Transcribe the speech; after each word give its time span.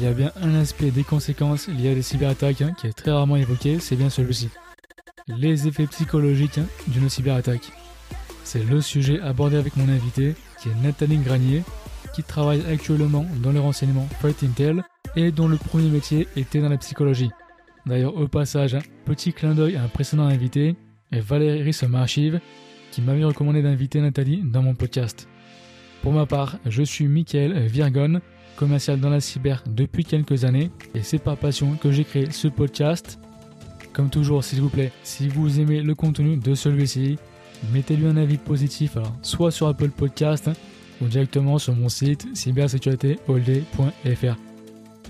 il 0.00 0.04
y 0.04 0.06
a 0.06 0.12
bien 0.14 0.32
un 0.40 0.54
aspect 0.54 0.90
des 0.90 1.04
conséquences 1.04 1.68
liées 1.68 1.90
à 1.90 1.94
des 1.94 2.00
cyberattaques 2.00 2.62
hein, 2.62 2.72
qui 2.72 2.86
est 2.86 2.92
très 2.94 3.10
rarement 3.10 3.36
évoqué, 3.36 3.78
c'est 3.80 3.96
bien 3.96 4.08
celui-ci. 4.08 4.48
Les 5.28 5.68
effets 5.68 5.86
psychologiques 5.86 6.56
hein, 6.56 6.64
d'une 6.86 7.10
cyberattaque. 7.10 7.70
C'est 8.42 8.64
le 8.64 8.80
sujet 8.80 9.20
abordé 9.20 9.58
avec 9.58 9.76
mon 9.76 9.90
invité, 9.90 10.34
qui 10.58 10.70
est 10.70 10.82
Nathalie 10.82 11.18
Granier, 11.18 11.62
qui 12.14 12.22
travaille 12.22 12.62
actuellement 12.72 13.26
dans 13.42 13.52
le 13.52 13.60
renseignement 13.60 14.08
Fight 14.22 14.42
Intel 14.42 14.82
et 15.16 15.32
dont 15.32 15.48
le 15.48 15.58
premier 15.58 15.90
métier 15.90 16.26
était 16.34 16.62
dans 16.62 16.70
la 16.70 16.78
psychologie. 16.78 17.30
D'ailleurs, 17.84 18.16
au 18.16 18.26
passage, 18.26 18.76
un 18.76 18.82
petit 19.04 19.34
clin 19.34 19.54
d'œil 19.54 19.76
à 19.76 19.82
un 19.82 19.88
précédent 19.88 20.24
invité, 20.24 20.76
Valérie 21.12 21.76
Archive, 21.92 22.40
qui 22.90 23.02
m'avait 23.02 23.24
recommandé 23.24 23.60
d'inviter 23.60 24.00
Nathalie 24.00 24.40
dans 24.44 24.62
mon 24.62 24.74
podcast. 24.74 25.28
Pour 26.00 26.12
ma 26.12 26.24
part, 26.24 26.56
je 26.64 26.82
suis 26.82 27.06
Mickaël 27.06 27.66
Virgon, 27.66 28.22
commercial 28.60 29.00
dans 29.00 29.08
la 29.08 29.20
cyber 29.20 29.64
depuis 29.66 30.04
quelques 30.04 30.44
années, 30.44 30.70
et 30.94 31.02
c'est 31.02 31.18
par 31.18 31.38
passion 31.38 31.76
que 31.76 31.90
j'ai 31.90 32.04
créé 32.04 32.30
ce 32.30 32.46
podcast. 32.46 33.18
Comme 33.94 34.10
toujours, 34.10 34.44
s'il 34.44 34.60
vous 34.60 34.68
plaît, 34.68 34.92
si 35.02 35.28
vous 35.28 35.60
aimez 35.60 35.80
le 35.80 35.94
contenu 35.94 36.36
de 36.36 36.54
celui-ci, 36.54 37.18
mettez-lui 37.72 38.06
un 38.06 38.18
avis 38.18 38.36
positif, 38.36 38.98
alors 38.98 39.16
soit 39.22 39.50
sur 39.50 39.66
Apple 39.66 39.88
Podcast 39.88 40.50
ou 41.00 41.06
directement 41.06 41.58
sur 41.58 41.74
mon 41.74 41.88
site 41.88 42.26
cybersécuritéallday.fr. 42.36 44.36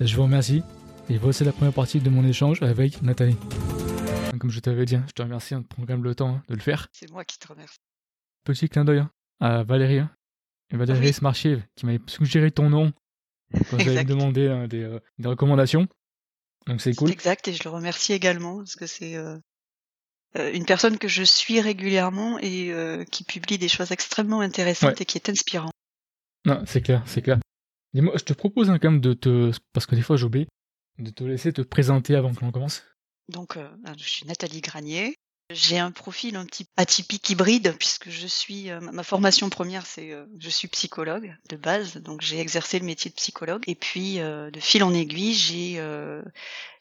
Je 0.00 0.16
vous 0.16 0.22
remercie 0.22 0.62
et 1.08 1.19
voici 1.19 1.42
la 1.42 1.50
première 1.50 1.74
partie 1.74 1.98
de 1.98 2.08
mon 2.08 2.24
échange 2.24 2.62
avec 2.62 3.02
Nathalie. 3.02 3.36
Comme 4.38 4.50
je 4.50 4.60
t'avais 4.60 4.84
dit, 4.84 4.94
hein, 4.94 5.05
je 5.08 5.12
te 5.12 5.22
remercie 5.22 5.56
de 5.56 5.62
prendre 5.62 5.88
quand 5.88 5.94
même 5.94 6.05
le 6.05 6.14
temps 6.14 6.36
hein, 6.36 6.42
de 6.48 6.55
le 6.55 6.60
faire. 6.60 6.86
C'est 6.92 7.10
moi 7.10 7.24
qui 7.24 7.36
te 7.36 7.48
remercie. 7.48 7.78
Petit 8.44 8.69
clin 8.69 8.84
d'œil 8.84 9.00
hein, 9.00 9.10
à 9.41 9.64
Valérie, 9.64 10.02
Valérie 10.72 11.12
Smarchiv, 11.12 11.64
qui 11.74 11.86
m'avait 11.86 11.98
suggéré 12.06 12.52
ton 12.52 12.70
nom 12.70 12.92
quand 13.70 13.79
j'avais 13.79 14.05
demandé 14.05 14.67
des, 14.69 14.83
euh, 14.83 15.01
des, 15.19 15.29
recommandations. 15.29 15.87
Donc 16.67 16.81
c'est 16.81 16.95
cool. 16.95 17.11
Exact, 17.11 17.48
et 17.48 17.53
je 17.53 17.65
le 17.65 17.70
remercie 17.70 18.12
également 18.12 18.59
parce 18.59 18.77
que 18.77 18.87
c'est 18.87 19.17
euh, 19.17 19.39
euh, 20.37 20.53
une 20.53 20.65
personne 20.65 20.98
que 20.98 21.09
je 21.09 21.23
suis 21.23 21.61
régulièrement 21.61 22.39
et 22.41 22.73
qui 23.11 23.25
publie 23.25 23.59
des 23.59 23.69
choses 23.69 23.93
extrêmement 23.93 24.41
intéressantes 24.41 25.01
et 25.01 25.05
qui 25.05 25.19
est 25.19 25.28
inspirant. 25.28 25.71
Non, 26.47 26.62
c'est 26.67 26.81
clair, 26.81 27.03
c'est 27.06 27.23
clair. 27.23 27.39
Dis-moi, 27.93 28.15
je 28.17 28.25
te 28.25 28.33
propose 28.33 28.69
quand 28.69 28.91
même 28.91 29.01
de 29.01 29.12
te, 29.12 29.53
parce 29.73 29.87
que 29.87 29.95
des 29.95 30.03
fois 30.03 30.17
j'oublie, 30.17 30.47
de 30.98 31.11
te 31.11 31.25
laisser 31.25 31.53
te 31.53 31.62
présenter 31.62 32.15
avant 32.15 32.33
que 32.33 32.45
l'on 32.45 32.53
commence. 32.53 32.84
Donc, 33.28 33.56
euh, 33.56 33.69
ben, 33.83 33.95
je 33.98 34.09
suis 34.09 34.27
Nathalie 34.27 34.61
Granier. 34.61 35.15
J'ai 35.51 35.79
un 35.79 35.91
profil 35.91 36.37
un 36.37 36.47
petit 36.47 36.67
atypique 36.77 37.29
hybride 37.31 37.75
puisque 37.79 38.09
je 38.09 38.27
suis 38.27 38.70
euh, 38.70 38.81
ma 38.81 39.03
formation 39.03 39.51
première 39.51 39.84
c'est 39.84 40.12
euh, 40.12 40.25
je 40.39 40.48
suis 40.48 40.69
psychologue 40.69 41.37
de 41.48 41.56
base. 41.56 41.97
Donc 41.97 42.20
j'ai 42.23 42.39
exercé 42.39 42.79
le 42.79 42.87
métier 42.87 43.11
de 43.11 43.17
psychologue. 43.17 43.65
Et 43.67 43.75
puis 43.75 44.19
de 44.19 44.61
fil 44.61 44.84
en 44.84 44.95
aiguille 44.95 45.34
j'ai 45.34 45.83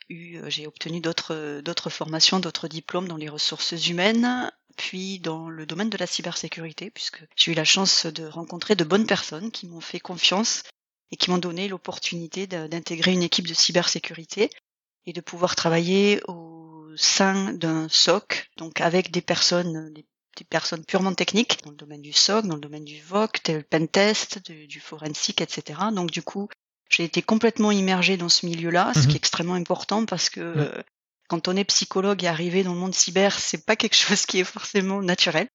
eu 0.09 0.39
j'ai 0.47 0.67
obtenu 0.67 1.01
d'autres 1.01 1.61
d'autres 1.61 1.89
formations 1.89 2.39
d'autres 2.39 2.67
diplômes 2.67 3.07
dans 3.07 3.17
les 3.17 3.29
ressources 3.29 3.87
humaines 3.87 4.51
puis 4.77 5.19
dans 5.19 5.49
le 5.49 5.65
domaine 5.65 5.89
de 5.89 5.97
la 5.97 6.07
cybersécurité 6.07 6.89
puisque 6.89 7.23
j'ai 7.35 7.51
eu 7.51 7.55
la 7.55 7.65
chance 7.65 8.05
de 8.05 8.25
rencontrer 8.25 8.75
de 8.75 8.83
bonnes 8.83 9.05
personnes 9.05 9.51
qui 9.51 9.67
m'ont 9.67 9.81
fait 9.81 9.99
confiance 9.99 10.63
et 11.11 11.17
qui 11.17 11.29
m'ont 11.29 11.37
donné 11.37 11.67
l'opportunité 11.67 12.47
d'intégrer 12.47 13.11
une 13.11 13.23
équipe 13.23 13.47
de 13.47 13.53
cybersécurité 13.53 14.49
et 15.05 15.13
de 15.13 15.21
pouvoir 15.21 15.55
travailler 15.55 16.21
au 16.27 16.58
sein 16.95 17.53
d'un 17.53 17.87
SOC, 17.89 18.49
donc 18.57 18.81
avec 18.81 19.11
des 19.11 19.21
personnes, 19.21 19.93
des, 19.93 20.05
personnes 20.49 20.85
purement 20.85 21.13
techniques 21.13 21.61
dans 21.65 21.71
le 21.71 21.75
domaine 21.75 22.01
du 22.01 22.13
SOC, 22.13 22.45
dans 22.45 22.55
le 22.55 22.61
domaine 22.61 22.85
du 22.85 23.01
VOC, 23.01 23.43
tel 23.43 23.63
pentest, 23.65 24.39
du, 24.45 24.67
du 24.67 24.79
forensic, 24.79 25.41
etc. 25.41 25.79
Donc 25.91 26.11
du 26.11 26.21
coup, 26.21 26.47
j'ai 26.89 27.03
été 27.03 27.21
complètement 27.21 27.71
immergée 27.71 28.17
dans 28.17 28.29
ce 28.29 28.45
milieu-là, 28.45 28.93
ce 28.95 29.01
qui 29.01 29.07
est 29.07 29.09
mhm. 29.09 29.15
extrêmement 29.17 29.53
important 29.53 30.05
parce 30.05 30.29
que 30.29 30.39
euh, 30.39 30.83
quand 31.27 31.47
on 31.47 31.55
est 31.55 31.63
psychologue 31.65 32.23
et 32.23 32.27
arrivé 32.27 32.63
dans 32.63 32.73
le 32.73 32.79
monde 32.79 32.95
cyber, 32.95 33.37
c'est 33.39 33.65
pas 33.65 33.75
quelque 33.75 33.95
chose 33.95 34.25
qui 34.25 34.39
est 34.39 34.43
forcément 34.43 35.01
naturel. 35.01 35.47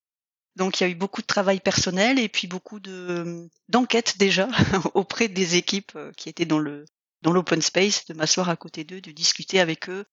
Donc 0.56 0.80
il 0.80 0.84
y 0.84 0.86
a 0.86 0.90
eu 0.90 0.94
beaucoup 0.94 1.20
de 1.20 1.26
travail 1.26 1.58
personnel 1.60 2.18
et 2.20 2.28
puis 2.28 2.46
beaucoup 2.46 2.78
de 2.78 3.48
d'enquêtes 3.68 4.16
déjà 4.18 4.48
auprès 4.94 5.26
des 5.26 5.56
équipes 5.56 5.92
euh, 5.96 6.12
qui 6.16 6.28
étaient 6.28 6.44
dans 6.44 6.60
le 6.60 6.84
dans 7.22 7.32
l'open 7.32 7.62
space, 7.62 8.04
de 8.04 8.14
m'asseoir 8.14 8.50
à 8.50 8.56
côté 8.56 8.84
d'eux, 8.84 9.00
de 9.00 9.10
discuter 9.10 9.58
avec 9.58 9.88
eux, 9.88 10.04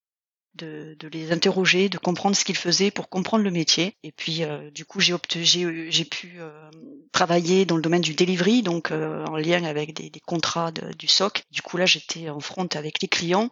de, 0.56 0.96
de, 1.00 1.08
les 1.08 1.32
interroger, 1.32 1.90
de 1.90 1.98
comprendre 1.98 2.36
ce 2.36 2.44
qu'ils 2.44 2.58
faisaient 2.58 2.92
pour 2.92 3.10
comprendre 3.10 3.44
le 3.44 3.52
métier. 3.52 3.96
Et 4.04 4.12
puis 4.12 4.44
euh, 4.44 4.70
du 4.72 4.86
coup 4.86 5.00
j'ai 5.00 5.16
j'ai 5.34 6.06
pu 6.06 6.36
euh, 6.40 6.70
travailler 7.12 7.66
dans 7.66 7.76
le 7.76 7.82
domaine 7.82 8.02
du 8.02 8.14
delivery, 8.14 8.62
donc 8.64 8.92
en 8.92 9.38
lien 9.38 9.64
avec 9.64 9.94
des, 9.94 10.10
des 10.10 10.20
contrats 10.20 10.72
du 10.72 11.08
SOC. 11.08 11.44
Du 11.52 11.62
coup 11.62 11.78
là 11.78 11.86
j'étais 11.86 12.30
en 12.30 12.40
front 12.40 12.68
avec 12.74 13.02
les 13.02 13.08
clients 13.08 13.50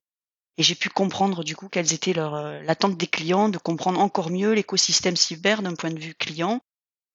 et 0.58 0.64
j'ai 0.64 0.76
pu 0.76 0.90
comprendre 0.90 1.44
du 1.44 1.56
coup 1.56 1.70
quelles 1.70 1.94
étaient 1.94 2.14
leurs 2.14 2.64
l'attente 2.64 2.98
des 2.98 3.08
clients, 3.08 3.50
de 3.50 3.58
comprendre 3.58 4.00
encore 4.00 4.30
mieux 4.30 4.54
l'écosystème 4.54 5.16
cyber 5.16 5.62
d'un 5.62 5.76
point 5.76 5.92
de 5.92 6.00
vue 6.00 6.16
client 6.16 6.62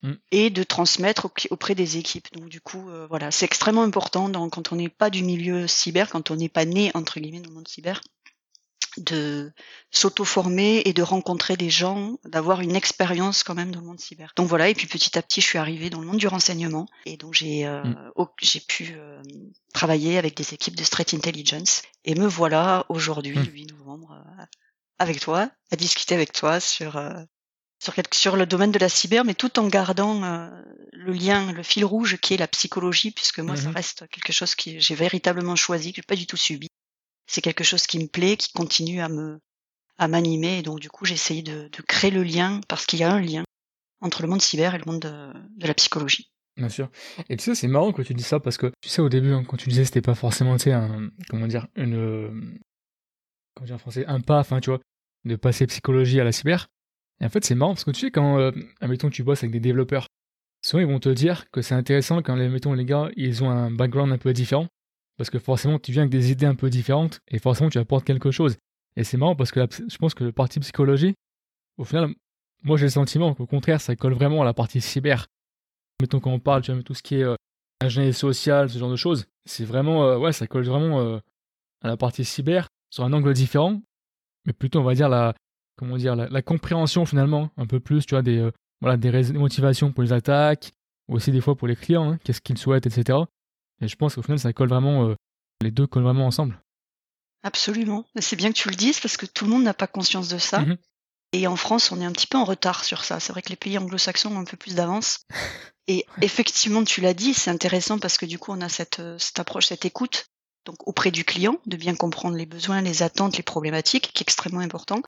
Mm. 0.04 0.12
et 0.32 0.50
de 0.50 0.62
transmettre 0.62 1.30
auprès 1.50 1.74
des 1.74 1.96
équipes. 1.96 2.28
Donc 2.34 2.50
du 2.50 2.60
coup, 2.60 2.90
euh, 2.90 3.06
voilà, 3.08 3.30
c'est 3.30 3.46
extrêmement 3.46 3.82
important 3.82 4.30
quand 4.50 4.70
on 4.70 4.76
n'est 4.76 4.90
pas 4.90 5.08
du 5.08 5.22
milieu 5.22 5.66
cyber, 5.66 6.10
quand 6.10 6.30
on 6.30 6.36
n'est 6.36 6.50
pas 6.50 6.66
né 6.66 6.90
entre 6.92 7.20
guillemets 7.20 7.40
dans 7.40 7.48
le 7.48 7.54
monde 7.54 7.68
cyber, 7.68 8.02
de 8.98 9.52
s'auto-former 9.90 10.82
et 10.84 10.92
de 10.92 11.02
rencontrer 11.02 11.56
des 11.56 11.70
gens, 11.70 12.18
d'avoir 12.24 12.60
une 12.60 12.76
expérience 12.76 13.42
quand 13.42 13.54
même 13.54 13.70
dans 13.70 13.80
le 13.80 13.86
monde 13.86 14.00
cyber. 14.00 14.32
Donc 14.36 14.48
voilà, 14.48 14.68
et 14.68 14.74
puis 14.74 14.86
petit 14.86 15.18
à 15.18 15.22
petit, 15.22 15.40
je 15.40 15.46
suis 15.46 15.58
arrivée 15.58 15.90
dans 15.90 16.00
le 16.00 16.06
monde 16.06 16.18
du 16.18 16.26
renseignement 16.26 16.86
et 17.06 17.16
donc 17.16 17.34
j'ai 17.34 17.66
euh, 17.66 17.82
mm. 17.82 18.26
j'ai 18.40 18.60
pu 18.60 18.94
euh, 18.96 19.22
travailler 19.72 20.18
avec 20.18 20.36
des 20.36 20.54
équipes 20.54 20.76
de 20.76 20.84
Threat 20.84 21.14
Intelligence 21.14 21.82
et 22.04 22.14
me 22.14 22.26
voilà 22.26 22.86
aujourd'hui, 22.88 23.36
8 23.36 23.72
mm. 23.72 23.78
novembre, 23.78 24.20
avec 24.98 25.20
toi, 25.20 25.50
à 25.70 25.76
discuter 25.76 26.14
avec 26.14 26.32
toi 26.32 26.60
sur 26.60 26.98
sur, 27.84 27.94
sur 28.12 28.36
le 28.36 28.46
domaine 28.46 28.72
de 28.72 28.78
la 28.78 28.88
cyber, 28.88 29.24
mais 29.24 29.34
tout 29.34 29.58
en 29.58 29.68
gardant 29.68 30.22
euh, 30.22 30.48
le 30.92 31.12
lien, 31.12 31.52
le 31.52 31.62
fil 31.62 31.84
rouge 31.84 32.16
qui 32.18 32.34
est 32.34 32.38
la 32.38 32.48
psychologie, 32.48 33.10
puisque 33.10 33.40
moi, 33.40 33.56
ça 33.56 33.68
mhm. 33.68 33.74
reste 33.74 34.08
quelque 34.08 34.32
chose 34.32 34.54
que 34.54 34.78
j'ai 34.78 34.94
véritablement 34.94 35.56
choisi, 35.56 35.92
que 35.92 35.96
j'ai 35.96 36.02
pas 36.02 36.16
du 36.16 36.26
tout 36.26 36.36
subi. 36.36 36.68
C'est 37.26 37.40
quelque 37.40 37.64
chose 37.64 37.86
qui 37.86 37.98
me 37.98 38.06
plaît, 38.06 38.36
qui 38.36 38.52
continue 38.52 39.00
à 39.00 39.08
me 39.08 39.40
à 39.96 40.08
m'animer, 40.08 40.58
et 40.58 40.62
donc 40.62 40.80
du 40.80 40.90
coup, 40.90 41.04
j'ai 41.04 41.14
essayé 41.14 41.42
de, 41.42 41.68
créer 41.86 42.10
le 42.10 42.24
lien, 42.24 42.60
parce 42.68 42.84
qu'il 42.84 42.98
y 42.98 43.04
a 43.04 43.12
un 43.12 43.20
lien 43.20 43.44
entre 44.00 44.22
le 44.22 44.28
monde 44.28 44.42
cyber 44.42 44.74
et 44.74 44.78
le 44.78 44.84
monde 44.86 45.00
de, 45.00 45.66
la 45.66 45.74
psychologie. 45.74 46.30
Bien 46.56 46.68
sûr. 46.68 46.88
Et 47.28 47.36
tu 47.36 47.44
sais, 47.44 47.54
c'est 47.54 47.68
marrant 47.68 47.92
que 47.92 48.02
tu 48.02 48.14
dis 48.14 48.22
ça, 48.22 48.40
parce 48.40 48.56
que 48.56 48.72
tu 48.80 48.88
sais, 48.88 49.02
au 49.02 49.08
début, 49.08 49.32
hein, 49.32 49.44
quand 49.44 49.56
tu 49.56 49.68
disais 49.68 49.84
c'était 49.84 50.02
pas 50.02 50.14
forcément, 50.14 50.56
un, 50.66 51.10
comment 51.28 51.46
dire, 51.46 51.68
une, 51.76 52.58
comment 53.54 53.66
dire 53.66 53.76
en 53.76 53.78
français, 53.78 54.04
un 54.06 54.20
pas, 54.20 54.40
enfin, 54.40 54.60
tu 54.60 54.70
vois, 54.70 54.80
de 55.24 55.36
passer 55.36 55.66
psychologie 55.66 56.20
à 56.20 56.24
la 56.24 56.32
cyber, 56.32 56.66
et 57.20 57.26
en 57.26 57.28
fait, 57.28 57.44
c'est 57.44 57.54
marrant 57.54 57.74
parce 57.74 57.84
que 57.84 57.90
tu 57.92 58.00
sais, 58.00 58.10
quand, 58.10 58.38
euh, 58.38 58.50
tu 59.10 59.22
bosses 59.22 59.42
avec 59.42 59.52
des 59.52 59.60
développeurs, 59.60 60.08
souvent 60.62 60.80
ils 60.80 60.86
vont 60.86 61.00
te 61.00 61.08
dire 61.08 61.50
que 61.50 61.62
c'est 61.62 61.74
intéressant 61.74 62.22
quand, 62.22 62.38
admettons, 62.38 62.72
les 62.72 62.84
gars, 62.84 63.10
ils 63.16 63.44
ont 63.44 63.50
un 63.50 63.70
background 63.70 64.12
un 64.12 64.18
peu 64.18 64.32
différent. 64.32 64.68
Parce 65.16 65.30
que 65.30 65.38
forcément, 65.38 65.78
tu 65.78 65.92
viens 65.92 66.02
avec 66.02 66.12
des 66.12 66.30
idées 66.30 66.46
un 66.46 66.54
peu 66.54 66.70
différentes 66.70 67.20
et 67.28 67.38
forcément, 67.38 67.70
tu 67.70 67.78
apportes 67.78 68.04
quelque 68.04 68.30
chose. 68.30 68.56
Et 68.96 69.04
c'est 69.04 69.16
marrant 69.16 69.36
parce 69.36 69.50
que 69.50 69.60
je 69.88 69.96
pense 69.96 70.14
que 70.14 70.24
le 70.24 70.32
parti 70.32 70.60
psychologie, 70.60 71.14
au 71.78 71.84
final, 71.84 72.14
moi 72.62 72.76
j'ai 72.76 72.86
le 72.86 72.90
sentiment 72.90 73.34
qu'au 73.34 73.46
contraire, 73.46 73.80
ça 73.80 73.96
colle 73.96 74.14
vraiment 74.14 74.42
à 74.42 74.44
la 74.44 74.54
partie 74.54 74.80
cyber. 74.80 75.26
Mettons, 76.00 76.20
quand 76.20 76.30
on 76.30 76.40
parle, 76.40 76.62
tu 76.62 76.84
tout 76.84 76.94
ce 76.94 77.02
qui 77.02 77.16
est 77.16 77.24
euh, 77.24 77.36
ingénierie 77.80 78.14
sociale, 78.14 78.68
ce 78.68 78.78
genre 78.78 78.90
de 78.90 78.96
choses, 78.96 79.26
c'est 79.44 79.64
vraiment, 79.64 80.04
euh, 80.04 80.18
ouais, 80.18 80.32
ça 80.32 80.46
colle 80.46 80.64
vraiment 80.64 81.00
euh, 81.00 81.18
à 81.82 81.88
la 81.88 81.96
partie 81.96 82.24
cyber 82.24 82.68
sur 82.90 83.04
un 83.04 83.12
angle 83.12 83.32
différent, 83.32 83.80
mais 84.46 84.52
plutôt, 84.52 84.80
on 84.80 84.84
va 84.84 84.94
dire, 84.94 85.08
la, 85.08 85.34
comment 85.76 85.96
dire, 85.96 86.16
la, 86.16 86.42
compréhension 86.42 87.04
finalement, 87.06 87.50
un 87.56 87.66
peu 87.66 87.80
plus, 87.80 88.06
tu 88.06 88.14
vois, 88.14 88.22
des, 88.22 88.48
voilà, 88.80 88.96
motivations 89.32 89.92
pour 89.92 90.02
les 90.02 90.12
attaques, 90.12 90.72
aussi 91.08 91.32
des 91.32 91.40
fois 91.40 91.56
pour 91.56 91.68
les 91.68 91.76
clients, 91.76 92.12
hein, 92.12 92.18
qu'est-ce 92.24 92.40
qu'ils 92.40 92.58
souhaitent, 92.58 92.86
etc. 92.86 93.18
Et 93.80 93.88
je 93.88 93.96
pense 93.96 94.14
qu'au 94.14 94.22
final, 94.22 94.38
ça 94.38 94.52
colle 94.52 94.68
vraiment, 94.68 95.08
euh, 95.08 95.16
les 95.60 95.70
deux 95.70 95.86
collent 95.86 96.04
vraiment 96.04 96.26
ensemble. 96.26 96.60
Absolument. 97.42 98.06
C'est 98.18 98.36
bien 98.36 98.50
que 98.50 98.58
tu 98.58 98.70
le 98.70 98.76
dises 98.76 99.00
parce 99.00 99.16
que 99.16 99.26
tout 99.26 99.44
le 99.44 99.50
monde 99.50 99.64
n'a 99.64 99.74
pas 99.74 99.86
conscience 99.86 100.28
de 100.28 100.38
ça. 100.38 100.60
Mhm. 100.60 100.76
Et 101.32 101.46
en 101.46 101.56
France, 101.56 101.92
on 101.92 102.00
est 102.00 102.04
un 102.04 102.12
petit 102.12 102.26
peu 102.26 102.38
en 102.38 102.44
retard 102.44 102.84
sur 102.84 103.04
ça. 103.04 103.20
C'est 103.20 103.32
vrai 103.32 103.42
que 103.42 103.50
les 103.50 103.56
pays 103.56 103.76
anglo-saxons 103.76 104.34
ont 104.34 104.38
un 104.38 104.44
peu 104.44 104.56
plus 104.56 104.74
d'avance. 104.74 105.20
Et 105.86 106.06
effectivement, 106.22 106.82
tu 106.84 107.02
l'as 107.02 107.12
dit, 107.12 107.34
c'est 107.34 107.50
intéressant 107.50 107.98
parce 107.98 108.16
que 108.16 108.24
du 108.24 108.38
coup, 108.38 108.52
on 108.52 108.60
a 108.62 108.70
cette, 108.70 109.00
euh, 109.00 109.18
cette 109.18 109.38
approche, 109.38 109.66
cette 109.66 109.84
écoute, 109.84 110.26
donc 110.64 110.76
auprès 110.88 111.10
du 111.10 111.24
client, 111.24 111.58
de 111.66 111.76
bien 111.76 111.94
comprendre 111.94 112.36
les 112.36 112.46
besoins, 112.46 112.80
les 112.80 113.02
attentes, 113.02 113.36
les 113.36 113.42
problématiques, 113.42 114.12
qui 114.14 114.22
est 114.22 114.24
extrêmement 114.24 114.60
important. 114.60 115.02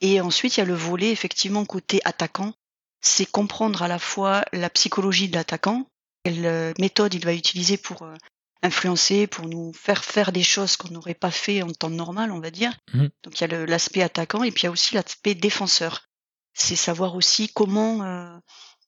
Et 0.00 0.20
ensuite, 0.20 0.56
il 0.56 0.60
y 0.60 0.62
a 0.62 0.66
le 0.66 0.74
volet 0.74 1.10
effectivement 1.10 1.64
côté 1.64 2.00
attaquant. 2.04 2.52
C'est 3.00 3.26
comprendre 3.26 3.82
à 3.82 3.88
la 3.88 4.00
fois 4.00 4.44
la 4.52 4.70
psychologie 4.70 5.28
de 5.28 5.36
l'attaquant, 5.36 5.86
quelle 6.28 6.46
euh, 6.46 6.72
méthode 6.78 7.14
il 7.14 7.24
va 7.24 7.32
utiliser 7.32 7.78
pour 7.78 8.02
euh, 8.02 8.14
influencer, 8.62 9.26
pour 9.26 9.46
nous 9.46 9.72
faire 9.72 10.04
faire 10.04 10.30
des 10.30 10.42
choses 10.42 10.76
qu'on 10.76 10.90
n'aurait 10.90 11.14
pas 11.14 11.30
fait 11.30 11.62
en 11.62 11.70
temps 11.70 11.90
normal, 11.90 12.32
on 12.32 12.40
va 12.40 12.50
dire. 12.50 12.76
Mmh. 12.92 13.06
Donc 13.22 13.40
il 13.40 13.50
y 13.50 13.54
a 13.54 13.66
l'aspect 13.66 14.02
attaquant 14.02 14.42
et 14.42 14.50
puis 14.50 14.62
il 14.62 14.66
y 14.66 14.68
a 14.68 14.70
aussi 14.70 14.94
l'aspect 14.94 15.34
défenseur. 15.34 16.06
C'est 16.54 16.76
savoir 16.76 17.14
aussi 17.14 17.48
comment 17.48 18.02
euh, 18.02 18.36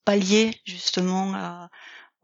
pallier 0.05 0.61
justement 0.67 1.69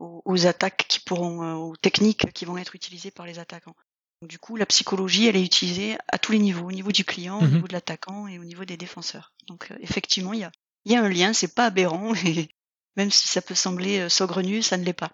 aux, 0.01 0.47
attaques 0.47 0.87
qui 0.89 1.01
pourront, 1.01 1.55
aux 1.55 1.77
techniques 1.77 2.33
qui 2.33 2.45
vont 2.45 2.59
être 2.59 2.75
utilisées 2.75 3.13
par 3.13 3.27
les 3.27 3.39
attaquants. 3.39 3.77
Du 4.23 4.39
coup, 4.39 4.57
la 4.57 4.67
psychologie, 4.67 5.29
elle 5.29 5.37
est 5.37 5.45
utilisée 5.45 5.97
à 6.09 6.19
tous 6.19 6.33
les 6.33 6.39
niveaux, 6.39 6.67
au 6.67 6.73
niveau 6.73 6.91
du 6.91 7.05
client, 7.05 7.39
au 7.39 7.43
Mhm. 7.43 7.55
niveau 7.55 7.69
de 7.69 7.75
l'attaquant 7.75 8.27
et 8.27 8.39
au 8.39 8.45
niveau 8.45 8.65
des 8.65 8.77
défenseurs. 8.77 9.33
Donc 9.47 9.73
effectivement, 9.81 10.33
il 10.33 10.41
y 10.41 10.45
a, 10.45 10.51
il 10.85 10.93
y 10.93 10.97
a 10.97 11.03
un 11.03 11.09
lien, 11.09 11.33
c'est 11.33 11.55
pas 11.55 11.67
aberrant, 11.67 12.13
et 12.27 12.49
même 12.97 13.11
si 13.11 13.29
ça 13.29 13.43
peut 13.43 13.55
sembler 13.55 14.01
euh, 14.01 14.09
saugrenu, 14.09 14.63
ça 14.63 14.77
ne 14.77 14.85
l'est 14.85 14.93
pas. 14.93 15.13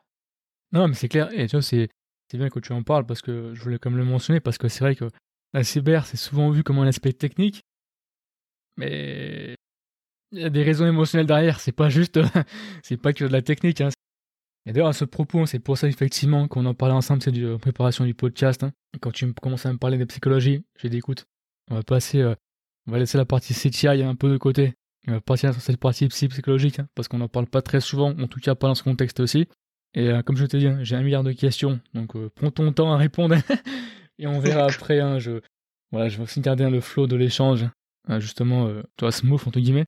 Non, 0.73 0.89
mais 0.89 0.95
c'est 0.95 1.09
clair. 1.09 1.31
Et 1.33 1.47
tu 1.47 1.57
vois, 1.57 1.63
c'est 1.63 1.89
bien 2.35 2.49
que 2.49 2.61
tu 2.61 2.73
en 2.73 2.83
parles 2.83 3.05
parce 3.05 3.21
que 3.21 3.55
je 3.55 3.63
voulais 3.63 3.79
quand 3.79 3.91
même 3.91 3.99
le 3.99 4.05
mentionner 4.07 4.41
parce 4.41 4.57
que 4.59 4.69
c'est 4.69 4.81
vrai 4.81 4.97
que 4.97 5.05
la 5.53 5.65
cyber, 5.65 6.07
c'est 6.07 6.17
souvent 6.17 6.51
vu 6.51 6.63
comme 6.63 6.79
un 6.79 6.87
aspect 6.87 7.13
technique, 7.13 7.63
mais 8.77 9.55
il 10.33 10.41
y 10.41 10.45
a 10.45 10.51
des 10.51 10.63
raisons 10.63 10.87
émotionnelles 10.87 11.27
derrière. 11.27 11.61
C'est 11.61 11.73
pas 11.73 11.89
juste, 11.91 12.19
c'est 12.83 12.97
pas 12.97 13.13
que 13.13 13.25
de 13.25 13.33
la 13.33 13.43
technique. 13.43 13.81
Hein. 13.83 13.91
Et 14.65 14.73
d'ailleurs, 14.73 14.89
à 14.89 14.93
ce 14.93 15.05
propos, 15.05 15.45
c'est 15.47 15.59
pour 15.59 15.77
ça 15.77 15.89
effectivement 15.89 16.49
qu'on 16.49 16.65
en 16.67 16.75
parlait 16.75 16.95
ensemble, 16.95 17.23
c'est 17.23 17.33
de 17.33 17.57
préparation 17.57 18.05
du 18.05 18.15
podcast. 18.15 18.63
hein. 18.63 18.73
Quand 19.01 19.11
tu 19.11 19.27
me- 19.27 19.33
commences 19.33 19.67
à 19.67 19.73
me 19.73 19.79
parler 19.79 19.99
de 19.99 20.05
psychologie, 20.05 20.65
j'ai 20.81 20.89
dit 20.89 20.99
écoute, 20.99 21.27
on 21.71 21.75
va 21.75 21.83
passer, 21.83 22.21
euh, 22.21 22.35
on 22.87 22.93
va 22.93 22.99
laisser 22.99 23.19
la 23.19 23.25
partie 23.25 23.55
CTI 23.55 24.03
un 24.03 24.15
peu 24.15 24.31
de 24.31 24.37
côté. 24.39 24.75
On 25.09 25.13
va 25.13 25.21
partir 25.21 25.53
sur 25.53 25.63
cette 25.63 25.79
partie 25.79 26.07
psy 26.09 26.29
psychologique 26.29 26.79
hein, 26.79 26.89
parce 26.95 27.09
qu'on 27.09 27.19
n'en 27.19 27.29
parle 27.29 27.47
pas 27.47 27.63
très 27.63 27.81
souvent, 27.81 28.11
en 28.11 28.29
tout 28.29 28.41
cas 28.41 28.55
pas 28.55 28.69
dans 28.69 28.75
ce 28.75 28.83
contexte 28.83 29.21
aussi. 29.21 29.49
Et 29.95 30.09
euh, 30.09 30.23
comme 30.23 30.37
je 30.37 30.47
te 30.47 30.57
dis, 30.57 30.69
hein, 30.69 30.79
j'ai 30.83 30.97
un 30.97 31.03
milliard 31.03 31.25
de 31.25 31.33
questions, 31.33 31.81
donc 31.95 32.17
euh, 32.17 32.31
prends 32.35 32.51
ton 32.51 32.73
temps 32.73 32.93
à 32.93 32.97
répondre 32.97 33.37
et 34.19 34.27
on 34.27 34.39
verra 34.39 34.67
après. 34.67 35.01
hein, 35.01 35.19
je, 35.19 35.41
voilà, 35.91 36.09
je 36.09 36.17
vais 36.17 36.23
aussi 36.23 36.41
garder 36.41 36.69
le 36.71 36.81
flow 36.81 37.07
de 37.07 37.17
l'échange, 37.17 37.67
justement, 38.19 38.67
euh, 38.69 38.83
tu 38.97 39.05
vois, 39.05 39.13
smooth 39.13 39.47
entre 39.47 39.61
guillemets. 39.61 39.85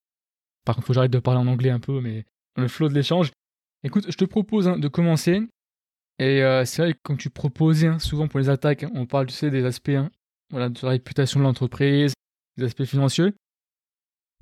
Par 0.64 0.74
contre, 0.74 0.86
faut 0.86 0.92
que 0.92 0.94
j'arrête 0.94 1.10
de 1.10 1.18
parler 1.18 1.40
en 1.40 1.46
anglais 1.46 1.70
un 1.70 1.80
peu, 1.80 2.00
mais 2.00 2.24
le 2.56 2.68
flow 2.68 2.88
de 2.88 2.94
l'échange. 2.94 3.30
Écoute, 3.84 4.06
je 4.08 4.16
te 4.16 4.24
propose 4.24 4.66
de 4.66 4.88
commencer. 4.88 5.42
Et 6.18 6.42
euh, 6.42 6.64
c'est 6.64 6.82
vrai 6.82 6.92
que 6.94 6.98
quand 7.02 7.16
tu 7.16 7.28
proposais, 7.30 7.98
souvent 7.98 8.28
pour 8.28 8.38
les 8.38 8.48
attaques, 8.48 8.86
on 8.94 9.06
parle, 9.06 9.26
tu 9.26 9.34
sais, 9.34 9.50
des 9.50 9.64
aspects, 9.64 9.98
voilà, 10.50 10.68
de 10.68 10.78
la 10.82 10.90
réputation 10.90 11.40
de 11.40 11.44
l'entreprise, 11.44 12.14
des 12.56 12.64
aspects 12.64 12.84
financiers. 12.84 13.32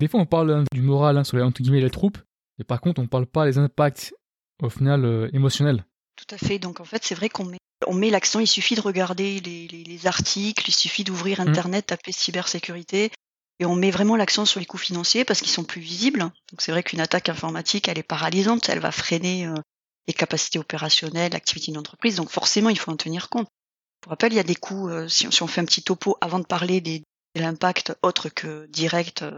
Des 0.03 0.09
fois, 0.09 0.19
on 0.19 0.25
parle 0.25 0.51
hein, 0.51 0.63
du 0.73 0.81
moral 0.81 1.17
hein, 1.17 1.23
sur 1.23 1.37
les, 1.37 1.43
entre 1.43 1.61
guillemets, 1.61 1.79
les 1.79 1.89
troupes. 1.89 2.17
Et 2.59 2.65
par 2.65 2.81
contre, 2.81 2.99
on 3.01 3.07
parle 3.07 3.25
pas 3.25 3.45
des 3.45 3.57
impacts, 3.57 4.13
au 4.61 4.69
final, 4.69 5.05
euh, 5.05 5.29
émotionnels. 5.31 5.85
Tout 6.17 6.35
à 6.35 6.37
fait. 6.37 6.59
Donc 6.59 6.81
en 6.81 6.83
fait, 6.83 7.05
c'est 7.05 7.15
vrai 7.15 7.29
qu'on 7.29 7.45
met, 7.45 7.57
on 7.87 7.93
met 7.93 8.09
l'accent. 8.09 8.41
Il 8.41 8.47
suffit 8.47 8.75
de 8.75 8.81
regarder 8.81 9.39
les, 9.39 9.69
les- 9.69 9.85
les 9.85 10.05
articles, 10.07 10.65
il 10.67 10.73
suffit 10.73 11.05
d'ouvrir 11.05 11.39
Mm. 11.39 11.47
Internet, 11.47 11.85
taper 11.85 12.11
cybersécurité, 12.11 13.11
et 13.61 13.65
on 13.65 13.75
met 13.75 13.91
vraiment 13.91 14.17
l'accent 14.17 14.43
sur 14.45 14.59
les 14.59 14.65
coûts 14.65 14.77
financiers 14.77 15.23
parce 15.23 15.39
qu'ils 15.39 15.51
sont 15.53 15.63
plus 15.63 15.79
visibles. 15.79 16.19
Donc 16.19 16.59
c'est 16.59 16.73
vrai 16.73 16.83
qu'une 16.83 16.99
attaque 16.99 17.29
informatique, 17.29 17.87
elle 17.87 17.97
est 17.97 18.03
paralysante, 18.03 18.67
elle 18.67 18.79
va 18.79 18.91
freiner 18.91 19.47
euh, 19.47 19.53
les 20.09 20.13
capacités 20.13 20.59
opérationnelles, 20.59 21.31
l'activité 21.31 21.71
d'une 21.71 21.79
entreprise. 21.79 22.17
Donc 22.17 22.29
forcément, 22.29 22.69
il 22.69 22.77
faut 22.77 22.91
en 22.91 22.97
tenir 22.97 23.29
compte. 23.29 23.47
Pour 24.01 24.09
rappel, 24.09 24.33
il 24.33 24.35
y 24.35 24.39
a 24.39 24.43
des 24.43 24.55
coûts. 24.55 24.89
euh, 24.89 25.07
si, 25.07 25.27
on, 25.27 25.31
si 25.31 25.43
on 25.43 25.47
fait 25.47 25.61
un 25.61 25.65
petit 25.65 25.81
topo 25.81 26.17
avant 26.19 26.39
de 26.39 26.45
parler 26.45 26.81
des, 26.81 26.99
de 27.35 27.41
l'impact 27.41 27.95
autre 28.03 28.27
que 28.27 28.65
direct, 28.67 29.21
euh, 29.21 29.31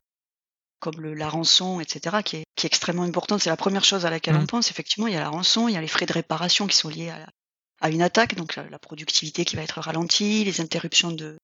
comme 0.86 1.02
le, 1.02 1.14
la 1.14 1.28
rançon, 1.30 1.80
etc., 1.80 2.18
qui 2.24 2.38
est, 2.38 2.44
qui 2.56 2.66
est 2.66 2.70
extrêmement 2.70 3.04
importante. 3.04 3.42
C'est 3.42 3.50
la 3.50 3.58
première 3.58 3.84
chose 3.84 4.06
à 4.06 4.10
laquelle 4.10 4.36
Mm. 4.36 4.42
on 4.44 4.46
pense. 4.46 4.72
Effectivement, 4.72 5.08
il 5.08 5.14
y 5.14 5.18
a 5.18 5.22
la 5.22 5.30
rançon, 5.30 5.68
il 5.68 5.74
y 5.74 5.78
a 5.78 5.82
les 5.82 5.88
frais 5.88 6.06
de 6.06 6.14
réparation 6.14 6.68
qui 6.68 6.76
sont 6.78 6.90
liés 6.90 7.10
à, 7.10 7.20
la- 7.20 7.30
à 7.82 7.90
une 7.90 8.02
attaque, 8.02 8.36
donc 8.36 8.56
la, 8.56 8.70
la 8.70 8.80
productivité 8.80 9.44
qui 9.46 9.56
va 9.56 9.64
être 9.64 9.80
ralentie, 9.82 10.44
les 10.46 10.62
interruptions 10.62 11.12
de 11.12 11.38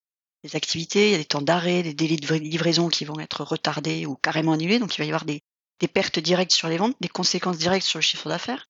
des 0.44 0.56
activités, 0.56 1.10
il 1.10 1.12
y 1.12 1.16
a 1.16 1.18
des 1.20 1.26
temps 1.26 1.42
d'arrêt, 1.44 1.84
des 1.84 1.94
délais 1.94 2.16
de 2.16 2.26
vra- 2.26 2.40
livraison 2.40 2.90
qui 2.90 3.06
vont 3.06 3.20
être 3.20 3.44
retardés 3.44 4.08
ou 4.08 4.16
carrément 4.16 4.54
annulés, 4.54 4.80
donc 4.80 4.96
il 4.96 4.98
va 4.98 5.06
y 5.06 5.10
avoir 5.10 5.24
des, 5.24 5.40
des 5.80 5.88
pertes 5.88 6.18
directes 6.18 6.52
sur 6.52 6.68
les 6.68 6.78
ventes, 6.78 6.96
des 7.00 7.10
conséquences 7.10 7.60
directes 7.60 7.86
sur 7.86 8.00
le 8.00 8.04
chiffre 8.04 8.28
d'affaires. 8.28 8.66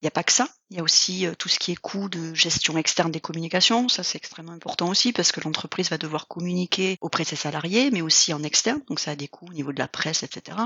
Il 0.00 0.04
n'y 0.04 0.08
a 0.08 0.12
pas 0.12 0.22
que 0.22 0.32
ça, 0.32 0.48
il 0.70 0.76
y 0.76 0.80
a 0.80 0.82
aussi 0.84 1.26
euh, 1.26 1.34
tout 1.34 1.48
ce 1.48 1.58
qui 1.58 1.72
est 1.72 1.76
coût 1.76 2.08
de 2.08 2.32
gestion 2.32 2.78
externe 2.78 3.10
des 3.10 3.20
communications, 3.20 3.88
ça 3.88 4.04
c'est 4.04 4.16
extrêmement 4.16 4.52
important 4.52 4.88
aussi 4.88 5.12
parce 5.12 5.32
que 5.32 5.40
l'entreprise 5.40 5.90
va 5.90 5.98
devoir 5.98 6.28
communiquer 6.28 6.96
auprès 7.00 7.24
de 7.24 7.28
ses 7.28 7.36
salariés, 7.36 7.90
mais 7.90 8.00
aussi 8.00 8.32
en 8.32 8.42
externe, 8.44 8.80
donc 8.86 9.00
ça 9.00 9.10
a 9.12 9.16
des 9.16 9.26
coûts 9.26 9.46
au 9.48 9.52
niveau 9.52 9.72
de 9.72 9.78
la 9.80 9.88
presse, 9.88 10.22
etc. 10.22 10.56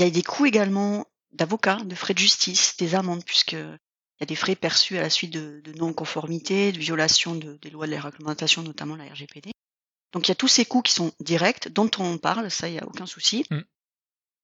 Il 0.00 0.04
y 0.04 0.08
a 0.08 0.10
des 0.10 0.22
coûts 0.24 0.46
également 0.46 1.06
d'avocats, 1.32 1.76
de 1.84 1.94
frais 1.94 2.14
de 2.14 2.18
justice, 2.18 2.76
des 2.76 2.96
amendes, 2.96 3.24
puisque 3.24 3.52
il 3.52 4.20
y 4.20 4.24
a 4.24 4.26
des 4.26 4.34
frais 4.34 4.56
perçus 4.56 4.98
à 4.98 5.02
la 5.02 5.10
suite 5.10 5.32
de, 5.32 5.60
de 5.62 5.72
non-conformité, 5.74 6.72
de 6.72 6.78
violation 6.78 7.36
de- 7.36 7.58
des 7.62 7.70
lois 7.70 7.86
de 7.86 7.92
la 7.92 8.00
réglementation, 8.00 8.62
notamment 8.62 8.96
la 8.96 9.04
RGPD. 9.04 9.52
Donc 10.12 10.26
il 10.26 10.30
y 10.30 10.32
a 10.32 10.36
tous 10.36 10.48
ces 10.48 10.64
coûts 10.64 10.82
qui 10.82 10.92
sont 10.92 11.12
directs, 11.20 11.68
dont 11.68 11.90
on 11.98 12.18
parle, 12.18 12.50
ça 12.50 12.68
il 12.68 12.72
n'y 12.72 12.80
a 12.80 12.86
aucun 12.86 13.06
souci. 13.06 13.44
Mm. 13.50 13.60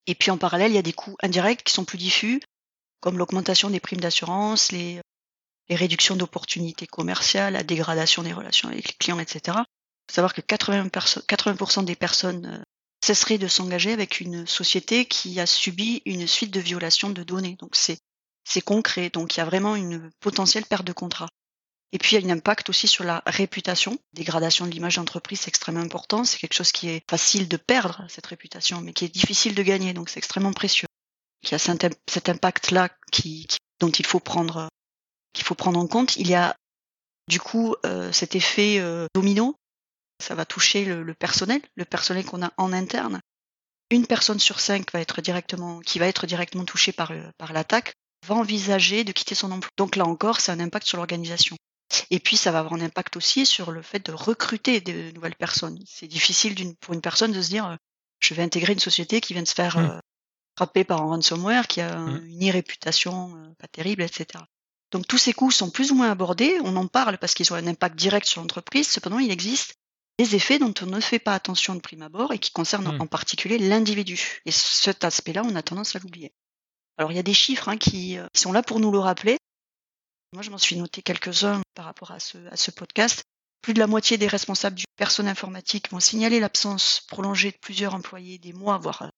Et 0.06 0.14
puis 0.14 0.30
en 0.30 0.38
parallèle, 0.38 0.70
il 0.72 0.74
y 0.74 0.78
a 0.78 0.82
des 0.82 0.92
coûts 0.92 1.16
indirects 1.22 1.64
qui 1.64 1.72
sont 1.72 1.84
plus 1.84 1.98
diffus, 1.98 2.40
comme 3.02 3.18
l'augmentation 3.18 3.68
des 3.68 3.80
primes 3.80 4.00
d'assurance, 4.00 4.72
les, 4.72 5.00
les 5.68 5.76
réductions 5.76 6.16
d'opportunités 6.16 6.86
commerciales, 6.86 7.52
la 7.52 7.64
dégradation 7.64 8.22
des 8.22 8.32
relations 8.32 8.68
avec 8.68 8.86
les 8.88 8.94
clients, 8.94 9.18
etc. 9.18 9.58
Il 9.58 10.12
faut 10.12 10.14
savoir 10.14 10.32
que 10.32 10.40
80%, 10.40 10.88
perso- 10.88 11.20
80 11.26 11.82
des 11.82 11.96
personnes 11.96 12.46
euh, 12.46 12.62
cesseraient 13.04 13.38
de 13.38 13.48
s'engager 13.48 13.92
avec 13.92 14.20
une 14.20 14.46
société 14.46 15.04
qui 15.04 15.40
a 15.40 15.46
subi 15.46 16.00
une 16.06 16.26
suite 16.26 16.52
de 16.52 16.60
violations 16.60 17.10
de 17.10 17.22
données. 17.22 17.56
Donc 17.58 17.74
c'est 17.74 17.98
c'est 18.44 18.60
concret, 18.62 19.10
donc 19.10 19.36
il 19.36 19.38
y 19.38 19.40
a 19.40 19.44
vraiment 19.44 19.76
une 19.76 20.10
potentielle 20.20 20.64
perte 20.64 20.84
de 20.84 20.92
contrat. 20.92 21.28
Et 21.92 21.98
puis 21.98 22.16
il 22.16 22.22
y 22.22 22.24
a 22.24 22.32
un 22.32 22.36
impact 22.36 22.70
aussi 22.70 22.88
sur 22.88 23.04
la 23.04 23.22
réputation. 23.26 23.98
Dégradation 24.14 24.66
de 24.66 24.70
l'image 24.70 24.96
d'entreprise, 24.96 25.40
c'est 25.40 25.48
extrêmement 25.48 25.80
important. 25.82 26.24
C'est 26.24 26.38
quelque 26.38 26.54
chose 26.54 26.72
qui 26.72 26.88
est 26.88 27.02
facile 27.08 27.48
de 27.48 27.56
perdre, 27.56 28.04
cette 28.08 28.26
réputation, 28.26 28.80
mais 28.80 28.92
qui 28.92 29.04
est 29.04 29.14
difficile 29.14 29.54
de 29.54 29.62
gagner, 29.62 29.92
donc 29.92 30.08
c'est 30.08 30.18
extrêmement 30.18 30.52
précieux. 30.52 30.88
Il 31.42 31.50
y 31.50 31.54
a 31.54 31.58
cet, 31.58 31.84
im- 31.84 31.90
cet 32.08 32.28
impact-là 32.28 32.88
qui, 33.10 33.46
qui- 33.46 33.58
dont 33.80 33.90
il 33.90 34.06
faut 34.06 34.20
prendre, 34.20 34.56
euh, 34.58 34.66
qu'il 35.32 35.44
faut 35.44 35.54
prendre 35.54 35.78
en 35.78 35.86
compte. 35.86 36.16
Il 36.16 36.28
y 36.28 36.34
a 36.34 36.56
du 37.28 37.40
coup 37.40 37.74
euh, 37.86 38.12
cet 38.12 38.34
effet 38.36 38.78
euh, 38.78 39.06
domino. 39.14 39.56
Ça 40.22 40.34
va 40.34 40.44
toucher 40.44 40.84
le, 40.84 41.02
le 41.02 41.14
personnel, 41.14 41.60
le 41.74 41.84
personnel 41.84 42.24
qu'on 42.24 42.42
a 42.44 42.52
en 42.56 42.72
interne. 42.72 43.20
Une 43.90 44.06
personne 44.06 44.38
sur 44.38 44.60
cinq 44.60 44.92
va 44.92 45.00
être 45.00 45.20
directement, 45.20 45.80
qui 45.80 45.98
va 45.98 46.06
être 46.06 46.26
directement 46.26 46.64
touchée 46.64 46.92
par, 46.92 47.12
le- 47.12 47.30
par 47.38 47.52
l'attaque 47.52 47.92
va 48.26 48.36
envisager 48.36 49.02
de 49.02 49.10
quitter 49.12 49.34
son 49.34 49.50
emploi. 49.50 49.68
Donc 49.76 49.96
là 49.96 50.04
encore, 50.06 50.40
c'est 50.40 50.52
un 50.52 50.60
impact 50.60 50.86
sur 50.86 50.96
l'organisation. 50.96 51.56
Et 52.10 52.20
puis, 52.20 52.36
ça 52.36 52.52
va 52.52 52.60
avoir 52.60 52.74
un 52.74 52.80
impact 52.80 53.16
aussi 53.16 53.44
sur 53.44 53.70
le 53.72 53.82
fait 53.82 54.06
de 54.06 54.12
recruter 54.12 54.80
de 54.80 55.10
nouvelles 55.10 55.34
personnes. 55.36 55.78
C'est 55.86 56.06
difficile 56.06 56.54
pour 56.80 56.94
une 56.94 57.00
personne 57.02 57.32
de 57.32 57.42
se 57.42 57.48
dire, 57.48 57.66
euh, 57.66 57.76
je 58.20 58.32
vais 58.34 58.42
intégrer 58.42 58.72
une 58.74 58.78
société 58.78 59.20
qui 59.20 59.32
vient 59.34 59.42
de 59.42 59.48
se 59.48 59.54
faire 59.54 59.76
Mm. 59.76 59.84
euh, 59.90 59.98
frapper 60.56 60.84
par 60.84 61.02
un 61.02 61.06
ransomware, 61.06 61.66
qui 61.66 61.80
a 61.80 61.96
un- 61.98 62.18
Mm. 62.20 62.26
une 62.26 62.48
e-réputation 62.50 63.36
euh, 63.36 63.48
pas 63.58 63.68
terrible, 63.68 64.02
etc. 64.02 64.44
Donc 64.90 65.06
tous 65.08 65.18
ces 65.18 65.32
coûts 65.32 65.50
sont 65.50 65.70
plus 65.70 65.90
ou 65.90 65.94
moins 65.94 66.10
abordés. 66.10 66.58
On 66.64 66.76
en 66.76 66.86
parle 66.86 67.18
parce 67.18 67.34
qu'ils 67.34 67.50
ont 67.52 67.56
un 67.56 67.66
impact 67.66 67.96
direct 67.96 68.26
sur 68.26 68.40
l'entreprise. 68.42 68.88
Cependant, 68.88 69.18
il 69.18 69.30
existe 69.30 69.74
des 70.18 70.34
effets 70.36 70.58
dont 70.58 70.74
on 70.82 70.86
ne 70.86 71.00
fait 71.00 71.18
pas 71.18 71.34
attention 71.34 71.74
de 71.74 71.80
prime 71.80 72.02
abord 72.02 72.32
et 72.32 72.38
qui 72.38 72.50
concernent 72.52 72.96
Mm. 72.96 73.00
en 73.00 73.06
particulier 73.06 73.58
l'individu. 73.58 74.40
Et 74.44 74.50
cet 74.50 75.04
aspect-là, 75.04 75.42
on 75.44 75.54
a 75.56 75.62
tendance 75.62 75.96
à 75.96 75.98
l'oublier. 76.00 76.32
Alors 76.98 77.10
il 77.10 77.16
y 77.16 77.18
a 77.18 77.22
des 77.22 77.32
chiffres 77.34 77.70
hein, 77.70 77.78
qui, 77.78 78.18
euh, 78.18 78.26
qui 78.34 78.40
sont 78.42 78.52
là 78.52 78.62
pour 78.62 78.78
nous 78.80 78.92
le 78.92 78.98
rappeler. 78.98 79.38
Moi, 80.34 80.42
je 80.42 80.50
m'en 80.50 80.58
suis 80.58 80.76
noté 80.76 81.00
quelques-uns 81.02 81.60
par 81.74 81.86
rapport 81.86 82.10
à 82.10 82.20
ce, 82.20 82.36
à 82.50 82.56
ce 82.56 82.70
podcast. 82.70 83.22
Plus 83.62 83.74
de 83.74 83.78
la 83.78 83.86
moitié 83.86 84.18
des 84.18 84.26
responsables 84.26 84.76
du 84.76 84.84
personnel 84.96 85.30
informatique 85.32 85.90
vont 85.90 86.00
signaler 86.00 86.40
l'absence 86.40 87.00
prolongée 87.08 87.50
de 87.52 87.56
plusieurs 87.58 87.94
employés 87.94 88.38
des 88.38 88.52
mois, 88.52 88.76
voire 88.78 89.02
euh, 89.02 89.08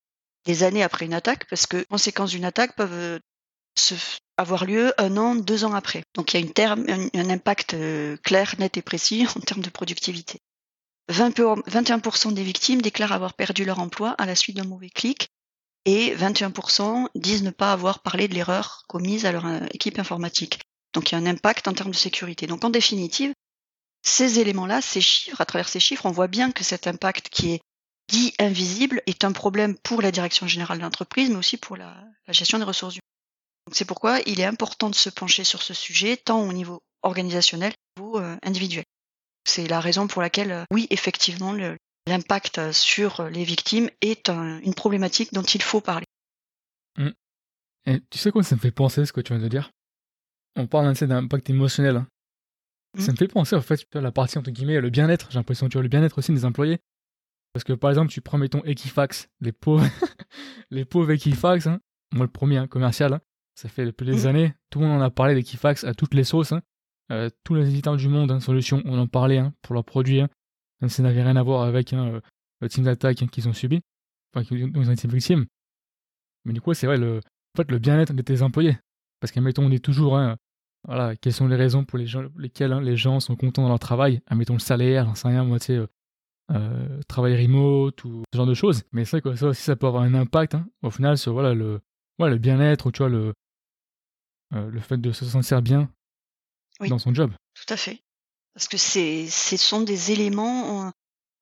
des 0.45 0.63
années 0.63 0.83
après 0.83 1.07
une 1.07 1.15
attaque, 1.15 1.47
parce 1.49 1.67
que 1.67 1.79
les 1.79 1.85
conséquences 1.85 2.31
d'une 2.31 2.45
attaque 2.45 2.77
peuvent 2.77 2.93
euh, 2.93 3.19
avoir 4.37 4.65
lieu 4.65 4.93
un 4.99 5.17
an, 5.17 5.35
deux 5.35 5.65
ans 5.65 5.75
après. 5.75 6.05
Donc 6.15 6.35
il 6.35 6.41
y 6.41 6.63
a 6.63 6.73
un, 6.73 7.31
impact 7.31 7.75
euh, 7.75 8.17
clair, 8.19 8.55
net 8.59 8.77
et 8.77 8.83
précis 8.83 9.27
en 9.37 9.41
termes 9.41 9.63
de 9.63 9.71
productivité. 9.71 10.39
20 11.09 11.33
pour- 11.33 11.59
21% 11.69 12.33
des 12.33 12.43
victimes 12.43 12.81
déclarent 12.81 13.13
avoir 13.13 13.35
perdu 13.35 13.65
leur 13.65 13.79
emploi 13.79 14.11
à 14.13 14.27
la 14.27 14.35
suite 14.35 14.57
d'un 14.57 14.65
mauvais 14.65 14.89
clic 14.89 15.29
et 15.85 16.15
21% 16.15 17.09
disent 17.15 17.43
ne 17.43 17.51
pas 17.51 17.73
avoir 17.73 18.01
parlé 18.01 18.27
de 18.27 18.35
l'erreur 18.35 18.85
commise 18.89 19.27
à 19.27 19.33
leur 19.33 19.47
euh, 19.47 19.61
équipe 19.73 19.99
informatique. 19.99 20.61
Donc 20.95 21.11
il 21.11 21.15
y 21.15 21.19
a 21.19 21.21
un 21.21 21.27
impact 21.27 21.69
en 21.69 21.75
termes 21.75 21.91
de 21.91 21.97
sécurité. 21.97 22.47
Donc 22.47 22.65
en 22.65 22.71
définitive, 22.71 23.35
ces 24.03 24.39
éléments-là, 24.39 24.81
ces 24.81 25.01
chiffres, 25.01 25.41
à 25.41 25.45
travers 25.45 25.69
ces 25.69 25.81
chiffres, 25.81 26.07
on 26.07 26.11
voit 26.11 26.29
bien 26.29 26.53
que 26.53 26.65
cet 26.65 26.87
impact 26.87 27.29
qui 27.29 27.53
est 27.53 27.61
dit 28.09 28.35
invisible 28.39 29.03
est 29.07 29.25
un 29.25 29.33
problème 29.33 29.77
pour 29.79 30.03
la 30.03 30.11
direction 30.11 30.47
générale 30.47 30.79
de 30.79 30.83
l'entreprise, 30.83 31.31
mais 31.31 31.37
aussi 31.37 31.57
pour 31.57 31.77
la, 31.77 32.05
la 32.27 32.33
gestion 32.33 32.59
des 32.59 32.65
ressources 32.65 32.95
humaines. 32.95 33.01
C'est 33.73 33.87
pourquoi 33.87 34.21
il 34.27 34.41
est 34.41 34.45
important 34.45 34.91
de 34.91 34.95
se 34.95 35.09
pencher 35.09 35.45
sur 35.45 35.63
ce 35.63 35.73
sujet, 35.75 36.17
tant 36.17 36.47
au 36.47 36.53
niveau 36.53 36.83
organisationnel 37.03 37.73
qu'au 37.97 38.03
niveau 38.03 38.19
euh, 38.21 38.37
individuel. 38.43 38.85
C'est 39.47 39.67
la 39.67 39.81
raison 39.81 40.07
pour 40.07 40.23
laquelle, 40.23 40.53
euh, 40.53 40.65
oui, 40.71 40.87
effectivement, 40.91 41.53
le- 41.53 41.77
l'impact 42.07 42.73
sur 42.73 43.25
les 43.31 43.45
victimes 43.45 43.89
est 44.03 44.29
un- 44.29 44.59
une 44.61 44.75
problématique 44.75 45.33
dont 45.33 45.43
il 45.43 45.63
faut 45.63 45.81
parler. 45.81 46.07
Et 47.87 48.01
tu 48.09 48.17
sais 48.19 48.31
quoi, 48.31 48.43
ça 48.43 48.55
me 48.57 48.61
fait 48.61 48.71
penser 48.71 49.05
ce 49.05 49.13
que 49.13 49.21
tu 49.21 49.35
viens 49.35 49.43
de 49.43 49.49
dire? 49.49 49.71
On 50.57 50.67
parle 50.67 50.87
sais, 50.97 51.07
d'impact 51.07 51.51
émotionnel. 51.51 51.97
hein. 51.97 52.07
Ça 52.97 53.09
Mm. 53.09 53.13
me 53.13 53.17
fait 53.19 53.29
penser 53.29 53.57
en 53.57 53.61
fait 53.61 53.85
vois, 53.93 54.01
la 54.01 54.11
partie 54.13 54.39
entre 54.39 54.51
guillemets 54.51 54.81
le 54.81 54.89
bien-être. 54.89 55.29
J'ai 55.31 55.39
l'impression 55.39 55.69
tu 55.69 55.75
vois 55.75 55.83
le 55.83 55.89
bien-être 55.91 56.17
aussi 56.17 56.33
des 56.33 56.45
employés. 56.47 56.79
Parce 57.55 57.65
que 57.65 57.73
par 57.73 57.91
exemple, 57.91 58.11
tu 58.13 58.21
prends 58.21 58.37
mettons 58.37 58.63
Equifax, 58.65 59.29
les 59.41 59.53
pauvres, 59.53 59.85
les 60.71 60.85
pauvres 60.85 61.13
Equifax. 61.13 61.67
hein. 61.69 61.81
Moi 62.13 62.27
le 62.27 62.31
premier 62.31 62.59
hein, 62.59 62.67
commercial. 62.67 63.15
hein. 63.15 63.21
Ça 63.55 63.69
fait 63.69 63.87
depuis 63.87 64.05
des 64.07 64.25
Mm. 64.25 64.27
années, 64.27 64.55
tout 64.71 64.81
le 64.81 64.87
monde 64.87 65.01
en 65.01 65.05
a 65.05 65.11
parlé 65.11 65.35
d'Equifax 65.35 65.85
à 65.85 65.95
toutes 65.95 66.15
les 66.15 66.25
sauces. 66.25 66.53
euh, 67.13 67.31
tous 67.45 67.55
les 67.55 67.69
éditeurs 67.69 67.97
du 67.97 68.09
monde, 68.09 68.41
Solution, 68.41 68.83
on 68.87 68.99
en 68.99 69.07
parlait 69.07 69.43
pour 69.63 69.75
leurs 69.75 69.85
produits. 69.85 70.21
Hein. 70.21 70.29
Ça 70.89 71.03
n'avait 71.03 71.23
rien 71.23 71.37
à 71.37 71.43
voir 71.43 71.63
avec 71.63 71.93
hein, 71.93 72.21
le 72.61 72.69
team 72.69 72.85
d'attaque 72.85 73.17
qu'ils 73.31 73.49
ont 73.49 73.53
subi, 73.53 73.81
enfin, 74.35 74.45
qu'ils 74.45 74.65
ont 74.77 74.91
été 74.93 75.07
victimes. 75.07 75.47
Mais 76.45 76.53
du 76.53 76.61
coup, 76.61 76.75
c'est 76.75 76.87
vrai, 76.87 76.97
le, 76.99 77.19
en 77.19 77.57
fait, 77.57 77.71
le 77.71 77.79
bien-être 77.79 78.13
de 78.13 78.23
tes 78.23 78.43
employés. 78.43 78.77
Parce 79.21 79.31
qu'admettons, 79.33 79.65
on 79.65 79.71
est 79.71 79.83
toujours, 79.85 80.19
voilà, 80.87 81.15
quelles 81.17 81.33
sont 81.33 81.47
les 81.47 81.57
raisons 81.57 81.85
pour 81.85 81.99
les 81.99 82.07
gens, 82.07 82.25
lesquelles 82.37 82.73
les 82.81 82.97
gens 82.97 83.21
sont 83.21 83.37
contents 83.37 83.63
dans 83.63 83.69
leur 83.69 83.79
travail? 83.79 84.21
Admettons 84.27 84.55
le 84.55 84.59
salaire, 84.59 85.05
j'en 85.07 85.15
sais 85.15 85.29
rien, 85.29 85.45
moi, 85.45 85.59
tu 85.61 85.67
sais, 85.67 85.81
euh, 86.51 87.01
travail 87.09 87.41
remote 87.41 88.05
ou 88.05 88.23
ce 88.33 88.37
genre 88.37 88.47
de 88.47 88.55
choses. 88.55 88.83
Mais 88.93 89.05
c'est 89.05 89.21
vrai 89.21 89.23
que 89.23 89.37
ça 89.37 89.47
aussi, 89.47 89.63
ça 89.63 89.77
peut 89.77 89.87
avoir 89.87 90.03
un 90.03 90.15
impact, 90.15 90.57
au 90.83 90.91
final, 90.91 91.17
sur 91.19 91.33
voilà, 91.33 91.55
le, 91.55 91.81
le 92.19 92.39
bien-être, 92.39 92.91
tu 92.91 92.99
vois, 92.99 93.09
le, 93.09 93.33
euh, 94.55 94.71
le 94.71 94.81
fait 94.81 94.99
de 94.99 95.13
se 95.13 95.25
sentir 95.25 95.63
bien 95.63 95.91
dans 96.81 96.99
son 96.99 97.15
job. 97.15 97.33
Tout 97.55 97.73
à 97.73 97.77
fait. 97.77 98.03
Parce 98.55 98.69
que 98.69 98.77
c'est, 98.77 99.27
ce 99.29 99.57
sont 99.57 99.81
des 99.81 100.13
éléments. 100.13 100.93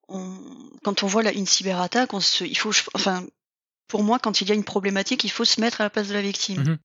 On, 0.09 0.39
quand 0.83 1.03
on 1.03 1.07
voit 1.07 1.31
une 1.33 1.47
cyberattaque, 1.47 2.13
on 2.15 2.21
se, 2.21 2.45
il 2.45 2.57
faut, 2.57 2.73
enfin, 2.95 3.27
pour 3.89 4.03
moi, 4.03 4.19
quand 4.19 4.41
il 4.41 4.49
y 4.49 4.53
a 4.53 4.55
une 4.55 4.65
problématique, 4.65 5.25
il 5.25 5.31
faut 5.31 5.45
se 5.45 5.61
mettre 5.61 5.81
à 5.81 5.85
la 5.85 5.91
place 5.91 6.09
de 6.09 6.15
la 6.15 6.23
victime. 6.23 6.63
Mmh 6.63 6.79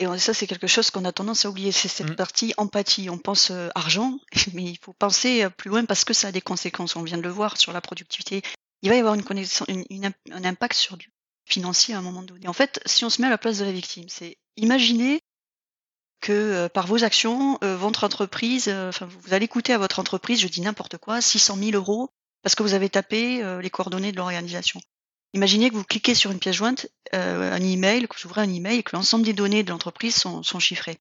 Et 0.00 0.06
ça, 0.18 0.34
c'est 0.34 0.46
quelque 0.46 0.66
chose 0.66 0.90
qu'on 0.90 1.04
a 1.04 1.12
tendance 1.12 1.44
à 1.44 1.50
oublier. 1.50 1.70
C'est 1.70 1.88
cette 1.88 2.10
mmh. 2.10 2.16
partie 2.16 2.54
empathie. 2.56 3.08
On 3.10 3.18
pense 3.18 3.50
euh, 3.50 3.68
argent, 3.74 4.18
mais 4.52 4.64
il 4.64 4.78
faut 4.78 4.92
penser 4.92 5.48
plus 5.56 5.70
loin 5.70 5.84
parce 5.84 6.04
que 6.04 6.14
ça 6.14 6.28
a 6.28 6.32
des 6.32 6.40
conséquences. 6.40 6.96
On 6.96 7.02
vient 7.02 7.18
de 7.18 7.22
le 7.22 7.28
voir 7.28 7.56
sur 7.56 7.72
la 7.72 7.80
productivité. 7.80 8.42
Il 8.82 8.90
va 8.90 8.96
y 8.96 8.98
avoir 8.98 9.14
une, 9.14 9.22
une, 9.88 10.12
un 10.32 10.44
impact 10.44 10.74
sur 10.74 10.96
du 10.96 11.10
financier 11.46 11.94
à 11.94 11.98
un 11.98 12.02
moment 12.02 12.22
donné. 12.22 12.48
En 12.48 12.52
fait, 12.52 12.80
si 12.86 13.04
on 13.04 13.10
se 13.10 13.20
met 13.20 13.26
à 13.26 13.30
la 13.30 13.38
place 13.38 13.58
de 13.58 13.64
la 13.64 13.72
victime, 13.72 14.08
c'est 14.08 14.36
imaginer 14.56 15.20
que 16.20 16.32
euh, 16.32 16.68
par 16.68 16.86
vos 16.86 17.04
actions, 17.04 17.58
euh, 17.62 17.76
votre 17.76 18.04
entreprise, 18.04 18.68
euh, 18.68 18.88
enfin 18.88 19.06
vous 19.06 19.34
allez 19.34 19.46
coûter 19.46 19.74
à 19.74 19.78
votre 19.78 19.98
entreprise, 19.98 20.40
je 20.40 20.48
dis 20.48 20.62
n'importe 20.62 20.96
quoi, 20.96 21.20
600 21.20 21.56
000 21.56 21.70
euros 21.72 22.10
parce 22.42 22.54
que 22.54 22.62
vous 22.62 22.74
avez 22.74 22.90
tapé 22.90 23.42
les 23.62 23.70
coordonnées 23.70 24.12
de 24.12 24.18
l'organisation. 24.18 24.78
Imaginez 25.34 25.68
que 25.68 25.74
vous 25.74 25.84
cliquez 25.84 26.14
sur 26.14 26.30
une 26.30 26.38
pièce 26.38 26.56
jointe, 26.56 26.86
un 27.12 27.60
email, 27.60 28.08
que 28.08 28.16
vous 28.16 28.26
ouvrez 28.26 28.40
un 28.40 28.52
email 28.52 28.78
et 28.78 28.82
que 28.82 28.96
l'ensemble 28.96 29.24
des 29.24 29.32
données 29.32 29.64
de 29.64 29.70
l'entreprise 29.70 30.14
sont, 30.14 30.42
sont, 30.42 30.60
chiffrées. 30.60 30.96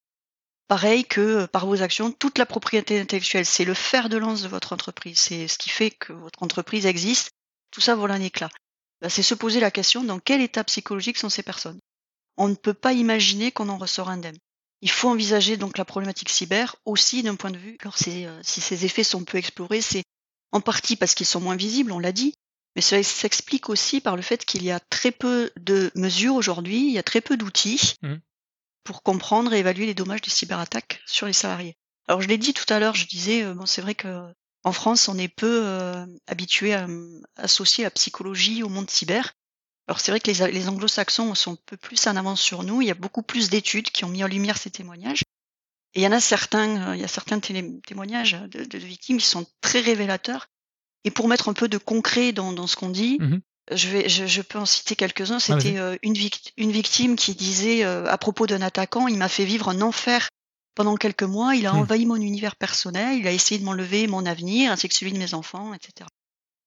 Pareil 0.67 1.05
que 1.05 1.45
par 1.45 1.67
vos 1.67 1.81
actions, 1.83 2.11
toute 2.11 2.39
la 2.39 2.47
propriété 2.47 2.99
intellectuelle, 2.99 3.45
c'est 3.45 3.63
le 3.63 3.75
fer 3.75 4.09
de 4.09 4.17
lance 4.17 4.41
de 4.41 4.47
votre 4.47 4.73
entreprise, 4.73 5.19
c'est 5.19 5.47
ce 5.47 5.59
qui 5.59 5.69
fait 5.69 5.91
que 5.91 6.13
votre 6.13 6.41
entreprise 6.41 6.87
existe. 6.87 7.31
Tout 7.69 7.79
ça 7.81 7.95
vole 7.95 8.11
un 8.11 8.21
éclat. 8.21 8.49
Ben, 9.01 9.09
c'est 9.09 9.21
se 9.21 9.35
poser 9.35 9.59
la 9.59 9.69
question 9.69 10.03
dans 10.03 10.19
quel 10.19 10.41
état 10.41 10.63
psychologique 10.63 11.17
sont 11.17 11.29
ces 11.29 11.43
personnes? 11.43 11.79
On 12.37 12.47
ne 12.47 12.55
peut 12.55 12.73
pas 12.73 12.93
imaginer 12.93 13.51
qu'on 13.51 13.69
en 13.69 13.77
ressort 13.77 14.09
indemne. 14.09 14.37
Il 14.81 14.89
faut 14.89 15.09
envisager 15.09 15.57
donc 15.57 15.77
la 15.77 15.85
problématique 15.85 16.29
cyber 16.29 16.75
aussi 16.85 17.21
d'un 17.21 17.35
point 17.35 17.51
de 17.51 17.57
vue, 17.57 17.77
alors 17.81 17.95
euh, 18.07 18.41
si 18.43 18.61
ces 18.61 18.85
effets 18.85 19.03
sont 19.03 19.23
peu 19.23 19.37
explorés, 19.37 19.81
c'est 19.81 20.03
en 20.51 20.61
partie 20.61 20.95
parce 20.95 21.15
qu'ils 21.15 21.25
sont 21.25 21.39
moins 21.39 21.55
visibles, 21.55 21.91
on 21.91 21.99
l'a 21.99 22.11
dit, 22.11 22.33
mais 22.75 22.81
cela 22.81 23.03
s'explique 23.03 23.69
aussi 23.69 24.01
par 24.01 24.15
le 24.15 24.21
fait 24.21 24.45
qu'il 24.45 24.63
y 24.63 24.71
a 24.71 24.79
très 24.79 25.11
peu 25.11 25.51
de 25.59 25.91
mesures 25.95 26.35
aujourd'hui, 26.35 26.87
il 26.87 26.91
y 26.91 26.97
a 26.97 27.03
très 27.03 27.21
peu 27.21 27.37
d'outils 27.37 27.95
mmh. 28.01 28.15
pour 28.83 29.03
comprendre 29.03 29.53
et 29.53 29.59
évaluer 29.59 29.85
les 29.85 29.93
dommages 29.93 30.21
des 30.21 30.31
cyberattaques 30.31 31.01
sur 31.05 31.27
les 31.27 31.33
salariés. 31.33 31.77
Alors 32.07 32.21
je 32.21 32.27
l'ai 32.27 32.37
dit 32.37 32.53
tout 32.53 32.71
à 32.71 32.79
l'heure, 32.79 32.95
je 32.95 33.07
disais, 33.07 33.43
euh, 33.43 33.53
bon 33.53 33.65
c'est 33.65 33.81
vrai 33.81 33.95
que 33.95 34.23
en 34.63 34.71
France 34.71 35.07
on 35.07 35.17
est 35.17 35.27
peu 35.27 35.61
euh, 35.65 36.05
habitué 36.27 36.73
à 36.73 36.87
associer 37.35 37.83
la 37.83 37.91
psychologie 37.91 38.63
au 38.63 38.69
monde 38.69 38.89
cyber, 38.89 39.33
alors 39.87 39.99
c'est 39.99 40.11
vrai 40.11 40.19
que 40.19 40.31
les, 40.31 40.69
anglo-saxons 40.69 41.35
sont 41.35 41.53
un 41.53 41.57
peu 41.65 41.77
plus 41.77 42.07
en 42.07 42.15
avance 42.15 42.41
sur 42.41 42.63
nous. 42.63 42.81
Il 42.81 42.87
y 42.87 42.91
a 42.91 42.95
beaucoup 42.95 43.23
plus 43.23 43.49
d'études 43.49 43.89
qui 43.89 44.05
ont 44.05 44.09
mis 44.09 44.23
en 44.23 44.27
lumière 44.27 44.57
ces 44.57 44.71
témoignages. 44.71 45.23
Et 45.93 45.99
il 45.99 46.03
y 46.03 46.07
en 46.07 46.11
a 46.11 46.21
certains, 46.21 46.89
euh, 46.89 46.95
il 46.95 47.01
y 47.01 47.05
a 47.05 47.09
certains 47.09 47.39
témoignages 47.39 48.33
de, 48.33 48.77
victimes 48.77 49.17
qui 49.17 49.25
sont 49.25 49.45
très 49.61 49.81
révélateurs. 49.81 50.47
Et 51.03 51.11
pour 51.11 51.27
mettre 51.27 51.49
un 51.49 51.53
peu 51.53 51.67
de 51.67 51.77
concret 51.77 52.31
dans, 52.31 52.67
ce 52.67 52.75
qu'on 52.75 52.89
dit, 52.89 53.17
mmh 53.19 53.39
je, 53.71 53.87
vais, 53.87 54.09
je, 54.09 54.41
peux 54.41 54.59
en 54.59 54.65
citer 54.65 54.95
quelques-uns. 54.95 55.39
C'était 55.39 55.77
euh, 55.77 55.95
une, 56.03 56.15
une, 56.57 56.71
victime 56.71 57.15
qui 57.15 57.33
disait 57.33 57.85
euh, 57.85 58.05
à 58.07 58.17
propos 58.17 58.45
d'un 58.45 58.61
attaquant, 58.61 59.07
il 59.07 59.17
m'a 59.17 59.29
fait 59.29 59.45
vivre 59.45 59.69
un 59.69 59.81
enfer 59.81 60.29
pendant 60.75 60.95
quelques 60.95 61.23
mois, 61.23 61.55
il 61.55 61.67
a 61.67 61.73
mmh. 61.73 61.77
envahi 61.77 62.05
mon 62.05 62.15
univers 62.15 62.55
personnel, 62.55 63.19
il 63.19 63.27
a 63.27 63.31
essayé 63.31 63.59
de 63.59 63.65
m'enlever 63.65 64.07
mon 64.07 64.25
avenir 64.25 64.71
ainsi 64.71 64.89
que 64.89 64.95
celui 64.95 65.13
de 65.13 65.17
mes 65.17 65.33
enfants, 65.33 65.73
etc. 65.73 66.09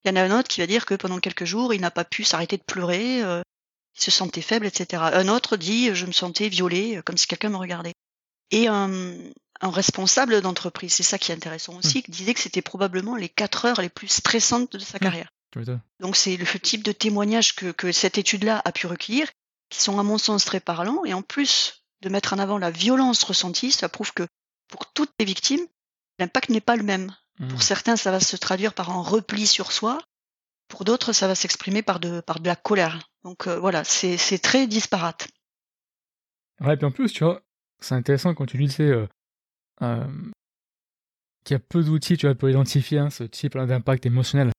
Il 0.04 0.08
y 0.08 0.12
en 0.12 0.16
a 0.16 0.22
un 0.22 0.38
autre 0.38 0.48
qui 0.48 0.60
va 0.60 0.66
dire 0.66 0.86
que 0.86 0.94
pendant 0.94 1.18
quelques 1.18 1.44
jours, 1.44 1.74
il 1.74 1.80
n'a 1.80 1.90
pas 1.90 2.04
pu 2.04 2.22
s'arrêter 2.22 2.56
de 2.56 2.62
pleurer, 2.62 3.22
euh, 3.22 3.42
il 3.96 4.02
se 4.02 4.10
sentait 4.10 4.42
faible, 4.42 4.66
etc. 4.66 5.02
Un 5.12 5.28
autre 5.28 5.56
dit 5.56 5.94
je 5.94 6.06
me 6.06 6.12
sentais 6.12 6.48
violé, 6.48 6.96
euh, 6.96 7.02
comme 7.02 7.16
si 7.16 7.26
quelqu'un 7.26 7.48
me 7.50 7.56
regardait. 7.56 7.94
Et 8.52 8.68
un, 9.60 9.70
responsable 9.70 10.40
d'entreprise, 10.40 10.94
c'est 10.94 11.02
ça 11.02 11.18
qui 11.18 11.32
est 11.32 11.34
intéressant 11.34 11.74
mmh. 11.74 11.78
aussi, 11.78 12.02
qui 12.02 12.10
disait 12.10 12.34
que 12.34 12.40
c'était 12.40 12.62
probablement 12.62 13.16
les 13.16 13.28
quatre 13.28 13.64
heures 13.64 13.80
les 13.80 13.88
plus 13.88 14.08
stressantes 14.08 14.72
de 14.72 14.78
sa 14.78 14.98
mmh. 14.98 15.00
carrière. 15.00 15.32
Donc 16.00 16.16
c'est 16.16 16.36
le 16.36 16.44
type 16.58 16.82
de 16.82 16.92
témoignage 16.92 17.54
que, 17.54 17.72
que 17.72 17.90
cette 17.90 18.18
étude-là 18.18 18.60
a 18.64 18.72
pu 18.72 18.86
recueillir, 18.86 19.28
qui 19.70 19.80
sont 19.80 19.98
à 19.98 20.02
mon 20.02 20.18
sens 20.18 20.44
très 20.44 20.60
parlants, 20.60 21.04
et 21.04 21.14
en 21.14 21.22
plus 21.22 21.84
de 22.02 22.08
mettre 22.08 22.34
en 22.34 22.38
avant 22.38 22.58
la 22.58 22.70
violence 22.70 23.22
ressentie, 23.24 23.72
ça 23.72 23.88
prouve 23.88 24.12
que 24.12 24.26
pour 24.68 24.92
toutes 24.92 25.12
les 25.18 25.24
victimes, 25.24 25.64
l'impact 26.18 26.50
n'est 26.50 26.60
pas 26.60 26.76
le 26.76 26.82
même. 26.82 27.14
Pour 27.38 27.58
mmh. 27.58 27.62
certains, 27.62 27.96
ça 27.96 28.10
va 28.10 28.20
se 28.20 28.36
traduire 28.36 28.74
par 28.74 28.90
un 28.90 29.02
repli 29.02 29.46
sur 29.46 29.72
soi. 29.72 29.98
Pour 30.68 30.84
d'autres, 30.84 31.12
ça 31.12 31.26
va 31.26 31.34
s'exprimer 31.34 31.82
par 31.82 32.00
de, 32.00 32.20
par 32.20 32.40
de 32.40 32.46
la 32.46 32.56
colère. 32.56 32.98
Donc 33.24 33.46
euh, 33.46 33.58
voilà, 33.58 33.84
c'est 33.84 34.38
très 34.38 34.66
disparate. 34.66 35.28
Ouais, 36.60 36.76
puis 36.76 36.86
en 36.86 36.90
plus, 36.90 37.12
tu 37.12 37.24
vois, 37.24 37.42
c'est 37.80 37.94
intéressant 37.94 38.34
quand 38.34 38.46
tu 38.46 38.56
disais 38.56 38.84
euh, 38.84 39.06
euh, 39.82 40.06
qu'il 41.44 41.54
y 41.54 41.56
a 41.56 41.60
peu 41.60 41.82
d'outils, 41.82 42.16
tu 42.16 42.26
vois, 42.26 42.34
pour 42.34 42.48
identifier 42.48 42.98
hein, 42.98 43.10
ce 43.10 43.24
type 43.24 43.56
d'impact 43.56 44.06
émotionnel. 44.06 44.50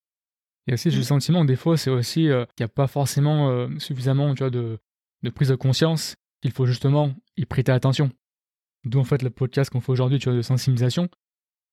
Et 0.67 0.73
aussi, 0.73 0.89
j'ai 0.89 0.97
le 0.97 1.01
mmh. 1.01 1.05
sentiment 1.05 1.45
des 1.45 1.55
fois, 1.55 1.77
c'est 1.77 1.89
aussi 1.89 2.23
qu'il 2.23 2.47
n'y 2.59 2.65
a 2.65 2.69
pas 2.69 2.87
forcément 2.87 3.69
suffisamment, 3.79 4.33
tu 4.35 4.39
vois, 4.39 4.49
de, 4.49 4.79
de 5.23 5.29
prise 5.29 5.49
de 5.49 5.55
conscience 5.55 6.15
qu'il 6.41 6.51
faut 6.51 6.65
justement 6.65 7.13
y 7.35 7.45
prêter 7.45 7.71
attention. 7.71 8.11
D'où 8.85 8.99
en 8.99 9.03
fait 9.03 9.21
le 9.21 9.29
podcast 9.29 9.69
qu'on 9.69 9.81
fait 9.81 9.91
aujourd'hui, 9.91 10.19
tu 10.19 10.29
vois, 10.29 10.37
de 10.37 10.41
sensibilisation, 10.41 11.09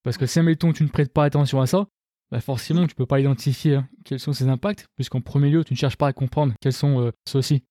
parce 0.03 0.19
que 0.19 0.27
si, 0.27 0.39
admettons, 0.39 0.73
tu 0.73 0.85
ne 0.85 0.89
prêtes 0.89 1.13
pas 1.13 1.25
attention 1.25 1.61
à 1.61 1.67
ça, 1.67 1.87
bah 2.31 2.41
forcément, 2.41 2.87
tu 2.87 2.95
peux 2.95 3.07
pas 3.07 3.21
identifier 3.21 3.77
hein, 3.77 3.89
quels 4.05 4.21
sont 4.21 4.33
ces 4.33 4.49
impacts, 4.49 4.87
puisqu'en 4.97 5.21
premier 5.21 5.51
lieu, 5.51 5.65
tu 5.65 5.75
ne 5.75 5.79
cherches 5.79 5.97
pas 5.97 6.09
à 6.09 6.13
comprendre 6.13 6.55
quels 6.61 6.73
sont 6.73 7.01
euh, 7.01 7.11
ceux-ci. 7.27 7.65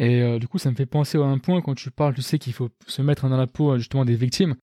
Et 0.00 0.22
euh, 0.22 0.38
du 0.38 0.48
coup, 0.48 0.58
ça 0.58 0.70
me 0.70 0.76
fait 0.76 0.86
penser 0.86 1.18
à 1.18 1.22
un 1.22 1.38
point 1.38 1.60
quand 1.60 1.74
tu 1.74 1.90
parles, 1.90 2.14
tu 2.14 2.22
sais 2.22 2.38
qu'il 2.38 2.54
faut 2.54 2.70
se 2.86 3.02
mettre 3.02 3.28
dans 3.28 3.36
la 3.36 3.46
peau 3.46 3.76
justement 3.76 4.04
des 4.04 4.16
victimes. 4.16 4.56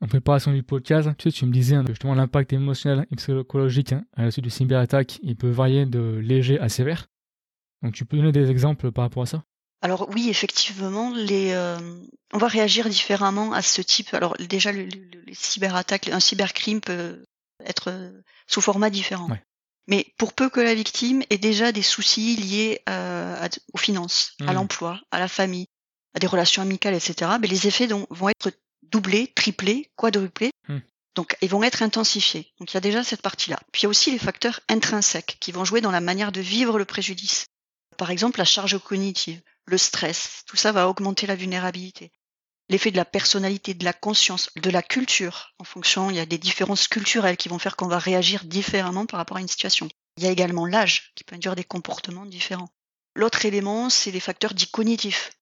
En 0.00 0.06
préparation 0.06 0.52
du 0.52 0.62
podcast, 0.62 1.08
tu 1.18 1.30
sais, 1.30 1.36
tu 1.36 1.46
me 1.46 1.52
disais 1.52 1.76
hein, 1.76 1.84
justement 1.86 2.14
l'impact 2.14 2.52
émotionnel 2.52 3.06
et 3.10 3.16
psychologique 3.16 3.92
hein, 3.92 4.04
à 4.16 4.22
la 4.24 4.30
suite 4.30 4.44
du 4.44 4.50
cyberattaque, 4.50 5.20
il 5.22 5.36
peut 5.36 5.50
varier 5.50 5.86
de 5.86 6.18
léger 6.18 6.58
à 6.58 6.68
sévère. 6.68 7.06
Donc 7.82 7.94
tu 7.94 8.04
peux 8.04 8.16
donner 8.16 8.32
des 8.32 8.50
exemples 8.50 8.90
par 8.90 9.04
rapport 9.04 9.24
à 9.24 9.26
ça? 9.26 9.44
Alors 9.80 10.08
oui, 10.10 10.28
effectivement, 10.28 11.12
les, 11.14 11.52
euh, 11.52 11.78
on 12.32 12.38
va 12.38 12.46
réagir 12.46 12.88
différemment 12.88 13.52
à 13.52 13.62
ce 13.62 13.82
type. 13.82 14.14
Alors 14.14 14.36
déjà, 14.36 14.72
le, 14.72 14.84
les 14.84 15.34
cyberattaques, 15.34 16.08
un 16.08 16.20
cybercrime 16.20 16.80
peut 16.80 17.24
être 17.64 17.90
euh, 17.90 18.10
sous 18.46 18.60
format 18.60 18.90
différent. 18.90 19.28
Mais 19.88 20.06
pour 20.16 20.32
peu 20.32 20.48
que 20.48 20.60
la 20.60 20.74
victime 20.74 21.22
ait 21.30 21.38
déjà 21.38 21.72
des 21.72 21.82
soucis 21.82 22.36
liés 22.36 22.82
euh, 22.88 23.48
aux 23.72 23.78
finances, 23.78 24.32
à 24.40 24.52
mmh. 24.52 24.54
l'emploi, 24.54 25.00
à 25.10 25.18
la 25.18 25.28
famille, 25.28 25.66
à 26.14 26.20
des 26.20 26.26
relations 26.26 26.62
amicales, 26.62 26.94
etc., 26.94 27.32
mais 27.40 27.48
les 27.48 27.66
effets 27.66 27.88
vont 28.10 28.28
être 28.28 28.52
doublés, 28.82 29.32
triplés, 29.34 29.90
quadruplés. 29.96 30.52
Mmh. 30.68 30.78
Donc, 31.14 31.36
ils 31.42 31.48
vont 31.48 31.62
être 31.62 31.82
intensifiés. 31.82 32.52
Donc, 32.58 32.72
il 32.72 32.74
y 32.74 32.78
a 32.78 32.80
déjà 32.80 33.02
cette 33.02 33.22
partie-là. 33.22 33.58
Puis, 33.72 33.82
il 33.82 33.84
y 33.84 33.86
a 33.86 33.90
aussi 33.90 34.12
les 34.12 34.18
facteurs 34.18 34.60
intrinsèques 34.68 35.36
qui 35.40 35.52
vont 35.52 35.64
jouer 35.64 35.80
dans 35.80 35.90
la 35.90 36.00
manière 36.00 36.32
de 36.32 36.40
vivre 36.40 36.78
le 36.78 36.84
préjudice. 36.84 37.46
Par 37.98 38.10
exemple, 38.10 38.38
la 38.38 38.44
charge 38.44 38.78
cognitive 38.78 39.42
le 39.66 39.78
stress, 39.78 40.42
tout 40.46 40.56
ça 40.56 40.72
va 40.72 40.88
augmenter 40.88 41.26
la 41.26 41.36
vulnérabilité. 41.36 42.10
L'effet 42.68 42.90
de 42.90 42.96
la 42.96 43.04
personnalité, 43.04 43.74
de 43.74 43.84
la 43.84 43.92
conscience, 43.92 44.50
de 44.56 44.70
la 44.70 44.82
culture, 44.82 45.54
en 45.58 45.64
fonction, 45.64 46.10
il 46.10 46.16
y 46.16 46.20
a 46.20 46.26
des 46.26 46.38
différences 46.38 46.88
culturelles 46.88 47.36
qui 47.36 47.48
vont 47.48 47.58
faire 47.58 47.76
qu'on 47.76 47.88
va 47.88 47.98
réagir 47.98 48.44
différemment 48.44 49.06
par 49.06 49.18
rapport 49.18 49.36
à 49.36 49.40
une 49.40 49.48
situation. 49.48 49.88
Il 50.16 50.24
y 50.24 50.26
a 50.26 50.30
également 50.30 50.66
l'âge 50.66 51.12
qui 51.14 51.24
peut 51.24 51.34
induire 51.34 51.56
des 51.56 51.64
comportements 51.64 52.26
différents. 52.26 52.70
L'autre 53.14 53.44
élément, 53.44 53.90
c'est 53.90 54.10
les 54.10 54.20
facteurs 54.20 54.54
dits 54.54 54.70
cognitifs, 54.70 55.32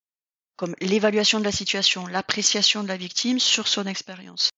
comme 0.57 0.75
l'évaluation 0.81 1.39
de 1.39 1.45
la 1.45 1.53
situation, 1.53 2.07
l'appréciation 2.07 2.83
de 2.83 2.89
la 2.89 2.97
victime 2.97 3.39
sur 3.39 3.69
son 3.69 3.87
expérience, 3.87 4.51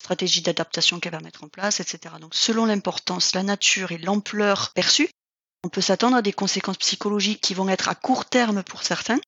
stratégie 0.00 0.42
d'adaptation 0.42 1.00
qu'elle 1.00 1.12
va 1.12 1.20
mettre 1.20 1.44
en 1.44 1.48
place, 1.48 1.80
etc. 1.80 2.16
Donc 2.20 2.34
selon 2.34 2.66
l'importance, 2.66 3.34
la 3.34 3.42
nature 3.42 3.92
et 3.92 3.98
l'ampleur 3.98 4.72
perçue, 4.72 5.08
on 5.64 5.68
peut 5.68 5.80
s'attendre 5.80 6.16
à 6.16 6.22
des 6.22 6.32
conséquences 6.32 6.78
psychologiques 6.78 7.40
qui 7.40 7.54
vont 7.54 7.68
être 7.68 7.88
à 7.88 7.94
court 7.94 8.24
terme 8.24 8.62
pour 8.62 8.82
certains 8.82 9.18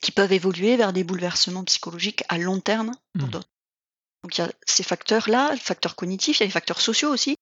qui 0.00 0.12
peuvent 0.12 0.32
évoluer 0.32 0.76
vers 0.76 0.92
des 0.92 1.04
bouleversements 1.04 1.64
psychologiques 1.64 2.24
à 2.28 2.38
long 2.38 2.60
terme 2.60 2.92
pour 3.18 3.28
mmh. 3.28 3.30
d'autres. 3.30 3.50
Donc 4.22 4.36
il 4.36 4.40
y 4.42 4.44
a 4.44 4.52
ces 4.66 4.82
facteurs-là, 4.82 5.52
les 5.52 5.58
facteurs 5.58 5.96
cognitifs, 5.96 6.38
il 6.38 6.40
y 6.40 6.44
a 6.44 6.46
les 6.46 6.52
facteurs 6.52 6.80
sociaux 6.80 7.10
aussi. 7.10 7.36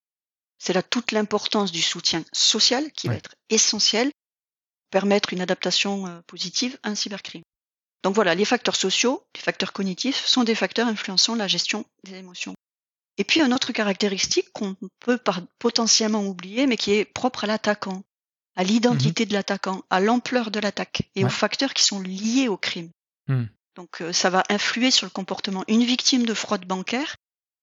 C'est 0.59 0.73
là 0.73 0.83
toute 0.83 1.13
l'importance 1.13 1.73
du 1.73 1.83
soutien 1.83 2.25
social 2.33 2.91
qui 2.93 3.09
va 3.09 3.15
être 3.15 3.35
essentiel 3.49 4.09
pour 4.09 5.01
permettre 5.01 5.33
une 5.33 5.41
adaptation 5.41 6.07
euh, 6.07 6.21
positive 6.27 6.79
à 6.83 6.91
un 6.91 6.95
cybercrime. 6.95 7.43
Donc 8.03 8.15
voilà, 8.15 8.35
les 8.35 8.45
facteurs 8.45 8.77
sociaux, 8.77 9.25
les 9.35 9.41
facteurs 9.41 9.73
cognitifs 9.73 10.25
sont 10.25 10.45
des 10.45 10.55
facteurs 10.55 10.89
influençant 10.89 11.35
la 11.35 11.49
gestion 11.49 11.85
des 12.05 12.15
émotions. 12.15 12.55
Et 13.19 13.25
puis 13.25 13.41
un 13.41 13.51
autre 13.51 13.73
caractéristique 13.73 14.53
qu'on 14.53 14.77
peut 15.01 15.19
potentiellement 15.59 16.25
oublier, 16.25 16.69
mais 16.69 16.77
qui 16.77 16.93
est 16.93 17.05
propre 17.05 17.45
à 17.45 17.47
l'attaquant, 17.49 18.05
à 18.59 18.65
l'identité 18.65 19.25
de 19.25 19.33
l'attaquant, 19.33 19.83
à 19.89 20.01
l'ampleur 20.01 20.51
de 20.51 20.61
l'attaque 20.61 21.09
et 21.15 21.25
aux 21.25 21.29
facteurs 21.31 21.73
qui 21.73 21.85
sont 21.85 22.01
liés 22.01 22.49
au 22.49 22.57
crime. 22.59 22.91
Hmm. 23.29 23.45
Donc 23.77 24.03
euh, 24.03 24.13
ça 24.13 24.29
va 24.31 24.43
influer 24.51 24.91
sur 24.91 25.07
le 25.07 25.11
comportement. 25.11 25.65
Une 25.69 25.85
victime 25.85 26.27
de 26.27 26.35
fraude 26.35 26.67
bancaire, 26.67 27.15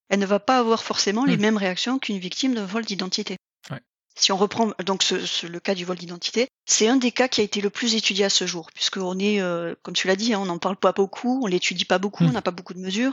elle 0.10 0.20
ne 0.20 0.26
va 0.26 0.40
pas 0.40 0.58
avoir 0.58 0.84
forcément 0.84 1.26
les 1.26 1.36
Hmm. 1.38 1.42
mêmes 1.42 1.58
réactions 1.58 2.00
qu'une 2.00 2.18
victime 2.18 2.56
d'un 2.56 2.66
vol 2.66 2.86
d'identité. 2.86 3.36
Ouais. 3.70 3.82
Si 4.16 4.32
on 4.32 4.38
reprend 4.38 4.72
donc 4.86 5.04
ce- 5.04 5.26
ce- 5.26 5.48
le 5.48 5.60
cas 5.60 5.76
du 5.76 5.84
vol 5.84 5.98
d'identité, 5.98 6.48
c'est 6.66 6.88
un 6.88 6.96
des 6.96 7.12
cas 7.12 7.28
qui 7.28 7.42
a 7.42 7.44
été 7.44 7.60
le 7.60 7.70
plus 7.70 7.96
étudié 7.96 8.24
à 8.24 8.30
ce 8.30 8.48
jour, 8.48 8.70
puisqu'on 8.74 9.20
est, 9.20 9.42
euh, 9.42 9.76
comme 9.84 9.96
tu 9.96 10.08
l'as 10.08 10.16
dit, 10.16 10.34
hein, 10.34 10.40
on 10.40 10.46
n'en 10.46 10.60
parle 10.60 10.78
pas 10.78 10.94
beaucoup, 10.94 11.42
on 11.44 11.48
l'étudie 11.48 11.84
pas 11.86 11.98
beaucoup, 12.00 12.24
Hmm. 12.24 12.30
on 12.30 12.32
n'a 12.32 12.42
pas 12.42 12.52
beaucoup 12.52 12.74
de 12.74 12.80
mesures. 12.80 13.12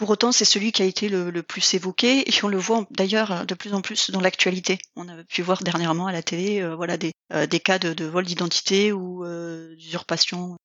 Pour 0.00 0.08
autant, 0.08 0.32
c'est 0.32 0.46
celui 0.46 0.72
qui 0.72 0.80
a 0.80 0.86
été 0.86 1.10
le, 1.10 1.42
plus 1.42 1.74
évoqué, 1.74 2.26
et 2.26 2.32
on 2.42 2.48
le 2.48 2.56
voit 2.56 2.86
d'ailleurs 2.90 3.44
de 3.44 3.54
plus 3.54 3.74
en 3.74 3.82
plus 3.82 4.10
dans 4.10 4.22
l'actualité. 4.22 4.78
On 4.96 5.06
a 5.08 5.24
pu 5.24 5.42
voir 5.42 5.62
dernièrement 5.62 6.06
à 6.06 6.12
la 6.12 6.22
télé, 6.22 6.62
euh, 6.62 6.74
voilà, 6.74 6.96
des, 6.96 7.12
euh, 7.34 7.46
cas 7.46 7.78
de, 7.78 8.04
vol 8.06 8.24
d'identité 8.24 8.92
ou 8.92 9.26
euh, 9.26 9.76
d'usurpation 9.76 10.56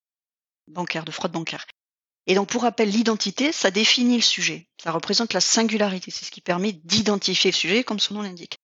bancaire, 0.70 1.04
de 1.04 1.12
fraude 1.12 1.34
bancaire. 1.34 1.66
Et 2.28 2.36
donc, 2.36 2.48
pour 2.48 2.62
rappel, 2.62 2.90
l'identité, 2.90 3.52
ça 3.52 3.72
définit 3.72 4.16
le 4.16 4.22
sujet. 4.22 4.70
Ça 4.82 4.94
représente 4.94 5.34
la 5.34 5.42
singularité. 5.42 6.12
C'est 6.12 6.24
ce 6.24 6.32
qui 6.32 6.40
permet 6.40 6.72
d'identifier 6.72 7.52
le 7.52 7.58
sujet, 7.58 7.84
comme 7.84 8.00
son 8.00 8.14
nom 8.14 8.22
l'indique. 8.22 8.56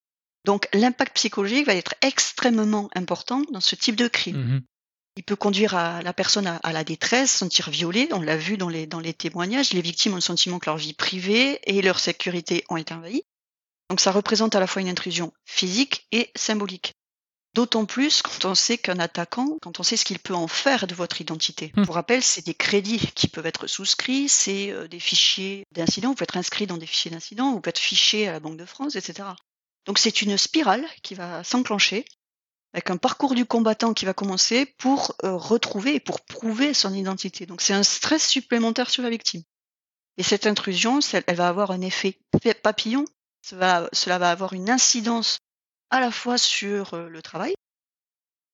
Donc, 0.46 0.70
l'impact 0.72 1.18
psychologique 1.18 1.66
va 1.68 1.76
être 1.76 1.96
extrêmement 2.00 2.90
important 2.96 3.42
dans 3.52 3.60
ce 3.60 3.76
type 3.76 3.98
de 3.98 4.08
crime. 4.08 4.38
Mhm. 4.38 4.62
Il 5.18 5.24
peut 5.24 5.36
conduire 5.36 5.76
à 5.76 6.02
la 6.02 6.14
personne 6.14 6.48
à, 6.48 6.58
à 6.58 6.72
la 6.72 6.84
détresse, 6.84 7.32
sentir 7.32 7.70
violée. 7.70 8.08
On 8.12 8.22
l'a 8.22 8.38
vu 8.38 8.58
dans 8.58 8.70
les, 8.70 8.88
dans 8.88 9.00
les 9.00 9.14
témoignages. 9.14 9.74
Les 9.74 9.82
victimes 9.82 10.14
ont 10.14 10.16
le 10.16 10.22
sentiment 10.22 10.60
que 10.60 10.68
leur 10.68 10.78
vie 10.78 10.94
privée 10.94 11.60
et 11.64 11.82
leur 11.82 12.00
sécurité 12.00 12.64
ont 12.70 12.78
été 12.78 12.94
envahies. 12.94 13.24
Donc, 13.90 14.00
ça 14.00 14.12
représente 14.12 14.56
à 14.56 14.62
la 14.62 14.68
fois 14.68 14.82
une 14.82 14.88
intrusion 14.88 15.34
physique 15.46 16.08
et 16.12 16.32
symbolique. 16.36 16.94
D'autant 17.54 17.86
plus 17.86 18.22
quand 18.22 18.46
on 18.46 18.56
sait 18.56 18.78
qu'un 18.78 19.00
attaquant, 19.00 19.58
quand 19.62 19.82
on 19.82 19.84
sait 19.84 19.98
ce 19.98 20.06
qu'il 20.06 20.20
peut 20.20 20.34
en 20.34 20.48
faire 20.48 20.88
de 20.88 20.96
votre 20.96 21.20
identité. 21.20 21.74
Hmm. 21.76 21.84
Pour 21.84 21.96
rappel, 21.96 22.24
c'est 22.24 22.46
des 22.46 22.54
crédits 22.54 23.12
qui 23.14 23.28
peuvent 23.28 23.46
être 23.46 23.68
souscrits, 23.68 24.30
c'est 24.30 24.72
euh, 24.72 24.88
des 24.88 25.02
fichiers 25.02 25.66
d'incidents, 25.74 26.10
vous 26.10 26.16
pouvez 26.16 26.24
être 26.24 26.38
inscrit 26.38 26.66
dans 26.66 26.78
des 26.78 26.86
fichiers 26.86 27.12
d'incidents, 27.12 27.52
vous 27.52 27.60
pouvez 27.60 27.72
être 27.72 27.80
fiché 27.80 28.30
à 28.30 28.32
la 28.32 28.40
Banque 28.40 28.56
de 28.56 28.64
France, 28.64 28.96
etc. 28.96 29.28
Donc 29.86 30.00
c'est 30.00 30.22
une 30.22 30.38
spirale 30.38 30.86
qui 31.04 31.14
va 31.14 31.44
s'enclencher 31.44 32.06
avec 32.74 32.90
un 32.90 32.98
parcours 32.98 33.36
du 33.36 33.46
combattant 33.46 33.94
qui 33.94 34.06
va 34.06 34.14
commencer 34.14 34.66
pour 34.66 35.16
euh, 35.24 35.36
retrouver 35.36 35.96
et 35.96 36.00
pour 36.00 36.22
prouver 36.22 36.74
son 36.74 36.94
identité. 36.94 37.46
Donc 37.46 37.62
c'est 37.62 37.74
un 37.74 37.84
stress 37.84 38.28
supplémentaire 38.28 38.90
sur 38.90 39.04
la 39.04 39.10
victime. 39.10 39.44
Et 40.18 40.24
cette 40.24 40.48
intrusion, 40.48 41.00
elle 41.14 41.36
va 41.36 41.48
avoir 41.48 41.72
un 41.72 41.82
effet 41.82 42.20
papillon. 42.64 43.06
Cela, 43.42 43.90
cela 43.92 44.20
va 44.20 44.32
avoir 44.32 44.54
une 44.54 44.70
incidence 44.70 45.40
à 45.90 46.00
la 46.00 46.12
fois 46.12 46.38
sur 46.38 46.94
euh, 46.94 47.10
le 47.10 47.22
travail, 47.22 47.56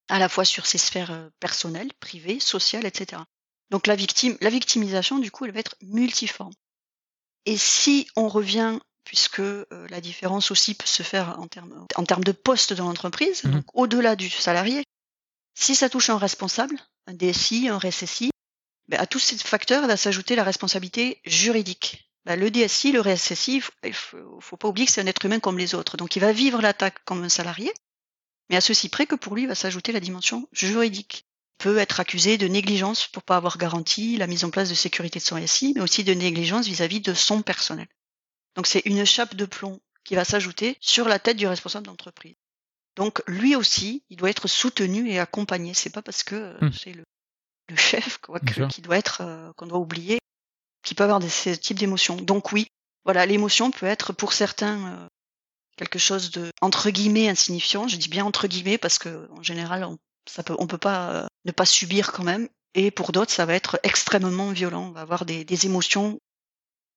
à 0.08 0.18
la 0.18 0.30
fois 0.30 0.46
sur 0.46 0.66
ses 0.66 0.78
sphères 0.78 1.12
euh, 1.12 1.30
personnelles, 1.40 1.92
privées, 2.00 2.40
sociales, 2.40 2.86
etc. 2.86 3.22
Donc 3.70 3.86
la 3.86 3.96
victime, 3.96 4.38
la 4.42 4.50
victimisation, 4.50 5.20
du 5.20 5.30
coup, 5.30 5.46
elle 5.46 5.52
va 5.52 5.60
être 5.60 5.76
multiforme. 5.82 6.54
Et 7.46 7.58
si 7.58 8.08
on 8.16 8.28
revient, 8.28 8.80
puisque 9.08 9.40
euh, 9.40 9.64
la 9.90 10.02
différence 10.02 10.52
aussi 10.52 10.74
peut 10.74 10.86
se 10.86 11.02
faire 11.02 11.40
en 11.40 11.48
termes, 11.48 11.86
en 11.96 12.04
termes 12.04 12.26
de 12.26 12.34
poste 12.34 12.74
dans 12.74 12.88
l'entreprise, 12.88 13.46
Mhm. 13.46 13.52
donc 13.52 13.66
au-delà 13.74 14.18
du 14.18 14.30
salarié, 14.30 14.84
si 15.58 15.76
ça 15.76 15.90
touche 15.90 16.10
un 16.10 16.18
responsable, 16.18 16.78
un 17.08 17.14
DSI, 17.14 17.70
un 17.70 17.78
RSSI, 17.80 18.32
ben, 18.90 19.00
à 19.00 19.08
tous 19.08 19.20
ces 19.20 19.38
facteurs 19.38 19.88
va 19.88 19.96
s'ajouter 19.96 20.36
la 20.36 20.44
responsabilité 20.44 21.22
juridique. 21.26 22.12
Ben, 22.26 22.38
le 22.38 22.52
DSI, 22.52 22.92
le 22.92 23.00
RSSI, 23.00 23.62
il 23.86 23.94
faut, 23.94 24.42
faut, 24.42 24.58
pas 24.58 24.68
oublier 24.68 24.86
que 24.86 24.92
c'est 24.92 25.02
un 25.02 25.08
être 25.08 25.24
humain 25.24 25.40
comme 25.40 25.58
les 25.58 25.74
autres. 25.74 25.96
Donc 25.96 26.18
il 26.18 26.20
va 26.20 26.34
vivre 26.34 26.62
l'attaque 26.62 27.02
comme 27.06 27.24
un 27.24 27.30
salarié, 27.30 27.72
mais 28.50 28.58
à 28.58 28.62
ceci 28.62 28.90
près 28.90 29.06
que 29.06 29.16
pour 29.16 29.36
lui 29.36 29.46
va 29.46 29.56
s'ajouter 29.56 29.94
la 29.94 30.02
dimension 30.02 30.50
juridique. 30.52 31.24
Il 31.60 31.64
peut 31.64 31.78
être 31.78 32.02
accusé 32.02 32.38
de 32.38 32.48
négligence 32.50 33.08
pour 33.08 33.24
pas 33.24 33.38
avoir 33.38 33.58
garanti 33.58 34.18
la 34.18 34.28
mise 34.28 34.44
en 34.44 34.50
place 34.50 34.70
de 34.70 34.76
sécurité 34.76 35.20
de 35.20 35.24
son 35.24 35.38
RSI, 35.38 35.72
mais 35.76 35.82
aussi 35.82 36.04
de 36.04 36.14
négligence 36.14 36.68
vis-à-vis 36.68 37.00
de 37.00 37.14
son 37.14 37.42
personnel. 37.42 37.88
Donc 38.58 38.68
c'est 38.68 38.82
une 38.86 39.06
chape 39.06 39.36
de 39.36 39.46
plomb 39.46 39.80
qui 40.04 40.16
va 40.16 40.26
s'ajouter 40.26 40.78
sur 40.82 41.08
la 41.08 41.20
tête 41.20 41.38
du 41.38 41.48
responsable 41.48 41.86
d'entreprise. 41.86 42.36
Donc 42.96 43.22
lui 43.28 43.56
aussi, 43.56 44.04
il 44.10 44.18
doit 44.18 44.30
être 44.30 44.48
soutenu 44.48 45.10
et 45.10 45.20
accompagné. 45.20 45.74
C'est 45.74 45.92
pas 45.92 46.02
parce 46.02 46.24
que 46.24 46.36
euh, 46.36 46.58
Hmm. 46.62 46.72
c'est 46.74 46.94
le, 46.94 47.04
le 47.70 47.76
chef 47.76 48.18
quoi, 48.18 48.40
que- 48.40 48.54
qui 48.68 48.82
doit 48.82 48.98
être 48.98 49.22
euh, 49.22 49.52
qu'on 49.56 49.68
doit 49.68 49.78
oublier, 49.80 50.20
qui 50.84 50.96
peut 50.96 51.04
avoir 51.04 51.20
des, 51.20 51.30
ces 51.30 51.58
types 51.58 51.78
d'émotions. 51.78 52.16
Donc 52.18 52.52
oui, 52.52 52.68
voilà, 53.06 53.26
l'émotion 53.26 53.70
peut 53.72 53.86
être 53.86 54.12
pour 54.14 54.34
certains 54.34 54.94
euh, 54.94 55.08
quelque 55.78 56.00
chose 56.00 56.32
de 56.32 56.50
entre 56.62 56.90
guillemets 56.90 57.30
insignifiant. 57.30 57.88
Je 57.88 57.98
dis 57.98 58.10
bien 58.10 58.26
entre 58.26 58.48
guillemets 58.48 58.80
parce 58.80 58.98
que 58.98 59.30
en 59.32 59.44
général, 59.44 59.84
on, 59.84 59.98
ça 60.28 60.42
peut, 60.42 60.56
on 60.58 60.66
peut 60.66 60.80
pas 60.80 61.12
euh, 61.14 61.26
ne 61.46 61.52
pas 61.52 61.66
subir 61.66 62.12
quand 62.12 62.24
même. 62.24 62.50
Et 62.74 62.90
pour 62.92 63.12
d'autres, 63.12 63.32
ça 63.32 63.46
va 63.46 63.54
être 63.54 63.80
extrêmement 63.84 64.52
violent. 64.52 64.88
On 64.88 64.92
va 64.92 65.02
avoir 65.02 65.26
des, 65.26 65.46
des 65.46 65.66
émotions 65.68 66.20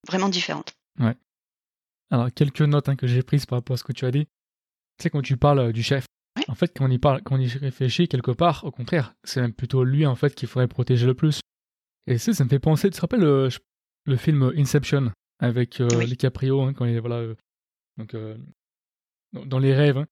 vraiment 0.09 0.29
différentes. 0.31 0.73
Alors, 2.11 2.29
quelques 2.35 2.63
notes 2.63 2.89
hein, 2.89 2.97
que 2.97 3.07
j'ai 3.07 3.23
prises 3.23 3.47
par 3.47 3.59
rapport 3.59 3.75
à 3.75 3.77
ce 3.77 3.85
que 3.85 3.93
tu 3.93 4.05
as 4.05 4.11
dit. 4.11 4.27
Tu 4.27 5.03
sais, 5.05 5.11
quand 5.11 5.23
tu 5.23 5.37
parles 5.37 5.59
euh, 5.61 5.73
du 5.73 5.83
chef, 5.83 6.05
Ouais. 6.37 6.45
en 6.49 6.55
fait, 6.55 6.73
quand 6.77 6.85
on 6.87 6.91
y 6.91 6.99
parle, 6.99 7.23
quand 7.23 7.35
on 7.37 7.41
y 7.41 7.49
réfléchit 7.49 8.07
quelque 8.07 8.31
part, 8.31 8.63
au 8.65 8.71
contraire, 8.71 9.15
c'est 9.25 9.41
même 9.41 9.53
plutôt 9.53 9.83
lui, 9.83 10.07
en 10.07 10.15
fait, 10.15 10.33
qu'il 10.35 10.47
faudrait 10.49 10.69
protéger 10.69 11.05
le 11.07 11.15
plus. 11.15 11.41
Et 12.07 12.19
ça, 12.19 12.33
ça 12.33 12.45
me 12.45 12.49
fait 12.49 12.61
penser, 12.61 12.89
tu 12.89 12.97
te 12.97 13.01
rappelles 13.01 13.25
euh, 13.25 13.51
je- 13.51 13.59
le 14.07 14.17
film 14.17 14.53
Inception 14.57 15.11
avec 15.41 15.81
euh, 15.81 15.89
Oui. 15.99 16.17
Hein, 16.23 16.73
quand 16.73 16.85
il 16.85 16.95
est, 16.95 17.01
voilà, 17.01 17.17
euh, 17.17 17.35
donc, 17.97 18.15
euh, 18.15 18.37
dans, 19.33 19.45
dans 19.45 19.59
les 19.59 19.75
rêves, 19.75 19.99
hein. 19.99 20.07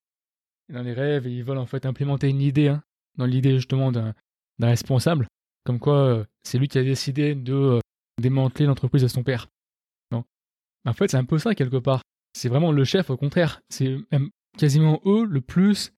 Dans 0.70 0.82
les 0.82 0.92
rêves, 0.92 1.26
ils 1.26 1.42
veulent 1.44 1.58
en 1.58 1.66
fait 1.66 1.86
implémenter 1.86 2.28
une 2.28 2.42
idée, 2.42 2.68
hein, 2.68 2.82
dans 3.16 3.24
l'idée 3.24 3.54
justement 3.56 3.90
d'un 3.92 4.12
responsable, 4.60 5.26
comme 5.64 5.78
quoi 5.78 5.94
euh, 5.98 6.24
c'est 6.42 6.58
lui 6.58 6.66
qui 6.68 6.78
a 6.78 6.82
décidé 6.82 7.34
de 7.36 7.54
euh, 7.54 7.80
démanteler 8.20 8.66
l'entreprise 8.66 9.02
de 9.02 9.08
son 9.08 9.22
père. 9.22 9.46
En 10.88 10.92
fait, 10.94 11.10
c'est 11.10 11.16
un 11.16 11.24
peu 11.24 11.38
ça 11.38 11.54
quelque 11.54 11.76
part. 11.76 12.02
C'est 12.32 12.48
vraiment 12.48 12.72
le 12.72 12.84
chef, 12.84 13.10
au 13.10 13.16
contraire. 13.16 13.60
C'est 13.68 13.96
même 14.12 14.30
quasiment 14.56 15.00
eux 15.04 15.24
le 15.24 15.40
plus 15.40 15.92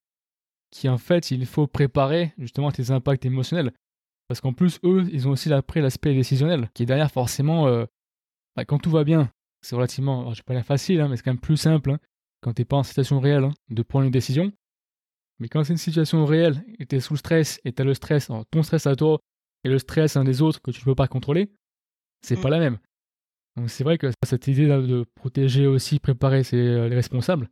qui, 0.71 0.87
en 0.89 0.97
fait, 0.97 1.31
il 1.31 1.45
faut 1.45 1.67
préparer 1.67 2.33
justement 2.37 2.71
tes 2.71 2.91
impacts 2.91 3.25
émotionnels. 3.25 3.71
Parce 4.27 4.39
qu'en 4.39 4.53
plus, 4.53 4.79
eux, 4.83 5.05
ils 5.11 5.27
ont 5.27 5.31
aussi 5.31 5.51
après 5.51 5.81
l'aspect 5.81 6.13
décisionnel, 6.13 6.69
qui 6.73 6.83
est 6.83 6.85
derrière 6.85 7.11
forcément, 7.11 7.67
euh, 7.67 7.85
bah, 8.55 8.63
quand 8.63 8.79
tout 8.79 8.89
va 8.91 9.03
bien, 9.03 9.29
c'est 9.61 9.75
relativement, 9.75 10.21
alors, 10.21 10.33
je 10.33 10.39
vais 10.39 10.45
pas 10.45 10.53
dire 10.53 10.65
facile, 10.65 11.01
hein, 11.01 11.09
mais 11.09 11.17
c'est 11.17 11.23
quand 11.23 11.31
même 11.31 11.39
plus 11.39 11.57
simple, 11.57 11.91
hein, 11.91 11.99
quand 12.41 12.53
t'es 12.53 12.63
pas 12.65 12.77
en 12.77 12.83
situation 12.83 13.19
réelle, 13.19 13.43
hein, 13.43 13.53
de 13.69 13.83
prendre 13.83 14.05
une 14.05 14.11
décision. 14.11 14.51
Mais 15.39 15.49
quand 15.49 15.63
c'est 15.65 15.73
une 15.73 15.77
situation 15.77 16.25
réelle, 16.25 16.63
et 16.79 16.85
t'es 16.85 16.99
sous 17.01 17.13
le 17.13 17.17
stress, 17.19 17.59
et 17.65 17.73
t'as 17.73 17.83
le 17.83 17.93
stress, 17.93 18.29
alors, 18.29 18.45
ton 18.45 18.63
stress 18.63 18.87
à 18.87 18.95
toi, 18.95 19.19
et 19.65 19.69
le 19.69 19.79
stress 19.79 20.15
un 20.15 20.23
des 20.23 20.41
autres 20.41 20.61
que 20.61 20.71
tu 20.71 20.79
ne 20.79 20.85
peux 20.85 20.95
pas 20.95 21.07
contrôler, 21.07 21.51
c'est 22.21 22.37
Mm. 22.37 22.41
pas 22.41 22.49
la 22.49 22.59
même. 22.59 22.79
Donc 23.57 23.69
c'est 23.69 23.83
vrai 23.83 23.97
que 23.97 24.07
cette 24.25 24.47
idée 24.47 24.67
de 24.67 25.05
protéger 25.15 25.67
aussi, 25.67 25.99
préparer 25.99 26.43
ses, 26.43 26.57
euh, 26.57 26.87
les 26.87 26.95
responsables, 26.95 27.49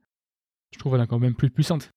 je 0.74 0.80
trouve 0.80 0.96
elle 0.96 1.02
est 1.02 1.08
quand 1.08 1.20
même 1.20 1.36
plus 1.36 1.50
puissante. 1.50 1.92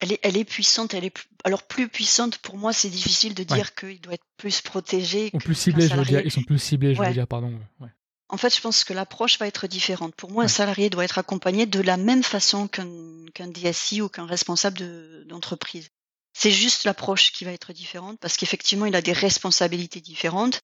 Elle 0.00 0.12
est, 0.12 0.20
elle 0.22 0.36
est 0.36 0.44
puissante, 0.44 0.92
elle 0.94 1.04
est 1.04 1.10
plus- 1.10 1.28
alors 1.44 1.62
plus 1.62 1.88
puissante 1.88 2.38
pour 2.38 2.56
moi, 2.58 2.72
c'est 2.72 2.90
difficile 2.90 3.34
de 3.34 3.40
Ouais. 3.42 3.56
dire 3.56 3.74
qu'il 3.74 4.00
doit 4.00 4.14
être 4.14 4.26
plus 4.36 4.60
protégé. 4.60 5.30
Ou 5.32 5.38
plus 5.38 5.54
qu'un 5.54 5.60
ciblés, 5.60 5.88
je 5.88 5.94
veux 5.94 6.04
dire. 6.04 6.20
Ils 6.24 6.30
sont 6.30 6.42
plus 6.42 6.58
ciblés, 6.58 6.94
je 6.94 7.02
veux 7.02 7.12
dire, 7.12 7.26
pardon. 7.26 7.58
Ouais. 7.80 7.88
En 8.28 8.36
fait, 8.36 8.54
je 8.54 8.60
pense 8.60 8.82
que 8.84 8.92
l'approche 8.92 9.38
va 9.38 9.46
être 9.46 9.66
différente. 9.68 10.14
Pour 10.16 10.30
moi, 10.32 10.44
un 10.44 10.48
salarié 10.48 10.90
doit 10.90 11.04
être 11.04 11.16
accompagné 11.18 11.64
de 11.64 11.80
la 11.80 11.96
même 11.96 12.22
façon 12.24 12.66
qu'un 12.68 12.88
qu'un 13.34 13.48
DSI 13.48 14.00
ou 14.02 14.08
qu'un 14.08 14.26
responsable 14.26 14.78
de- 14.78 15.24
d'entreprise. 15.28 15.88
C'est 16.32 16.50
juste 16.50 16.84
l'approche 16.84 17.32
qui 17.32 17.44
va 17.44 17.52
être 17.52 17.72
différente 17.72 18.18
parce 18.20 18.36
qu'effectivement, 18.36 18.86
il 18.86 18.94
a 18.96 19.02
des 19.02 19.12
responsabilités 19.12 20.00
différentes 20.00 20.60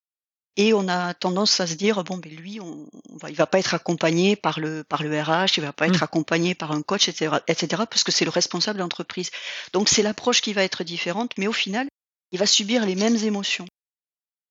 et 0.56 0.74
on 0.74 0.86
a 0.88 1.14
tendance 1.14 1.60
à 1.60 1.66
se 1.66 1.74
dire 1.74 2.04
bon, 2.04 2.18
ben 2.18 2.30
lui, 2.34 2.60
on, 2.60 2.86
on 3.10 3.16
va, 3.16 3.30
il 3.30 3.36
va 3.36 3.46
pas 3.46 3.58
être 3.58 3.74
accompagné 3.74 4.36
par 4.36 4.60
le 4.60 4.84
par 4.84 5.02
le 5.02 5.10
RH, 5.20 5.56
il 5.56 5.62
va 5.62 5.72
pas 5.72 5.86
être 5.86 6.00
Mm. 6.00 6.04
accompagné 6.04 6.54
par 6.54 6.72
un 6.72 6.82
coach, 6.82 7.08
etc., 7.08 7.36
etc., 7.48 7.82
parce 7.88 8.04
que 8.04 8.12
c'est 8.12 8.24
le 8.26 8.30
responsable 8.30 8.78
d'entreprise. 8.78 9.30
Donc 9.72 9.88
c'est 9.88 10.02
l'approche 10.02 10.40
qui 10.42 10.52
va 10.52 10.62
être 10.62 10.84
différente, 10.84 11.32
mais 11.38 11.46
au 11.46 11.52
final, 11.52 11.88
il 12.32 12.38
va 12.38 12.46
subir 12.46 12.84
les 12.86 12.94
mêmes 12.94 13.16
émotions. 13.16 13.66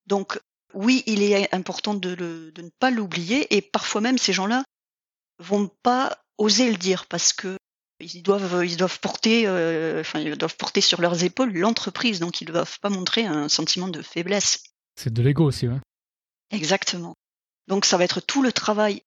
Donc 0.08 0.40
oui, 0.74 1.04
il 1.06 1.22
est 1.22 1.54
important 1.54 1.94
de, 1.94 2.10
le- 2.10 2.52
de 2.52 2.62
ne 2.62 2.70
pas 2.80 2.90
l'oublier 2.92 3.56
et 3.56 3.62
parfois 3.62 4.02
même 4.02 4.18
ces 4.18 4.34
gens-là 4.34 4.64
vont 5.40 5.70
pas 5.84 6.18
oser 6.38 6.70
le 6.72 6.78
dire 6.78 7.06
parce 7.08 7.34
que 7.34 7.58
ils 8.00 8.24
doivent 8.24 8.66
ils 8.66 8.78
doivent 8.78 9.00
porter 9.00 9.44
euh, 9.46 10.02
enfin 10.02 10.20
ils 10.20 10.36
doivent 10.38 10.56
porter 10.58 10.82
sur 10.82 11.02
leurs 11.02 11.24
épaules 11.24 11.54
l'entreprise 11.54 12.20
donc 12.20 12.42
ils 12.42 12.48
ne 12.48 12.54
doivent 12.54 12.80
pas 12.80 12.90
montrer 12.90 13.26
un 13.26 13.48
sentiment 13.50 13.88
de 13.90 14.02
faiblesse. 14.02 14.64
C'est 15.00 15.14
de 15.14 15.22
l'ego 15.22 15.46
aussi. 15.46 15.68
Hein. 15.68 15.82
Exactement. 16.52 17.16
Donc 17.68 17.86
ça 17.86 17.98
va 17.98 18.04
être 18.04 18.22
tout 18.22 18.42
le 18.42 18.52
travail 18.52 19.04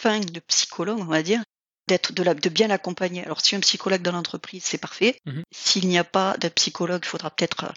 fin 0.00 0.20
de 0.20 0.40
psychologue, 0.40 0.98
on 0.98 1.04
va 1.04 1.22
dire, 1.22 1.42
d'être 1.88 2.12
de, 2.12 2.22
la, 2.22 2.34
de 2.34 2.48
bien 2.48 2.68
l'accompagner. 2.68 3.24
Alors 3.24 3.40
si 3.40 3.54
un 3.54 3.60
psychologue 3.60 4.02
dans 4.02 4.12
l'entreprise, 4.12 4.64
c'est 4.64 4.78
parfait. 4.78 5.18
Mhm. 5.26 5.42
S'il 5.52 5.88
n'y 5.88 5.98
a 5.98 6.04
pas 6.04 6.36
de 6.38 6.48
psychologue, 6.48 7.02
il 7.04 7.08
faudra 7.08 7.30
peut-être 7.30 7.64
euh, 7.64 7.72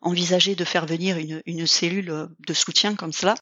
envisager 0.00 0.54
de 0.54 0.64
faire 0.64 0.86
venir 0.86 1.18
une, 1.18 1.42
une 1.46 1.66
cellule 1.66 2.28
de 2.38 2.54
soutien 2.54 2.96
comme 2.96 3.12
cela, 3.12 3.34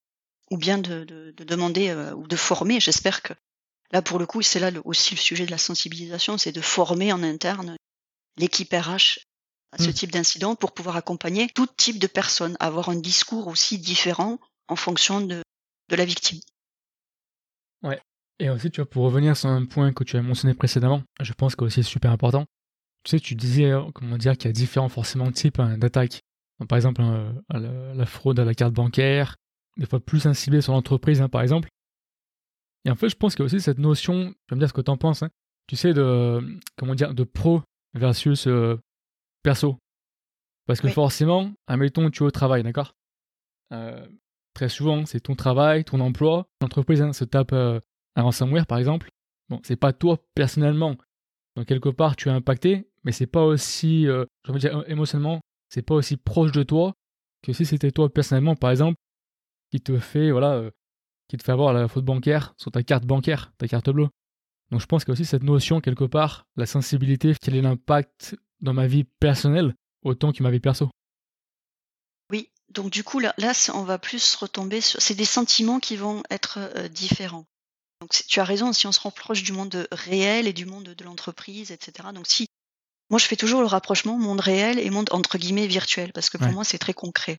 ou 0.50 0.56
bien 0.56 0.78
de, 0.78 1.04
de, 1.04 1.32
de 1.36 1.44
demander 1.44 1.94
ou 2.16 2.26
de 2.26 2.36
former. 2.36 2.80
J'espère 2.80 3.22
que 3.22 3.32
là, 3.92 4.02
pour 4.02 4.18
le 4.18 4.26
coup, 4.26 4.42
c'est 4.42 4.60
là 4.60 4.70
aussi 4.84 5.14
le 5.14 5.20
sujet 5.20 5.46
de 5.46 5.50
la 5.50 5.58
sensibilisation, 5.58 6.36
c'est 6.36 6.52
de 6.52 6.60
former 6.60 7.12
en 7.12 7.22
interne 7.22 7.76
l'équipe 8.36 8.72
RH 8.72 9.20
à 9.72 9.78
ce 9.78 9.88
mmh. 9.88 9.92
type 9.92 10.12
d'incident 10.12 10.54
pour 10.56 10.72
pouvoir 10.72 10.96
accompagner 10.96 11.48
tout 11.54 11.66
type 11.66 11.98
de 11.98 12.06
personnes, 12.06 12.56
avoir 12.60 12.88
un 12.88 12.96
discours 12.96 13.48
aussi 13.48 13.78
différent 13.78 14.38
en 14.68 14.76
fonction 14.76 15.20
de, 15.20 15.42
de 15.88 15.96
la 15.96 16.04
victime. 16.04 16.40
Ouais. 17.82 18.00
Et 18.38 18.50
aussi, 18.50 18.70
tu 18.70 18.80
vois, 18.80 18.88
pour 18.88 19.04
revenir 19.04 19.36
sur 19.36 19.48
un 19.48 19.64
point 19.64 19.92
que 19.92 20.04
tu 20.04 20.16
as 20.16 20.22
mentionné 20.22 20.54
précédemment, 20.54 21.02
je 21.20 21.32
pense 21.32 21.56
que 21.56 21.64
aussi 21.64 21.82
c'est 21.82 21.90
super 21.90 22.12
important. 22.12 22.46
Tu 23.04 23.10
sais, 23.10 23.20
tu 23.20 23.34
disais, 23.34 23.70
euh, 23.70 23.82
comment 23.94 24.16
dire, 24.16 24.36
qu'il 24.36 24.46
y 24.46 24.50
a 24.50 24.52
différents 24.52 24.88
forcément 24.88 25.30
types 25.32 25.58
hein, 25.58 25.78
d'attaques. 25.78 26.20
Par 26.68 26.76
exemple, 26.76 27.02
hein, 27.02 27.34
la, 27.50 28.06
fraude 28.06 28.38
à 28.40 28.44
la 28.44 28.54
carte 28.54 28.74
bancaire, 28.74 29.36
des 29.76 29.86
fois 29.86 30.00
plus 30.00 30.32
ciblé 30.34 30.60
sur 30.60 30.72
l'entreprise, 30.72 31.20
hein, 31.20 31.28
par 31.28 31.42
exemple. 31.42 31.68
Et 32.84 32.90
en 32.90 32.96
fait, 32.96 33.08
je 33.08 33.16
pense 33.16 33.34
qu'il 33.34 33.42
y 33.42 33.44
a 33.44 33.46
aussi 33.46 33.60
cette 33.60 33.78
notion, 33.78 34.34
je 34.46 34.54
vais 34.54 34.56
me 34.56 34.60
dire 34.60 34.68
ce 34.68 34.72
que 34.72 34.80
tu 34.80 34.90
en 34.90 34.96
penses, 34.96 35.22
tu 35.68 35.76
sais, 35.76 35.94
de, 35.94 36.58
comment 36.76 36.94
dire, 36.94 37.14
de 37.14 37.22
pro 37.22 37.62
versus 37.94 38.46
euh, 38.48 38.76
perso. 39.42 39.78
Parce 40.66 40.80
que 40.80 40.88
forcément, 40.88 41.52
admettons, 41.66 42.10
tu 42.10 42.22
es 42.22 42.26
au 42.26 42.30
travail, 42.30 42.62
d'accord? 42.62 42.92
Euh, 43.72 44.06
Très 44.58 44.68
souvent, 44.68 45.06
c'est 45.06 45.20
ton 45.20 45.36
travail, 45.36 45.84
ton 45.84 46.00
emploi. 46.00 46.48
L'entreprise 46.60 47.12
se 47.12 47.24
tape 47.24 47.52
un 47.52 47.80
ransomware, 48.16 48.66
par 48.66 48.78
exemple. 48.78 49.08
Bon, 49.48 49.60
c'est 49.62 49.76
pas 49.76 49.92
toi 49.92 50.18
personnellement 50.34 50.96
donc 51.58 51.66
quelque 51.66 51.88
part, 51.88 52.14
tu 52.14 52.28
es 52.28 52.30
impacté, 52.30 52.88
mais 53.02 53.10
c'est 53.10 53.26
pas 53.26 53.44
aussi, 53.44 54.06
euh, 54.06 54.24
je 54.46 54.52
veux 54.52 54.60
dire 54.60 54.84
émotionnellement, 54.86 55.40
c'est 55.68 55.82
pas 55.82 55.96
aussi 55.96 56.16
proche 56.16 56.52
de 56.52 56.62
toi 56.62 56.94
que 57.42 57.52
si 57.52 57.66
c'était 57.66 57.90
toi 57.90 58.08
personnellement, 58.08 58.54
par 58.54 58.70
exemple, 58.70 58.94
qui 59.72 59.80
te 59.80 59.98
fait, 59.98 60.30
voilà, 60.30 60.52
euh, 60.52 60.70
qui 61.26 61.36
te 61.36 61.42
fait 61.42 61.50
avoir 61.50 61.72
la 61.72 61.88
faute 61.88 62.04
bancaire 62.04 62.54
sur 62.58 62.70
ta 62.70 62.84
carte 62.84 63.06
bancaire, 63.06 63.52
ta 63.58 63.66
carte 63.66 63.90
bleue. 63.90 64.06
Donc 64.70 64.80
je 64.80 64.86
pense 64.86 65.04
qu'il 65.04 65.10
y 65.10 65.12
a 65.12 65.14
aussi 65.14 65.24
cette 65.24 65.42
notion 65.42 65.80
quelque 65.80 66.04
part, 66.04 66.46
la 66.54 66.64
sensibilité, 66.64 67.34
quel 67.40 67.56
est 67.56 67.62
l'impact 67.62 68.36
dans 68.60 68.72
ma 68.72 68.86
vie 68.86 69.02
personnelle 69.02 69.74
autant 70.04 70.30
que 70.30 70.44
ma 70.44 70.52
vie 70.52 70.60
perso. 70.60 70.90
Donc 72.70 72.90
du 72.90 73.04
coup 73.04 73.18
là, 73.18 73.34
là 73.38 73.52
on 73.74 73.82
va 73.82 73.98
plus 73.98 74.34
retomber 74.34 74.80
sur, 74.80 75.00
c'est 75.00 75.14
des 75.14 75.24
sentiments 75.24 75.80
qui 75.80 75.96
vont 75.96 76.22
être 76.30 76.58
euh, 76.58 76.88
différents. 76.88 77.46
Donc 78.00 78.10
tu 78.10 78.40
as 78.40 78.44
raison, 78.44 78.72
si 78.72 78.86
on 78.86 78.92
se 78.92 79.00
rapproche 79.00 79.42
du 79.42 79.52
monde 79.52 79.88
réel 79.90 80.46
et 80.46 80.52
du 80.52 80.66
monde 80.66 80.84
de 80.84 81.04
l'entreprise, 81.04 81.70
etc. 81.70 82.08
Donc 82.14 82.26
si 82.26 82.48
moi 83.10 83.18
je 83.18 83.26
fais 83.26 83.36
toujours 83.36 83.60
le 83.60 83.66
rapprochement 83.66 84.18
monde 84.18 84.40
réel 84.40 84.78
et 84.78 84.90
monde 84.90 85.08
entre 85.12 85.38
guillemets 85.38 85.66
virtuel 85.66 86.12
parce 86.12 86.30
que 86.30 86.36
pour 86.36 86.48
moi 86.48 86.64
c'est 86.64 86.78
très 86.78 86.94
concret. 86.94 87.38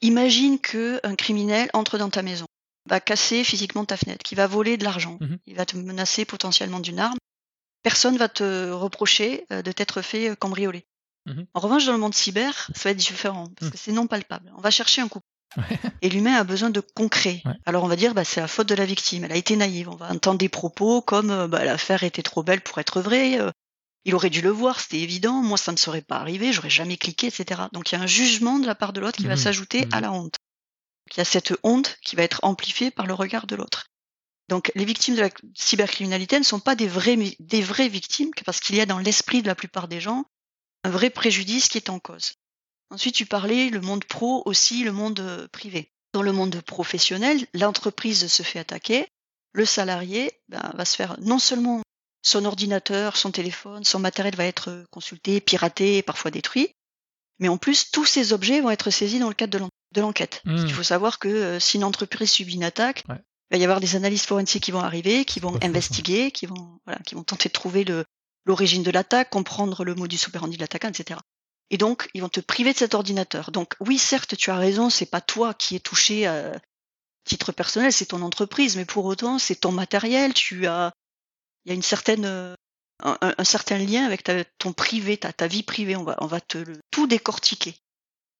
Imagine 0.00 0.60
que 0.60 1.00
un 1.02 1.16
criminel 1.16 1.68
entre 1.72 1.98
dans 1.98 2.10
ta 2.10 2.22
maison, 2.22 2.46
va 2.88 3.00
casser 3.00 3.44
physiquement 3.44 3.84
ta 3.84 3.96
fenêtre, 3.96 4.24
qui 4.24 4.34
va 4.34 4.46
voler 4.46 4.76
de 4.76 4.84
l'argent, 4.84 5.18
mmh 5.20 5.36
il 5.46 5.54
va 5.54 5.66
te 5.66 5.76
menacer 5.76 6.24
potentiellement 6.24 6.80
d'une 6.80 6.98
arme. 6.98 7.18
Personne 7.82 8.16
va 8.16 8.28
te 8.28 8.70
reprocher 8.70 9.46
euh, 9.52 9.62
de 9.62 9.70
t'être 9.70 10.02
fait 10.02 10.30
euh, 10.30 10.34
cambrioler. 10.34 10.84
Mmh 11.28 11.42
en 11.54 11.60
revanche, 11.60 11.86
dans 11.86 11.92
le 11.92 11.98
monde 11.98 12.14
cyber, 12.14 12.70
ça 12.74 12.84
va 12.84 12.90
être 12.90 12.96
différent 12.96 13.48
parce 13.58 13.68
mmh. 13.68 13.72
que 13.72 13.78
c'est 13.78 13.92
non 13.92 14.06
palpable. 14.06 14.52
On 14.56 14.60
va 14.60 14.70
chercher 14.70 15.02
un 15.02 15.08
coup. 15.08 15.20
Et 16.02 16.08
l'humain 16.08 16.34
a 16.34 16.44
besoin 16.44 16.70
de 16.70 16.80
concret. 16.80 17.42
Alors 17.66 17.84
on 17.84 17.88
va 17.88 17.96
dire, 17.96 18.14
bah, 18.14 18.24
c'est 18.24 18.40
la 18.40 18.48
faute 18.48 18.68
de 18.68 18.74
la 18.74 18.84
victime. 18.84 19.24
Elle 19.24 19.32
a 19.32 19.36
été 19.36 19.56
naïve. 19.56 19.88
On 19.88 19.96
va 19.96 20.10
entendre 20.10 20.38
des 20.38 20.48
propos 20.48 21.00
comme 21.02 21.30
euh, 21.30 21.48
bah, 21.48 21.64
l'affaire 21.64 22.02
était 22.02 22.22
trop 22.22 22.42
belle 22.42 22.60
pour 22.60 22.78
être 22.78 23.00
vraie. 23.00 23.40
Euh, 23.40 23.50
il 24.04 24.14
aurait 24.14 24.30
dû 24.30 24.40
le 24.40 24.50
voir, 24.50 24.80
c'était 24.80 25.00
évident. 25.00 25.42
Moi, 25.42 25.58
ça 25.58 25.72
ne 25.72 25.76
serait 25.76 26.02
pas 26.02 26.16
arrivé. 26.16 26.52
J'aurais 26.52 26.70
jamais 26.70 26.96
cliqué, 26.96 27.26
etc. 27.26 27.62
Donc 27.72 27.90
il 27.90 27.96
y 27.96 27.98
a 27.98 28.02
un 28.02 28.06
jugement 28.06 28.58
de 28.58 28.66
la 28.66 28.74
part 28.74 28.92
de 28.92 29.00
l'autre 29.00 29.18
qui 29.18 29.26
va 29.26 29.34
mmh. 29.34 29.38
s'ajouter 29.38 29.88
à 29.92 29.98
mmh. 29.98 30.02
la 30.02 30.12
honte. 30.12 30.36
il 31.12 31.18
y 31.18 31.20
a 31.20 31.24
cette 31.24 31.54
honte 31.62 31.98
qui 32.02 32.16
va 32.16 32.22
être 32.22 32.40
amplifiée 32.42 32.90
par 32.90 33.06
le 33.06 33.14
regard 33.14 33.46
de 33.46 33.56
l'autre. 33.56 33.86
Donc 34.48 34.72
les 34.74 34.84
victimes 34.84 35.14
de 35.14 35.20
la 35.20 35.30
cybercriminalité 35.54 36.38
ne 36.38 36.44
sont 36.44 36.60
pas 36.60 36.74
des 36.74 36.88
vraies, 36.88 37.18
des 37.38 37.60
vraies 37.60 37.88
victimes 37.88 38.30
parce 38.46 38.60
qu'il 38.60 38.76
y 38.76 38.80
a 38.80 38.86
dans 38.86 38.98
l'esprit 38.98 39.42
de 39.42 39.46
la 39.46 39.54
plupart 39.54 39.88
des 39.88 40.00
gens 40.00 40.24
un 40.88 40.90
vrai 40.90 41.10
préjudice 41.10 41.68
qui 41.68 41.76
est 41.76 41.90
en 41.90 41.98
cause. 41.98 42.32
Ensuite, 42.90 43.14
tu 43.14 43.26
parlais 43.26 43.68
le 43.68 43.82
monde 43.82 44.06
pro 44.06 44.42
aussi, 44.46 44.84
le 44.84 44.92
monde 44.92 45.20
euh, 45.20 45.46
privé. 45.48 45.92
Dans 46.14 46.22
le 46.22 46.32
monde 46.32 46.62
professionnel, 46.62 47.46
l'entreprise 47.52 48.26
se 48.28 48.42
fait 48.42 48.58
attaquer, 48.58 49.06
le 49.52 49.66
salarié 49.66 50.32
ben, 50.48 50.72
va 50.74 50.86
se 50.86 50.96
faire 50.96 51.20
non 51.20 51.38
seulement 51.38 51.82
son 52.22 52.46
ordinateur, 52.46 53.18
son 53.18 53.30
téléphone, 53.30 53.84
son 53.84 53.98
matériel 53.98 54.34
va 54.34 54.46
être 54.46 54.84
consulté, 54.90 55.42
piraté, 55.42 56.02
parfois 56.02 56.30
détruit, 56.30 56.70
mais 57.38 57.48
en 57.48 57.58
plus 57.58 57.90
tous 57.90 58.06
ces 58.06 58.32
objets 58.32 58.62
vont 58.62 58.70
être 58.70 58.90
saisis 58.90 59.18
dans 59.18 59.28
le 59.28 59.34
cadre 59.34 59.68
de 59.92 60.00
l'enquête. 60.00 60.40
Il 60.46 60.52
mmh. 60.52 60.68
faut 60.70 60.82
savoir 60.82 61.18
que 61.18 61.28
euh, 61.28 61.60
si 61.60 61.76
une 61.76 61.84
entreprise 61.84 62.30
subit 62.30 62.54
une 62.54 62.64
attaque, 62.64 63.04
il 63.10 63.14
va 63.52 63.58
y 63.58 63.64
avoir 63.64 63.80
des 63.80 63.94
analystes 63.94 64.26
forensiques 64.26 64.64
qui 64.64 64.70
vont 64.70 64.80
arriver, 64.80 65.26
qui 65.26 65.40
vont 65.40 65.58
investiguer, 65.62 66.30
qui 66.30 66.46
vont, 66.46 66.80
voilà, 66.86 67.00
qui 67.00 67.14
vont 67.14 67.24
tenter 67.24 67.50
de 67.50 67.52
trouver 67.52 67.84
l'origine 68.48 68.82
de 68.82 68.90
l'attaque, 68.90 69.30
comprendre 69.30 69.84
le 69.84 69.94
modus 69.94 70.26
operandi 70.26 70.56
de 70.56 70.62
l'attaquant, 70.62 70.88
etc. 70.88 71.20
Et 71.70 71.76
donc, 71.76 72.08
ils 72.14 72.22
vont 72.22 72.30
te 72.30 72.40
priver 72.40 72.72
de 72.72 72.78
cet 72.78 72.94
ordinateur. 72.94 73.50
Donc, 73.52 73.74
oui, 73.78 73.98
certes, 73.98 74.36
tu 74.36 74.50
as 74.50 74.56
raison, 74.56 74.88
c'est 74.88 75.06
pas 75.06 75.20
toi 75.20 75.52
qui 75.52 75.76
es 75.76 75.80
touché 75.80 76.26
à 76.26 76.58
titre 77.24 77.52
personnel, 77.52 77.92
c'est 77.92 78.06
ton 78.06 78.22
entreprise, 78.22 78.76
mais 78.76 78.86
pour 78.86 79.04
autant, 79.04 79.38
c'est 79.38 79.56
ton 79.56 79.70
matériel. 79.70 80.32
Tu 80.32 80.66
as, 80.66 80.92
il 81.64 81.68
y 81.68 81.72
a 81.72 81.74
une 81.74 81.82
certaine, 81.82 82.56
un, 83.04 83.44
certain 83.44 83.76
lien 83.76 84.06
avec 84.06 84.24
ta, 84.24 84.44
ton 84.58 84.72
privé, 84.72 85.18
ta, 85.18 85.46
vie 85.46 85.62
privée. 85.62 85.94
On 85.94 86.04
va, 86.04 86.16
on 86.22 86.26
va 86.26 86.40
te 86.40 86.64
tout 86.90 87.06
décortiquer. 87.06 87.76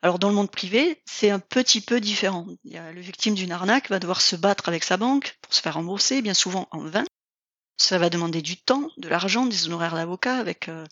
Alors, 0.01 0.19
dans 0.19 0.31
le 0.31 0.35
monde 0.35 0.51
privé, 0.51 1.03
c'est 1.05 1.29
un 1.29 1.41
petit 1.41 1.83
peu 1.83 2.01
différent. 2.01 2.47
Il 2.65 2.73
y 2.73 2.79
a 2.79 2.93
le 2.93 3.01
victime 3.03 3.35
d'une 3.35 3.53
arnaque 3.53 3.91
va 3.91 3.99
devoir 3.99 4.23
se 4.23 4.37
battre 4.37 4.71
avec 4.71 4.85
sa 4.85 4.97
banque 4.97 5.37
pour 5.43 5.53
se 5.53 5.61
faire 5.61 5.75
rembourser, 5.75 6.23
bien 6.23 6.35
souvent 6.35 6.67
en 6.71 6.81
vain. 6.81 7.05
Ça 7.79 7.99
va 7.99 8.11
demander 8.11 8.43
du 8.43 8.57
temps, 8.57 8.89
de 8.97 9.09
l'argent, 9.09 9.47
des 9.47 9.67
honoraires 9.67 9.95
d'avocat 9.95 10.37
avec 10.37 10.69
euh, 10.69 10.85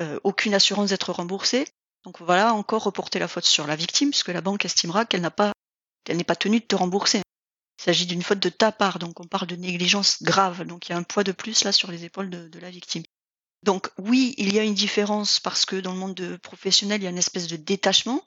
euh, 0.00 0.18
aucune 0.24 0.54
assurance 0.54 0.90
d'être 0.90 1.12
remboursée. 1.12 1.66
Donc 2.04 2.20
voilà, 2.20 2.52
encore 2.52 2.82
reporter 2.82 3.18
la 3.18 3.28
faute 3.28 3.44
sur 3.44 3.66
la 3.66 3.76
victime, 3.76 4.10
puisque 4.10 4.28
la 4.28 4.40
banque 4.40 4.64
estimera 4.64 5.06
qu'elle 5.06 5.20
n'a 5.20 5.30
pas, 5.30 5.52
qu'elle 6.04 6.16
n'est 6.16 6.24
pas 6.24 6.36
tenue 6.36 6.60
de 6.60 6.64
te 6.64 6.76
rembourser. 6.76 7.22
Il 7.78 7.82
s'agit 7.82 8.06
d'une 8.06 8.22
faute 8.22 8.40
de 8.40 8.48
ta 8.48 8.72
part, 8.72 8.98
donc 8.98 9.20
on 9.20 9.26
parle 9.26 9.46
de 9.46 9.56
négligence 9.56 10.22
grave. 10.22 10.64
Donc 10.64 10.88
il 10.88 10.92
y 10.92 10.94
a 10.94 10.98
un 10.98 11.02
poids 11.02 11.24
de 11.24 11.32
plus 11.32 11.64
là 11.64 11.72
sur 11.72 11.90
les 11.90 12.04
épaules 12.04 12.30
de, 12.30 12.58
la 12.58 12.70
victime. 12.70 13.02
Donc 13.62 13.90
oui, 13.98 14.34
il 14.38 14.52
y 14.52 14.58
a 14.58 14.64
une 14.64 14.74
différence 14.74 15.40
parce 15.40 15.64
que 15.64 15.76
dans 15.76 15.92
le 15.92 15.98
monde 15.98 16.14
de 16.14 16.36
professionnel, 16.36 17.00
il 17.00 17.04
y 17.04 17.06
a 17.06 17.10
une 17.10 17.18
espèce 17.18 17.46
de 17.46 17.56
détachement. 17.56 18.22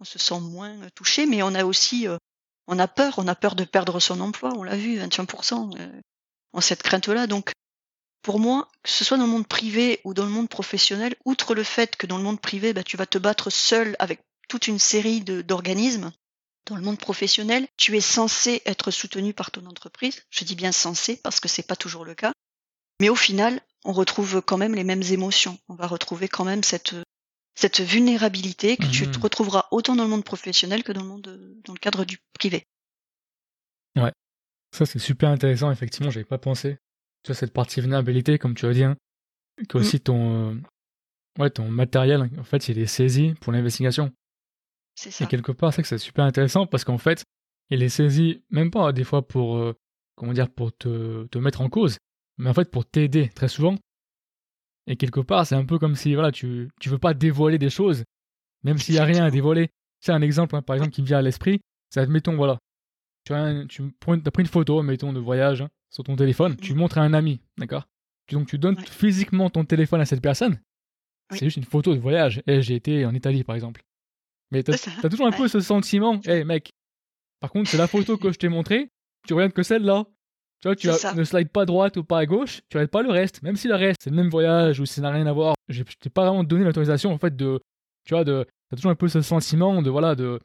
On 0.00 0.04
se 0.04 0.18
sent 0.18 0.40
moins 0.40 0.76
touché, 0.94 1.26
mais 1.26 1.42
on 1.42 1.54
a 1.54 1.64
aussi, 1.64 2.08
euh, 2.08 2.18
on 2.66 2.78
a 2.78 2.88
peur, 2.88 3.14
on 3.18 3.28
a 3.28 3.34
peur 3.34 3.54
de 3.54 3.64
perdre 3.64 4.00
son 4.00 4.20
emploi. 4.20 4.52
On 4.56 4.62
l'a 4.62 4.76
vu, 4.76 4.98
21%. 4.98 5.76
Euh, 5.78 6.00
en 6.54 6.60
cette 6.60 6.82
crainte-là. 6.82 7.26
Donc 7.26 7.52
pour 8.22 8.38
moi, 8.40 8.68
que 8.82 8.90
ce 8.90 9.04
soit 9.04 9.18
dans 9.18 9.26
le 9.26 9.30
monde 9.30 9.46
privé 9.46 10.00
ou 10.04 10.14
dans 10.14 10.24
le 10.24 10.30
monde 10.30 10.48
professionnel, 10.48 11.14
outre 11.26 11.54
le 11.54 11.62
fait 11.62 11.96
que 11.96 12.06
dans 12.06 12.16
le 12.16 12.24
monde 12.24 12.40
privé, 12.40 12.72
bah, 12.72 12.82
tu 12.82 12.96
vas 12.96 13.06
te 13.06 13.18
battre 13.18 13.50
seul 13.50 13.96
avec 13.98 14.20
toute 14.48 14.66
une 14.66 14.78
série 14.78 15.20
d'organismes, 15.20 16.10
dans 16.66 16.76
le 16.76 16.82
monde 16.82 16.98
professionnel, 16.98 17.68
tu 17.76 17.96
es 17.96 18.00
censé 18.00 18.62
être 18.64 18.90
soutenu 18.90 19.34
par 19.34 19.50
ton 19.50 19.66
entreprise. 19.66 20.22
Je 20.30 20.44
dis 20.44 20.54
bien 20.54 20.72
censé 20.72 21.16
parce 21.16 21.40
que 21.40 21.48
c'est 21.48 21.66
pas 21.66 21.76
toujours 21.76 22.04
le 22.04 22.14
cas. 22.14 22.32
Mais 23.00 23.08
au 23.08 23.14
final, 23.14 23.60
on 23.84 23.92
retrouve 23.92 24.40
quand 24.40 24.56
même 24.56 24.74
les 24.74 24.84
mêmes 24.84 25.02
émotions. 25.02 25.58
On 25.68 25.74
va 25.74 25.86
retrouver 25.86 26.28
quand 26.28 26.44
même 26.44 26.64
cette, 26.64 26.94
cette 27.54 27.80
vulnérabilité 27.80 28.76
que 28.76 28.86
tu 28.86 29.10
te 29.10 29.18
mmh. 29.18 29.22
retrouveras 29.22 29.68
autant 29.70 29.96
dans 29.96 30.04
le 30.04 30.10
monde 30.10 30.24
professionnel 30.24 30.82
que 30.82 30.92
dans 30.92 31.02
le 31.02 31.08
monde, 31.08 31.60
dans 31.64 31.74
le 31.74 31.78
cadre 31.78 32.04
du 32.04 32.18
privé. 32.32 32.66
Ouais. 33.96 34.12
Ça, 34.74 34.86
c'est 34.86 34.98
super 34.98 35.30
intéressant. 35.30 35.70
Effectivement, 35.70 36.10
j'avais 36.10 36.24
pas 36.24 36.38
pensé 36.38 36.78
tu 37.22 37.28
vois, 37.28 37.36
cette 37.36 37.52
partie 37.52 37.80
vulnérabilité, 37.80 38.38
comme 38.38 38.54
tu 38.54 38.66
as 38.66 38.72
dit, 38.72 38.82
hein, 38.82 38.96
que 39.68 39.78
aussi 39.78 39.96
mm. 39.96 40.00
ton, 40.00 40.50
euh, 40.50 40.54
ouais, 41.38 41.48
ton 41.48 41.68
matériel, 41.70 42.28
en 42.38 42.44
fait, 42.44 42.68
il 42.68 42.78
est 42.78 42.86
saisi 42.86 43.34
pour 43.40 43.52
l'investigation. 43.52 44.12
C'est 44.96 45.12
ça. 45.12 45.24
Et 45.24 45.28
quelque 45.28 45.52
part, 45.52 45.72
c'est 45.72 45.82
que 45.82 45.88
c'est 45.88 45.98
super 45.98 46.24
intéressant 46.24 46.66
parce 46.66 46.84
qu'en 46.84 46.98
fait, 46.98 47.24
il 47.70 47.82
est 47.84 47.88
saisi 47.88 48.42
même 48.50 48.70
pas 48.70 48.92
des 48.92 49.04
fois 49.04 49.26
pour, 49.26 49.56
euh, 49.56 49.74
comment 50.16 50.32
dire, 50.32 50.50
pour 50.50 50.76
te, 50.76 51.24
te, 51.26 51.38
mettre 51.38 51.60
en 51.60 51.70
cause, 51.70 51.98
mais 52.36 52.50
en 52.50 52.54
fait 52.54 52.70
pour 52.70 52.84
t'aider 52.84 53.30
très 53.30 53.48
souvent. 53.48 53.76
Et 54.86 54.96
quelque 54.96 55.20
part, 55.20 55.46
c'est 55.46 55.54
un 55.54 55.64
peu 55.64 55.78
comme 55.78 55.94
si, 55.94 56.14
voilà, 56.14 56.30
tu, 56.32 56.68
tu 56.80 56.88
veux 56.90 56.98
pas 56.98 57.14
dévoiler 57.14 57.58
des 57.58 57.70
choses, 57.70 58.02
même 58.64 58.78
s'il 58.78 58.96
y 58.96 58.98
a 58.98 59.04
rien 59.04 59.24
à 59.24 59.30
dévoiler. 59.30 59.70
C'est 60.00 60.12
un 60.12 60.20
exemple, 60.20 60.56
hein, 60.56 60.62
par 60.62 60.74
exemple, 60.74 60.92
qui 60.92 61.00
me 61.00 61.06
vient 61.06 61.18
à 61.18 61.22
l'esprit. 61.22 61.60
C'est, 61.88 62.00
admettons, 62.00 62.36
voilà, 62.36 62.58
tu 63.24 63.32
as, 63.32 63.64
tu 63.66 63.82
prends, 64.00 64.14
as 64.14 64.30
pris 64.30 64.42
une 64.42 64.48
photo, 64.48 64.82
mettons, 64.82 65.12
de 65.12 65.20
voyage, 65.20 65.62
hein, 65.62 65.68
sur 65.90 66.04
ton 66.04 66.16
téléphone, 66.16 66.56
tu 66.56 66.74
mm. 66.74 66.76
montres 66.76 66.98
à 66.98 67.02
un 67.02 67.14
ami, 67.14 67.40
d'accord? 67.58 67.88
Donc 68.30 68.48
tu 68.48 68.58
donnes 68.58 68.78
physiquement 68.78 69.50
ton 69.50 69.64
téléphone 69.64 70.00
à 70.00 70.06
cette 70.06 70.22
personne? 70.22 70.58
C'est 71.30 71.44
juste 71.44 71.56
une 71.56 71.64
photo 71.64 71.94
de 71.94 72.00
voyage. 72.00 72.38
Et 72.46 72.56
eh, 72.56 72.62
j'ai 72.62 72.74
été 72.74 73.04
en 73.06 73.14
Italie, 73.14 73.44
par 73.44 73.54
exemple. 73.54 73.82
Mais 74.50 74.62
t'as 74.62 74.74
as 75.02 75.08
toujours 75.08 75.26
un 75.26 75.32
peu 75.32 75.48
ce 75.48 75.60
sentiment, 75.60 76.20
hé 76.26 76.30
hey, 76.30 76.44
mec, 76.44 76.72
par 77.40 77.50
contre, 77.50 77.68
c'est 77.68 77.76
la 77.76 77.86
photo 77.86 78.16
que 78.16 78.32
je 78.32 78.38
t'ai 78.38 78.48
montrée, 78.48 78.90
tu 79.26 79.34
regardes 79.34 79.52
que 79.52 79.62
celle-là. 79.62 80.06
Tu 80.60 80.68
vois, 80.68 80.76
tu 80.76 80.86
ne 80.86 81.24
slide 81.24 81.50
pas 81.50 81.62
à 81.62 81.64
droite 81.66 81.96
ou 81.98 82.04
pas 82.04 82.20
à 82.20 82.26
gauche, 82.26 82.62
tu 82.70 82.78
regardes 82.78 82.90
pas 82.90 83.02
le 83.02 83.10
reste. 83.10 83.42
Même 83.42 83.56
si 83.56 83.68
le 83.68 83.74
reste, 83.74 84.02
c'est 84.04 84.10
le 84.10 84.16
même 84.16 84.30
voyage 84.30 84.80
ou 84.80 84.86
ça 84.86 85.02
n'a 85.02 85.10
rien 85.10 85.26
à 85.26 85.32
voir, 85.32 85.54
je 85.68 85.82
t'ai 85.82 86.08
pas 86.08 86.24
vraiment 86.24 86.44
donné 86.44 86.64
l'autorisation, 86.64 87.12
en 87.12 87.18
fait, 87.18 87.36
de, 87.36 87.60
tu 88.04 88.14
vois, 88.14 88.24
de, 88.24 88.46
t'as 88.70 88.76
toujours 88.76 88.90
un 88.90 88.94
peu 88.94 89.08
ce 89.08 89.20
sentiment 89.20 89.82
de 89.82 89.90
voilà 89.90 90.14
de 90.14 90.40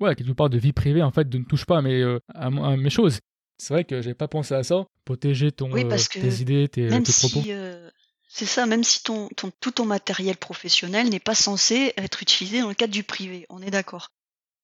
ouais 0.00 0.14
quelque 0.14 0.32
part 0.32 0.50
de 0.50 0.58
vie 0.58 0.72
privée 0.72 1.02
en 1.02 1.10
fait 1.10 1.28
de 1.28 1.38
ne 1.38 1.44
touche 1.44 1.64
pas 1.64 1.78
à 1.78 1.82
mes, 1.82 2.00
euh, 2.02 2.18
à, 2.34 2.46
à 2.46 2.76
mes 2.76 2.90
choses. 2.90 3.20
C'est 3.58 3.72
vrai 3.72 3.84
que 3.84 4.02
j'avais 4.02 4.14
pas 4.14 4.28
pensé 4.28 4.54
à 4.54 4.62
ça, 4.62 4.84
protéger 5.04 5.50
ton 5.52 5.72
Oui, 5.72 5.84
euh, 5.84 5.88
parce 5.88 6.08
que 6.08 6.18
tes 6.18 6.40
idées, 6.42 6.68
tes, 6.68 6.82
même 6.90 7.02
tes 7.04 7.12
propos. 7.12 7.40
si 7.40 7.52
euh, 7.52 7.88
c'est 8.28 8.44
ça, 8.44 8.66
même 8.66 8.84
si 8.84 9.02
ton, 9.02 9.28
ton 9.36 9.50
tout 9.60 9.70
ton 9.70 9.86
matériel 9.86 10.36
professionnel 10.36 11.08
n'est 11.08 11.20
pas 11.20 11.34
censé 11.34 11.94
être 11.96 12.22
utilisé 12.22 12.60
dans 12.60 12.68
le 12.68 12.74
cadre 12.74 12.92
du 12.92 13.02
privé, 13.02 13.46
on 13.48 13.62
est 13.62 13.70
d'accord. 13.70 14.10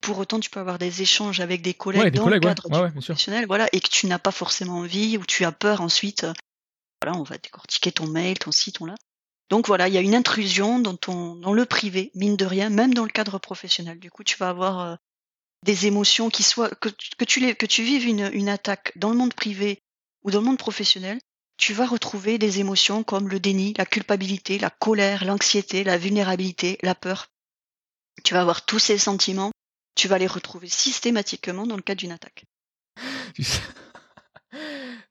Pour 0.03 0.19
autant, 0.19 0.41
tu 0.41 0.51
peux 0.51 0.61
avoir 0.61 0.79
des 0.79 1.01
échanges 1.01 1.41
avec 1.41 1.63
des 1.63 1.75
collègues 1.75 2.03
Ouais, 2.03 2.11
des 2.11 2.19
dans 2.19 2.25
collègues, 2.25 2.43
le 2.43 2.49
cadre 2.49 2.67
ouais, 2.71 2.77
du 2.77 2.83
ouais, 2.85 2.91
bien 2.91 3.01
sûr. 3.01 3.15
professionnel, 3.15 3.47
voilà, 3.47 3.69
et 3.73 3.81
que 3.81 3.89
tu 3.89 4.07
n'as 4.09 4.19
pas 4.19 4.33
forcément 4.33 4.79
envie 4.81 5.17
ou 5.17 5.25
tu 5.25 5.45
as 5.45 5.53
peur 5.53 5.81
ensuite. 5.81 6.25
euh, 6.25 6.33
voilà, 7.03 7.17
on 7.19 7.23
va 7.23 7.39
décortiquer 7.39 7.93
ton 7.93 8.07
mail, 8.09 8.39
ton 8.39 8.53
site, 8.53 8.77
ton 8.79 8.85
là. 8.87 8.95
Donc 9.49 9.69
voilà, 9.69 9.89
il 9.89 9.95
y 9.95 9.99
a 9.99 10.01
une 10.01 10.15
intrusion 10.15 10.79
dans 10.81 10.97
ton 10.97 11.37
dans 11.37 11.53
le 11.53 11.65
privé, 11.67 12.11
mine 12.15 12.37
de 12.37 12.45
rien, 12.45 12.69
même 12.69 12.93
dans 12.95 13.05
le 13.05 13.11
cadre 13.11 13.39
professionnel. 13.39 13.99
Du 14.01 14.11
coup, 14.11 14.25
tu 14.25 14.37
vas 14.39 14.49
avoir 14.51 14.81
euh, 14.81 14.97
des 15.65 15.87
émotions 15.87 16.29
qui 16.31 16.43
soient 16.43 16.71
que, 16.71 16.89
tu- 16.89 17.11
que 17.17 17.25
tu 17.25 17.41
les- 17.41 17.55
que 17.55 17.67
tu 17.67 17.83
vives 17.83 18.07
une, 18.07 18.31
une 18.33 18.49
attaque 18.49 18.93
dans 18.97 19.11
le 19.11 19.17
monde 19.17 19.35
privé 19.35 19.79
ou 20.25 20.31
dans 20.31 20.41
le 20.41 20.47
monde 20.47 20.59
professionnel, 20.59 21.19
tu 21.57 21.73
vas 21.75 21.87
retrouver 21.87 22.39
des 22.39 22.59
émotions 22.61 23.05
comme 23.05 23.29
le 23.29 23.39
déni, 23.39 23.75
la 23.79 23.87
culpabilité, 23.87 24.59
la 24.59 24.71
colère, 24.71 25.25
l'anxiété, 25.25 25.85
la 25.85 25.99
vulnérabilité, 25.99 26.79
la 26.83 26.95
peur. 26.95 27.29
Tu 28.25 28.35
vas 28.35 28.41
avoir 28.41 28.65
tous 28.65 28.79
ces 28.79 28.99
sentiments, 28.99 29.53
tu 29.95 30.09
vas 30.09 30.19
les 30.19 30.27
retrouver 30.27 30.69
systématiquement 30.69 31.67
dans 31.67 31.77
le 31.77 31.83
cadre 31.83 32.01
d'une 32.01 32.13
attaque. 32.13 32.45
Tu 33.35 33.45
sais- 33.45 33.61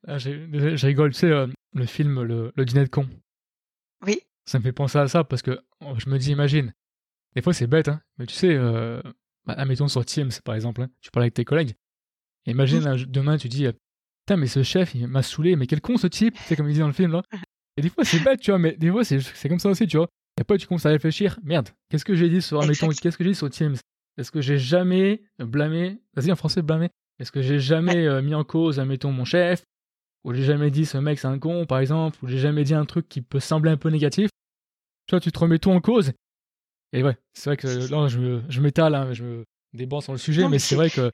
Ah, 0.07 0.17
j'ai- 0.17 0.47
je 0.77 0.85
rigole, 0.85 1.13
tu 1.13 1.19
sais, 1.19 1.27
euh, 1.27 1.47
le 1.73 1.85
film 1.85 2.21
Le, 2.23 2.51
le 2.55 2.65
dîner 2.65 2.83
de 2.83 2.89
con. 2.89 3.07
Oui, 4.05 4.21
Ça 4.45 4.57
me 4.59 4.63
fait 4.63 4.71
penser 4.71 4.97
à 4.97 5.07
ça 5.07 5.23
parce 5.23 5.41
que 5.41 5.59
oh, 5.81 5.93
je 5.97 6.09
me 6.09 6.17
dis, 6.17 6.31
imagine, 6.31 6.73
des 7.35 7.41
fois 7.41 7.53
c'est 7.53 7.67
bête, 7.67 7.87
hein, 7.87 8.01
mais 8.17 8.25
tu 8.25 8.33
sais, 8.35 8.53
euh, 8.53 9.01
bah, 9.45 9.53
admettons 9.57 9.87
sur 9.87 10.05
Teams 10.05 10.31
par 10.43 10.55
exemple, 10.55 10.81
hein, 10.83 10.89
tu 11.01 11.11
parles 11.11 11.23
avec 11.23 11.33
tes 11.33 11.45
collègues, 11.45 11.73
et 12.45 12.51
imagine 12.51 12.85
un- 12.87 12.95
demain 13.07 13.37
tu 13.37 13.49
dis, 13.49 13.65
putain, 14.25 14.37
mais 14.37 14.47
ce 14.47 14.63
chef 14.63 14.95
il 14.95 15.07
m'a 15.07 15.23
saoulé, 15.23 15.55
mais 15.55 15.67
quel 15.67 15.81
con 15.81 15.97
ce 15.97 16.07
type, 16.07 16.35
c'est 16.45 16.55
comme 16.55 16.69
il 16.69 16.73
dit 16.73 16.79
dans 16.79 16.87
le 16.87 16.93
film 16.93 17.11
là. 17.11 17.23
Et 17.77 17.81
des 17.81 17.89
fois 17.89 18.03
c'est 18.03 18.19
bête, 18.19 18.41
tu 18.41 18.51
vois, 18.51 18.59
mais 18.59 18.75
des 18.75 18.91
fois 18.91 19.03
c'est 19.05 19.47
comme 19.49 19.59
ça 19.59 19.69
aussi, 19.69 19.87
tu 19.87 19.97
vois. 19.97 20.07
Et 20.37 20.41
après 20.41 20.57
tu 20.57 20.67
commences 20.67 20.85
à 20.85 20.89
réfléchir, 20.89 21.39
merde, 21.43 21.69
qu'est-ce 21.89 22.03
que 22.05 22.15
j'ai 22.15 22.29
dit 22.29 22.41
sur, 22.41 22.59
qu'est-ce 23.01 23.17
que 23.17 23.23
j'ai 23.23 23.29
dit 23.31 23.35
sur 23.35 23.49
Teams? 23.49 23.75
Est-ce 24.17 24.29
que 24.31 24.41
j'ai 24.41 24.57
jamais 24.57 25.21
blâmé, 25.39 26.01
vas-y 26.13 26.31
en 26.31 26.35
français 26.35 26.61
blâmé, 26.61 26.89
est-ce 27.19 27.31
que 27.31 27.41
j'ai 27.41 27.59
jamais 27.59 28.05
euh, 28.07 28.21
mis 28.21 28.35
en 28.35 28.43
cause, 28.43 28.79
admettons, 28.79 29.11
mon 29.11 29.23
chef? 29.25 29.63
Ou 30.23 30.33
j'ai 30.33 30.43
jamais 30.43 30.69
dit 30.69 30.85
ce 30.85 30.97
mec 30.99 31.17
c'est 31.17 31.27
un 31.27 31.39
con 31.39 31.65
par 31.65 31.79
exemple, 31.79 32.19
ou 32.23 32.27
j'ai 32.27 32.37
jamais 32.37 32.63
dit 32.63 32.73
un 32.75 32.85
truc 32.85 33.07
qui 33.09 33.21
peut 33.21 33.39
sembler 33.39 33.71
un 33.71 33.77
peu 33.77 33.89
négatif, 33.89 34.29
tu 35.07 35.13
vois, 35.13 35.19
tu 35.21 35.31
te 35.31 35.39
remets 35.39 35.57
tout 35.59 35.71
en 35.71 35.79
cause. 35.81 36.11
Et 36.93 37.03
ouais, 37.03 37.17
c'est 37.33 37.49
vrai 37.49 37.57
que 37.57 37.67
là, 37.67 38.07
je, 38.07 38.41
je 38.49 38.61
m'étale, 38.61 38.95
hein, 38.95 39.13
je 39.13 39.23
me 39.23 39.45
déborde 39.73 40.03
sur 40.03 40.11
le 40.11 40.17
sujet, 40.17 40.41
Non, 40.41 40.49
mais 40.49 40.55
mais 40.55 40.59
c'est 40.59 40.75
vrai 40.75 40.89
que 40.89 41.11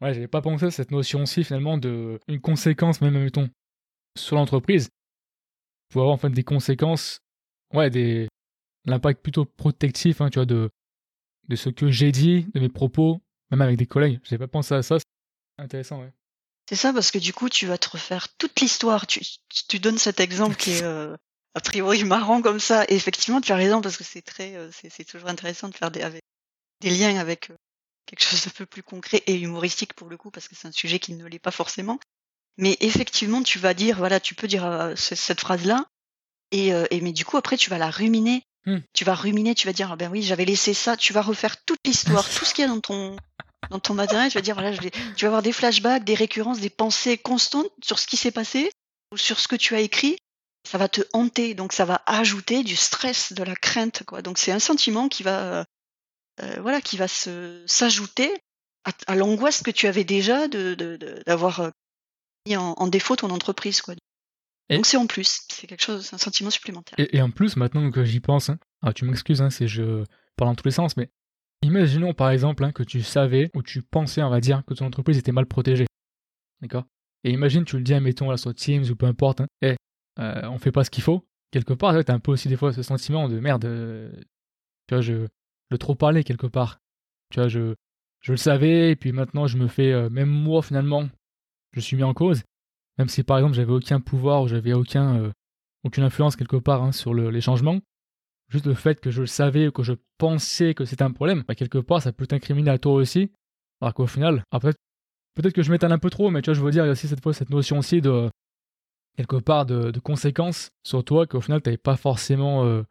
ouais, 0.00 0.14
j'avais 0.14 0.28
pas 0.28 0.42
pensé 0.42 0.66
à 0.66 0.70
cette 0.70 0.90
notion 0.90 1.22
aussi 1.22 1.42
finalement 1.44 1.76
de 1.78 2.20
une 2.28 2.40
conséquence, 2.40 3.00
même 3.00 3.18
mettons, 3.20 3.48
sur 4.16 4.36
l'entreprise. 4.36 4.90
Pour 5.90 6.02
avoir 6.02 6.14
en 6.14 6.18
fait 6.18 6.30
des 6.30 6.44
conséquences, 6.44 7.20
ouais, 7.74 7.90
des 7.90 8.28
l'impact 8.84 9.22
plutôt 9.22 9.44
protectif, 9.44 10.20
hein, 10.20 10.30
tu 10.30 10.38
vois, 10.38 10.46
de, 10.46 10.70
de 11.48 11.56
ce 11.56 11.68
que 11.68 11.90
j'ai 11.90 12.12
dit, 12.12 12.46
de 12.54 12.60
mes 12.60 12.68
propos, 12.68 13.20
même 13.50 13.60
avec 13.62 13.76
des 13.76 13.86
collègues. 13.86 14.20
J'avais 14.22 14.38
pas 14.46 14.48
pensé 14.48 14.74
à 14.74 14.82
ça, 14.82 14.98
c'est 14.98 15.62
intéressant, 15.62 16.00
ouais. 16.00 16.12
c'est 16.68 16.76
ça 16.76 16.92
parce 16.92 17.10
que 17.10 17.18
du 17.18 17.32
coup, 17.32 17.48
tu 17.48 17.66
vas 17.66 17.76
te 17.78 17.90
refaire 17.90 18.28
toute 18.36 18.60
l'histoire. 18.60 19.06
Tu, 19.06 19.20
tu 19.68 19.78
donnes 19.80 19.98
cet 19.98 20.20
exemple 20.20 20.56
qui 20.56 20.70
est 20.72 20.82
euh, 20.82 21.16
a 21.54 21.60
priori 21.60 22.04
marrant 22.04 22.42
comme 22.42 22.60
ça. 22.60 22.84
Et 22.88 22.94
effectivement, 22.94 23.40
tu 23.40 23.52
as 23.52 23.56
raison 23.56 23.80
parce 23.80 23.96
que 23.96 24.04
c'est 24.04 24.22
très, 24.22 24.54
euh, 24.56 24.70
c'est 24.72 25.04
toujours 25.04 25.28
intéressant 25.28 25.68
de 25.68 25.74
faire 25.74 25.90
des, 25.90 26.02
avec, 26.02 26.22
des 26.80 26.90
liens 26.90 27.18
avec 27.18 27.50
euh, 27.50 27.54
quelque 28.06 28.22
chose 28.22 28.44
de 28.44 28.50
peu 28.50 28.66
plus 28.66 28.82
concret 28.82 29.22
et 29.26 29.34
humoristique 29.34 29.94
pour 29.94 30.08
le 30.08 30.16
coup 30.16 30.30
parce 30.30 30.48
que 30.48 30.54
c'est 30.54 30.68
un 30.68 30.72
sujet 30.72 30.98
qui 30.98 31.14
ne 31.14 31.26
l'est 31.26 31.38
pas 31.38 31.50
forcément. 31.50 31.98
Mais 32.56 32.76
effectivement, 32.80 33.42
tu 33.42 33.58
vas 33.58 33.74
dire, 33.74 33.96
voilà, 33.98 34.20
tu 34.20 34.34
peux 34.34 34.48
dire 34.48 34.64
euh, 34.66 34.94
ce- 34.96 35.14
cette 35.14 35.40
phrase-là, 35.40 35.84
et, 36.50 36.72
euh, 36.72 36.86
et 36.90 37.00
mais 37.00 37.12
du 37.12 37.24
coup 37.24 37.36
après 37.36 37.56
tu 37.56 37.70
vas 37.70 37.78
la 37.78 37.90
ruminer. 37.90 38.42
Hmm. 38.66 38.78
Tu 38.92 39.04
vas 39.04 39.14
ruminer, 39.14 39.54
tu 39.54 39.66
vas 39.66 39.72
dire, 39.72 39.92
ah 39.92 39.96
ben 39.96 40.10
oui, 40.10 40.22
j'avais 40.22 40.44
laissé 40.44 40.74
ça. 40.74 40.96
Tu 40.96 41.12
vas 41.12 41.22
refaire 41.22 41.62
toute 41.64 41.78
l'histoire, 41.86 42.28
tout 42.28 42.44
ce 42.44 42.52
qu'il 42.52 42.62
y 42.62 42.64
a 42.64 42.68
dans 42.68 42.80
ton 42.80 43.16
dans 43.70 43.78
ton 43.78 43.94
matériel. 43.94 44.30
Tu 44.30 44.36
vas 44.36 44.42
dire, 44.42 44.54
voilà, 44.54 44.72
je 44.72 44.80
tu 44.80 45.24
vas 45.24 45.28
avoir 45.28 45.42
des 45.42 45.52
flashbacks, 45.52 46.04
des 46.04 46.14
récurrences, 46.14 46.60
des 46.60 46.68
pensées 46.70 47.16
constantes 47.16 47.70
sur 47.82 47.98
ce 47.98 48.06
qui 48.06 48.16
s'est 48.16 48.30
passé 48.32 48.70
ou 49.12 49.16
sur 49.16 49.38
ce 49.40 49.46
que 49.48 49.56
tu 49.56 49.74
as 49.74 49.80
écrit. 49.80 50.18
Ça 50.70 50.76
va 50.78 50.88
te 50.88 51.00
hanter, 51.14 51.54
donc 51.54 51.72
ça 51.72 51.84
va 51.86 52.02
ajouter 52.06 52.62
du 52.62 52.76
stress, 52.76 53.32
de 53.32 53.42
la 53.42 53.56
crainte, 53.56 54.02
quoi. 54.06 54.20
Donc 54.20 54.36
c'est 54.38 54.52
un 54.52 54.58
sentiment 54.58 55.08
qui 55.08 55.22
va, 55.22 55.64
euh, 56.42 56.60
voilà, 56.60 56.80
qui 56.82 56.96
va 56.98 57.08
se 57.08 57.62
s'ajouter 57.66 58.30
à, 58.84 58.90
à 59.06 59.14
l'angoisse 59.16 59.62
que 59.62 59.70
tu 59.70 59.86
avais 59.86 60.04
déjà 60.04 60.46
de 60.46 60.74
d'avoir 61.26 61.60
euh, 61.60 61.70
mis 62.46 62.56
en, 62.56 62.72
en 62.76 62.86
défaut 62.86 63.16
ton 63.16 63.30
entreprise, 63.30 63.80
quoi. 63.80 63.94
Et- 64.68 64.76
Donc 64.76 64.84
c'est 64.84 64.98
en 64.98 65.06
plus, 65.06 65.40
c'est 65.48 65.66
quelque 65.66 65.82
chose, 65.82 66.04
c'est 66.04 66.14
un 66.14 66.18
sentiment 66.18 66.50
supplémentaire. 66.50 66.96
Et, 66.98 67.16
et 67.16 67.22
en 67.22 67.30
plus, 67.30 67.56
maintenant 67.56 67.90
que 67.90 68.04
j'y 68.04 68.20
pense, 68.20 68.50
hein, 68.50 68.58
alors 68.82 68.92
tu 68.92 69.06
m'excuses, 69.06 69.40
hein, 69.40 69.48
c'est 69.48 69.68
je 69.68 70.04
parle 70.36 70.50
dans 70.50 70.54
tous 70.54 70.66
les 70.66 70.70
sens, 70.72 70.98
mais 70.98 71.08
imaginons 71.62 72.12
par 72.12 72.28
exemple 72.30 72.62
hein, 72.64 72.72
que 72.72 72.82
tu 72.82 73.02
savais 73.02 73.50
ou 73.54 73.62
tu 73.62 73.80
pensais, 73.82 74.22
on 74.22 74.28
va 74.28 74.40
dire, 74.40 74.62
que 74.66 74.74
ton 74.74 74.84
entreprise 74.86 75.16
était 75.16 75.32
mal 75.32 75.46
protégée. 75.46 75.86
D'accord? 76.60 76.84
Et 77.24 77.30
imagine, 77.30 77.64
tu 77.64 77.76
le 77.78 77.82
dis, 77.82 77.94
mettons, 78.00 78.30
là, 78.30 78.36
sur 78.36 78.54
Teams 78.54 78.84
ou 78.90 78.94
peu 78.96 79.06
importe, 79.06 79.40
hein, 79.40 79.46
Eh, 79.62 79.76
euh, 80.20 80.42
on 80.48 80.58
fait 80.58 80.72
pas 80.72 80.84
ce 80.84 80.90
qu'il 80.90 81.02
faut. 81.02 81.24
Quelque 81.50 81.72
part, 81.72 81.92
tu 82.04 82.10
as 82.10 82.14
un 82.14 82.18
peu 82.20 82.32
aussi 82.32 82.48
des 82.48 82.56
fois 82.56 82.72
ce 82.72 82.82
sentiment 82.82 83.28
de 83.28 83.38
merde, 83.40 83.64
euh, 83.64 84.10
tu 84.86 84.94
vois, 84.94 85.00
je, 85.00 85.26
le 85.70 85.78
trop 85.78 85.94
parler 85.94 86.24
quelque 86.24 86.46
part. 86.46 86.80
Tu 87.30 87.40
vois, 87.40 87.48
je, 87.48 87.74
je 88.20 88.32
le 88.32 88.36
savais, 88.36 88.90
et 88.90 88.96
puis 88.96 89.12
maintenant 89.12 89.46
je 89.46 89.56
me 89.58 89.68
fais, 89.68 89.92
euh, 89.92 90.10
même 90.10 90.28
moi 90.30 90.62
finalement, 90.62 91.08
je 91.72 91.80
suis 91.80 91.96
mis 91.96 92.02
en 92.04 92.14
cause. 92.14 92.42
Même 92.98 93.08
si 93.08 93.22
par 93.22 93.38
exemple 93.38 93.54
j'avais 93.54 93.72
aucun 93.72 94.00
pouvoir 94.00 94.42
ou 94.42 94.48
j'avais 94.48 94.72
aucun, 94.72 95.18
euh, 95.20 95.32
aucune 95.84 96.04
influence 96.04 96.36
quelque 96.36 96.56
part 96.56 96.82
hein, 96.82 96.92
sur 96.92 97.14
le- 97.14 97.30
les 97.30 97.40
changements, 97.40 97.78
juste 98.48 98.66
le 98.66 98.74
fait 98.74 99.00
que 99.00 99.10
je 99.10 99.20
le 99.22 99.26
savais 99.26 99.68
ou 99.68 99.72
que 99.72 99.82
je 99.82 99.94
pensais 100.18 100.74
que 100.74 100.84
c'était 100.84 101.02
un 101.04 101.12
problème, 101.12 101.44
bah, 101.46 101.54
quelque 101.54 101.78
part 101.78 102.02
ça 102.02 102.12
peut 102.12 102.26
t'incriminer 102.26 102.70
à 102.70 102.78
toi 102.78 102.94
aussi. 102.94 103.30
Alors 103.80 103.94
qu'au 103.94 104.06
final, 104.06 104.42
peut-être 104.50 104.78
peut-être 105.34 105.54
que 105.54 105.62
je 105.62 105.70
m'étale 105.70 105.92
un 105.92 105.98
peu 105.98 106.10
trop, 106.10 106.30
mais 106.30 106.42
tu 106.42 106.46
vois, 106.50 106.54
je 106.54 106.62
veux 106.62 106.70
dire, 106.70 106.84
il 106.84 106.88
y 106.88 106.90
a 106.90 106.92
aussi 106.92 107.08
cette 107.08 107.22
fois 107.22 107.32
cette 107.34 107.50
notion 107.50 107.78
aussi 107.78 108.00
de 108.00 108.28
quelque 109.18 109.36
part 109.42 109.66
de, 109.66 109.90
de 109.90 109.98
conséquences 110.00 110.70
sur 110.84 111.04
toi 111.04 111.26
qu'au 111.26 111.40
final 111.40 111.60
t'avais 111.60 111.76
pas 111.76 111.96
forcément. 111.96 112.64
euh, 112.64 112.84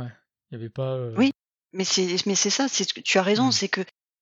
Ouais, 0.00 0.12
il 0.50 0.54
y 0.54 0.56
avait 0.56 0.68
pas. 0.70 0.92
euh, 0.94 1.14
Oui. 1.16 1.32
Mais 1.72 1.84
c'est 1.84 2.16
mais 2.26 2.36
c'est 2.36 2.48
ça, 2.50 2.68
c'est 2.68 2.86
tu 2.86 3.18
as 3.18 3.22
raison, 3.22 3.48
Mm. 3.48 3.52
c'est 3.52 3.68
que 3.68 3.80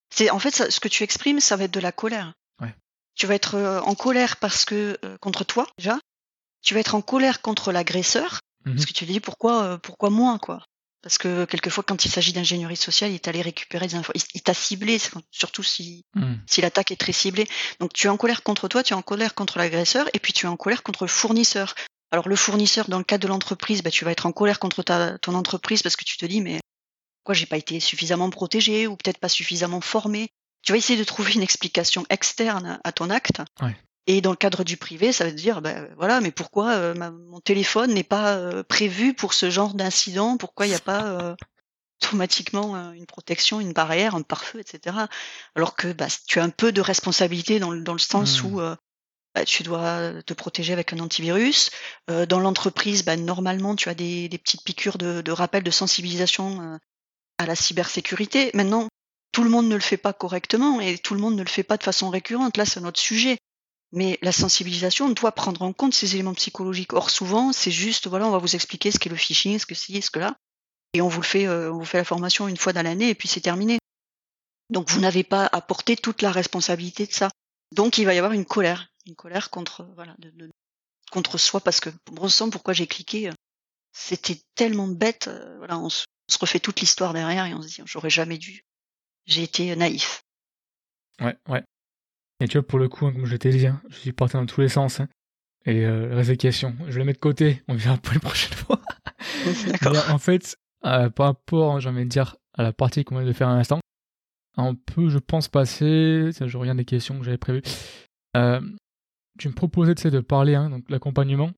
c'est 0.09 0.29
en 0.31 0.39
fait 0.39 0.49
ça- 0.51 0.69
ce 0.71 0.79
que 0.79 0.87
tu 0.87 1.03
exprimes, 1.03 1.39
ça 1.39 1.55
va 1.55 1.65
être 1.65 1.73
de 1.73 1.79
la 1.79 1.91
colère. 1.91 2.33
Ouais. 2.59 2.73
Tu 3.13 3.27
vas 3.27 3.35
être 3.35 3.53
euh, 3.55 3.79
en 3.81 3.93
colère 3.95 4.37
parce 4.37 4.65
que 4.65 4.97
contre 5.21 5.43
toi 5.45 5.67
déjà, 5.77 5.99
tu 6.63 6.73
vas 6.73 6.79
être 6.79 6.95
en 6.95 7.01
colère 7.01 7.41
contre 7.43 7.71
l'agresseur 7.71 8.39
mhm. 8.65 8.73
parce 8.73 8.85
que 8.87 8.93
tu 8.93 9.05
te 9.05 9.11
dis 9.11 9.19
pourquoi 9.19 9.77
pourquoi 9.77 10.09
moi 10.09 10.39
quoi 10.39 10.65
Parce 11.05 11.19
que 11.19 11.45
quelquefois 11.45 11.83
quand 11.83 12.03
il 12.03 12.09
s'agit 12.09 12.33
d'ingénierie 12.33 12.75
sociale, 12.75 13.11
il 13.11 13.13
est 13.13 13.27
allé 13.27 13.43
récupérer 13.43 13.85
des 13.85 13.93
infos, 13.93 14.11
il, 14.33 14.41
t'a 14.41 14.55
ciblé, 14.55 14.99
surtout 15.29 15.61
si 15.61 16.03
Mhm. 16.15 16.39
si 16.47 16.61
l'attaque 16.61 16.89
est 16.89 16.95
très 16.95 17.11
ciblée. 17.11 17.47
Donc 17.79 17.93
tu 17.93 18.07
es 18.07 18.09
en 18.09 18.17
colère 18.17 18.41
contre 18.41 18.67
toi, 18.67 18.81
tu 18.81 18.93
es 18.93 18.95
en 18.95 19.03
colère 19.03 19.35
contre 19.35 19.59
l'agresseur, 19.59 20.09
et 20.13 20.19
puis 20.19 20.33
tu 20.33 20.47
es 20.47 20.49
en 20.49 20.57
colère 20.57 20.81
contre 20.81 21.03
le 21.03 21.07
fournisseur. 21.07 21.75
Alors 22.09 22.27
le 22.27 22.35
fournisseur, 22.35 22.89
dans 22.89 22.97
le 22.97 23.03
cadre 23.03 23.21
de 23.21 23.27
l'entreprise, 23.27 23.83
bah, 23.83 23.91
tu 23.91 24.03
vas 24.03 24.09
être 24.09 24.25
en 24.25 24.31
colère 24.31 24.57
contre 24.57 24.81
ta, 24.81 25.19
ton 25.19 25.35
entreprise 25.35 25.83
parce 25.83 25.95
que 25.95 26.05
tu 26.05 26.17
te 26.17 26.25
dis 26.25 26.41
mais 26.41 26.59
pourquoi 27.19 27.35
j'ai 27.35 27.45
pas 27.45 27.57
été 27.57 27.79
suffisamment 27.79 28.31
protégé 28.31 28.87
ou 28.87 28.95
peut-être 28.97 29.19
pas 29.19 29.29
suffisamment 29.29 29.81
formé. 29.81 30.29
Tu 30.63 30.71
vas 30.71 30.79
essayer 30.79 30.97
de 30.97 31.03
trouver 31.03 31.33
une 31.33 31.43
explication 31.43 32.03
externe 32.09 32.79
à 32.83 32.91
ton 32.91 33.11
acte. 33.11 33.43
Ouais. 33.61 33.77
Et 34.07 34.21
dans 34.21 34.29
le 34.31 34.35
cadre 34.37 34.63
du 34.63 34.77
privé, 34.77 35.11
ça 35.11 35.25
veut 35.25 35.31
dire, 35.31 35.61
ben 35.61 35.89
voilà, 35.97 36.21
mais 36.21 36.31
pourquoi 36.31 36.71
euh, 36.73 36.93
ma- 36.93 37.09
mon 37.11 37.39
téléphone 37.39 37.93
n'est 37.93 38.03
pas 38.03 38.35
euh, 38.35 38.63
prévu 38.63 39.13
pour 39.15 39.33
ce 39.33 39.49
genre 39.49 39.73
d'incident? 39.73 40.37
Pourquoi 40.37 40.67
il 40.67 40.69
n'y 40.69 40.75
a 40.75 40.79
pas 40.79 41.05
euh, 41.05 41.35
automatiquement 42.03 42.75
euh, 42.75 42.91
une 42.91 43.05
protection, 43.07 43.59
une 43.59 43.73
barrière, 43.73 44.15
un 44.15 44.21
pare-feu, 44.21 44.59
etc. 44.59 45.07
Alors 45.55 45.75
que 45.75 45.91
bah, 45.91 46.07
tu 46.27 46.39
as 46.39 46.43
un 46.43 46.49
peu 46.49 46.71
de 46.71 46.81
responsabilité 46.81 47.59
dans, 47.59 47.71
le- 47.71 47.81
dans 47.81 47.93
le 47.93 47.99
sens 47.99 48.43
Mm. 48.43 48.45
où 48.45 48.61
euh, 48.61 48.75
bah, 49.33 49.43
tu 49.43 49.63
dois 49.63 50.21
te 50.23 50.33
protéger 50.35 50.71
avec 50.73 50.93
un 50.93 50.99
antivirus. 50.99 51.71
Euh, 52.11 52.27
dans 52.27 52.39
l'entreprise, 52.39 53.03
bah, 53.03 53.17
normalement, 53.17 53.75
tu 53.75 53.89
as 53.89 53.95
des, 53.95 54.29
des 54.29 54.37
petites 54.37 54.63
piqûres 54.63 54.97
de, 54.99 55.21
de 55.21 55.31
rappel, 55.31 55.63
de 55.63 55.71
sensibilisation 55.71 56.61
euh, 56.61 56.77
à 57.39 57.47
la 57.47 57.55
cybersécurité. 57.55 58.51
Maintenant, 58.53 58.87
tout 59.31 59.43
le 59.43 59.49
monde 59.49 59.67
ne 59.67 59.75
le 59.75 59.81
fait 59.81 59.97
pas 59.97 60.13
correctement 60.13 60.79
et 60.79 60.97
tout 60.99 61.15
le 61.15 61.19
monde 61.19 61.35
ne 61.35 61.43
le 61.43 61.49
fait 61.49 61.63
pas 61.63 61.77
de 61.77 61.83
façon 61.83 62.09
récurrente. 62.11 62.55
Là, 62.55 62.65
c'est 62.65 62.79
un 62.79 62.85
autre 62.85 62.99
sujet. 62.99 63.39
Mais 63.95 64.19
la 64.21 64.31
sensibilisation 64.31 65.09
doit 65.09 65.31
prendre 65.31 65.61
en 65.61 65.73
compte 65.73 65.93
ces 65.93 66.13
éléments 66.15 66.33
psychologiques. 66.33 66.93
Or, 66.93 67.09
souvent, 67.09 67.53
c'est 67.53 67.71
juste, 67.71 68.07
voilà, 68.07 68.27
on 68.27 68.31
va 68.31 68.37
vous 68.37 68.55
expliquer 68.55 68.91
ce 68.91 68.99
qu'est 68.99 69.09
le 69.09 69.15
phishing, 69.15 69.57
ce 69.57 69.65
que 69.65 69.73
c'est, 69.73 70.01
ce 70.01 70.11
que 70.11 70.19
là. 70.19 70.35
Et 70.93 71.01
on 71.01 71.07
vous 71.07 71.21
le 71.21 71.25
fait, 71.25 71.47
euh, 71.47 71.71
on 71.71 71.79
vous 71.79 71.85
fait 71.85 71.97
la 71.97 72.03
formation 72.03 72.47
une 72.47 72.57
fois 72.57 72.73
dans 72.73 72.83
l'année 72.83 73.09
et 73.09 73.15
puis 73.15 73.27
c'est 73.27 73.41
terminé. 73.41 73.79
Donc, 74.69 74.89
vous 74.89 74.99
n'avez 74.99 75.23
pas 75.23 75.47
à 75.51 75.61
porter 75.61 75.95
toute 75.95 76.21
la 76.21 76.31
responsabilité 76.31 77.05
de 77.07 77.13
ça. 77.13 77.29
Donc, 77.71 77.97
il 77.97 78.05
va 78.05 78.13
y 78.13 78.17
avoir 78.17 78.33
une 78.33 78.45
colère. 78.45 78.87
Une 79.05 79.15
colère 79.15 79.49
contre, 79.49 79.87
voilà, 79.95 80.15
contre 81.11 81.37
soi 81.37 81.61
parce 81.61 81.79
que, 81.79 81.89
bon 82.11 82.27
sang, 82.27 82.49
pourquoi 82.49 82.73
j'ai 82.73 82.87
cliqué? 82.87 83.29
euh, 83.29 83.33
C'était 83.93 84.41
tellement 84.55 84.87
bête, 84.87 85.27
euh, 85.27 85.57
voilà, 85.57 85.77
on 85.79 85.89
se 85.89 86.05
on 86.27 86.33
se 86.33 86.39
refait 86.39 86.59
toute 86.59 86.79
l'histoire 86.79 87.13
derrière 87.13 87.45
et 87.45 87.53
on 87.53 87.61
se 87.61 87.67
dit 87.67 87.81
j'aurais 87.85 88.09
jamais 88.09 88.37
dû. 88.37 88.65
J'ai 89.27 89.43
été 89.43 89.75
naïf. 89.75 90.23
Ouais, 91.21 91.37
ouais. 91.47 91.63
Et 92.39 92.47
tu 92.47 92.57
vois, 92.57 92.67
pour 92.67 92.79
le 92.79 92.89
coup, 92.89 93.05
hein, 93.05 93.13
comme 93.13 93.25
je 93.25 93.35
t'ai 93.37 93.49
dit, 93.49 93.67
hein, 93.67 93.81
je 93.89 93.95
suis 93.95 94.11
parti 94.11 94.33
dans 94.35 94.45
tous 94.45 94.61
les 94.61 94.69
sens. 94.69 94.99
Hein. 94.99 95.07
Et 95.65 95.85
euh, 95.85 96.13
reste 96.13 96.37
question. 96.37 96.75
Je 96.87 96.93
vais 96.93 96.99
la 96.99 97.05
mettre 97.05 97.19
de 97.19 97.21
côté. 97.21 97.63
On 97.67 97.75
verra 97.75 97.97
pour 97.97 98.13
une 98.13 98.19
prochaine 98.21 98.53
fois. 98.53 98.81
En 100.09 100.17
fait, 100.17 100.57
euh, 100.85 101.09
par 101.09 101.27
rapport, 101.27 101.79
j'ai 101.79 101.89
envie 101.89 102.03
de 102.03 102.09
dire, 102.09 102.35
à 102.53 102.63
la 102.63 102.73
partie 102.73 103.03
qu'on 103.03 103.17
vient 103.17 103.27
de 103.27 103.33
faire 103.33 103.49
à 103.49 103.55
l'instant, 103.55 103.79
on 104.57 104.75
peut, 104.75 105.09
je 105.09 105.19
pense, 105.19 105.47
passer. 105.47 106.31
Je 106.31 106.57
regarde 106.57 106.77
des 106.77 106.85
questions 106.85 107.17
que 107.19 107.25
j'avais 107.25 107.37
prévues. 107.37 107.61
Euh, 108.35 108.61
tu 109.37 109.47
me 109.49 109.53
proposais 109.53 109.93
de 109.93 110.19
parler, 110.19 110.55
hein, 110.55 110.69
donc 110.69 110.89
l'accompagnement 110.89 111.51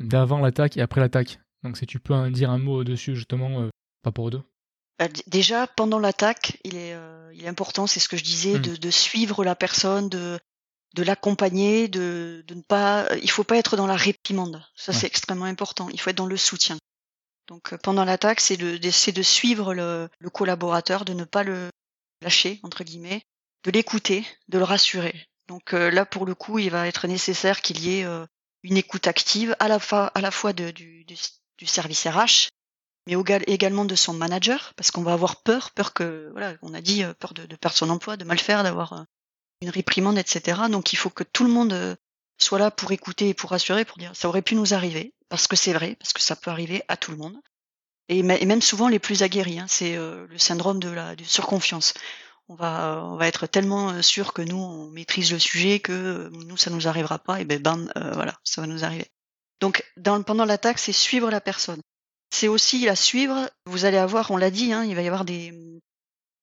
d'avant 0.00 0.40
l'attaque 0.40 0.76
et 0.76 0.80
après 0.80 1.00
l'attaque. 1.00 1.40
Donc 1.62 1.76
si 1.76 1.86
tu 1.86 2.00
peux 2.00 2.30
dire 2.30 2.50
un 2.50 2.58
mot 2.58 2.84
dessus 2.84 3.14
justement, 3.14 3.62
euh, 3.62 3.68
pas 4.02 4.12
pour 4.12 4.30
deux. 4.30 4.42
Bah, 5.00 5.08
déjà 5.26 5.66
pendant 5.66 5.98
l'attaque, 5.98 6.58
il 6.62 6.76
est, 6.76 6.92
euh, 6.92 7.32
il 7.34 7.42
est 7.44 7.48
important, 7.48 7.86
c'est 7.86 8.00
ce 8.00 8.08
que 8.08 8.18
je 8.18 8.22
disais, 8.22 8.58
Hmm. 8.58 8.62
de, 8.62 8.76
de 8.76 8.90
suivre 8.90 9.42
la 9.44 9.56
personne, 9.56 10.10
de, 10.10 10.38
de 10.94 11.02
l'accompagner, 11.02 11.88
de, 11.88 12.44
de 12.46 12.54
ne 12.54 12.60
pas, 12.60 13.08
il 13.22 13.30
faut 13.30 13.42
pas 13.44 13.56
être 13.56 13.76
dans 13.78 13.86
la 13.86 13.96
réprimande. 13.96 14.62
Ça 14.76 14.92
Ouais. 14.92 14.98
c'est 14.98 15.06
extrêmement 15.06 15.46
important. 15.46 15.88
Il 15.90 15.98
faut 16.00 16.10
être 16.10 16.16
dans 16.18 16.26
le 16.26 16.36
soutien. 16.36 16.76
Donc 17.48 17.72
euh, 17.72 17.78
pendant 17.82 18.04
l'attaque, 18.04 18.40
c'est 18.40 18.58
de, 18.58 18.76
de- 18.76 19.22
suivre 19.22 19.72
le, 19.72 20.08
le 20.18 20.30
collaborateur, 20.30 21.04
de 21.06 21.14
ne 21.14 21.24
pas 21.24 21.44
le 21.44 21.70
lâcher 22.22 22.60
entre 22.62 22.84
guillemets, 22.84 23.22
de 23.64 23.70
l'écouter, 23.70 24.26
de 24.48 24.58
le 24.58 24.64
rassurer. 24.64 25.26
Donc 25.48 25.72
euh, 25.72 25.90
là 25.90 26.04
pour 26.04 26.26
le 26.26 26.34
coup, 26.34 26.58
il 26.58 26.70
va 26.70 26.86
être 26.86 27.08
nécessaire 27.08 27.62
qu'il 27.62 27.80
y 27.80 28.00
ait 28.00 28.04
euh, 28.04 28.26
une 28.62 28.76
écoute 28.76 29.06
active 29.06 29.56
à 29.60 29.68
la 29.68 29.78
fois, 29.78 30.08
à 30.14 30.20
la 30.20 30.30
fois 30.30 30.52
de- 30.52 30.70
du, 30.70 31.04
du, 31.06 31.16
du 31.56 31.66
service 31.66 32.06
RH, 32.06 32.48
mais 33.06 33.14
égal- 33.14 33.44
également 33.46 33.84
de 33.84 33.94
son 33.94 34.12
manager, 34.14 34.72
parce 34.76 34.90
qu'on 34.90 35.02
va 35.02 35.12
avoir 35.12 35.42
peur, 35.42 35.70
peur 35.72 35.92
que, 35.92 36.28
voilà, 36.32 36.54
on 36.62 36.74
a 36.74 36.80
dit, 36.80 37.04
euh, 37.04 37.14
peur 37.14 37.34
de, 37.34 37.44
perdre 37.56 37.76
son 37.76 37.90
emploi, 37.90 38.16
de 38.16 38.24
mal 38.24 38.38
faire, 38.38 38.62
d'avoir 38.62 38.92
euh, 38.94 39.02
une 39.62 39.70
réprimande, 39.70 40.18
etc. 40.18 40.62
Donc 40.70 40.92
il 40.92 40.96
faut 40.96 41.10
que 41.10 41.24
tout 41.24 41.44
le 41.44 41.50
monde 41.50 41.72
euh, 41.72 41.96
soit 42.38 42.58
là 42.58 42.70
pour 42.70 42.92
écouter 42.92 43.30
et 43.30 43.34
pour 43.34 43.50
rassurer, 43.50 43.84
pour 43.84 43.98
dire 43.98 44.14
ça 44.14 44.28
aurait 44.28 44.42
pu 44.42 44.54
nous 44.54 44.74
arriver, 44.74 45.14
parce 45.28 45.46
que 45.46 45.56
c'est 45.56 45.72
vrai, 45.72 45.96
parce 45.98 46.12
que 46.12 46.20
ça 46.22 46.36
peut 46.36 46.50
arriver 46.50 46.82
à 46.88 46.96
tout 46.96 47.10
le 47.10 47.16
monde. 47.18 47.36
Et, 48.08 48.22
me- 48.22 48.40
et 48.42 48.46
même 48.46 48.62
souvent 48.62 48.88
les 48.88 48.98
plus 48.98 49.22
aguerris, 49.22 49.60
hein, 49.60 49.66
c'est 49.68 49.96
le 49.96 50.38
syndrome 50.38 50.80
de 50.80 50.88
la 50.90 51.14
surconfiance. 51.24 51.94
On 52.48 52.56
va, 52.56 53.02
on 53.06 53.16
va 53.16 53.28
être 53.28 53.46
tellement 53.46 54.02
sûr 54.02 54.32
que 54.32 54.42
nous 54.42 54.56
on 54.56 54.90
maîtrise 54.90 55.30
le 55.32 55.38
sujet 55.38 55.78
que 55.80 56.28
nous 56.32 56.56
ça 56.56 56.70
nous 56.70 56.88
arrivera 56.88 57.20
pas 57.20 57.40
et 57.40 57.44
ben 57.44 57.62
bam 57.62 57.92
voilà 58.14 58.34
ça 58.42 58.60
va 58.60 58.66
nous 58.66 58.84
arriver. 58.84 59.06
Donc 59.60 59.84
pendant 60.26 60.44
l'attaque 60.44 60.80
c'est 60.80 60.92
suivre 60.92 61.30
la 61.30 61.40
personne. 61.40 61.80
C'est 62.30 62.48
aussi 62.48 62.84
la 62.84 62.96
suivre. 62.96 63.50
Vous 63.66 63.84
allez 63.84 63.98
avoir, 63.98 64.30
on 64.30 64.36
l'a 64.36 64.50
dit, 64.50 64.72
hein, 64.72 64.84
il 64.84 64.94
va 64.94 65.02
y 65.02 65.06
avoir 65.06 65.24
des 65.24 65.52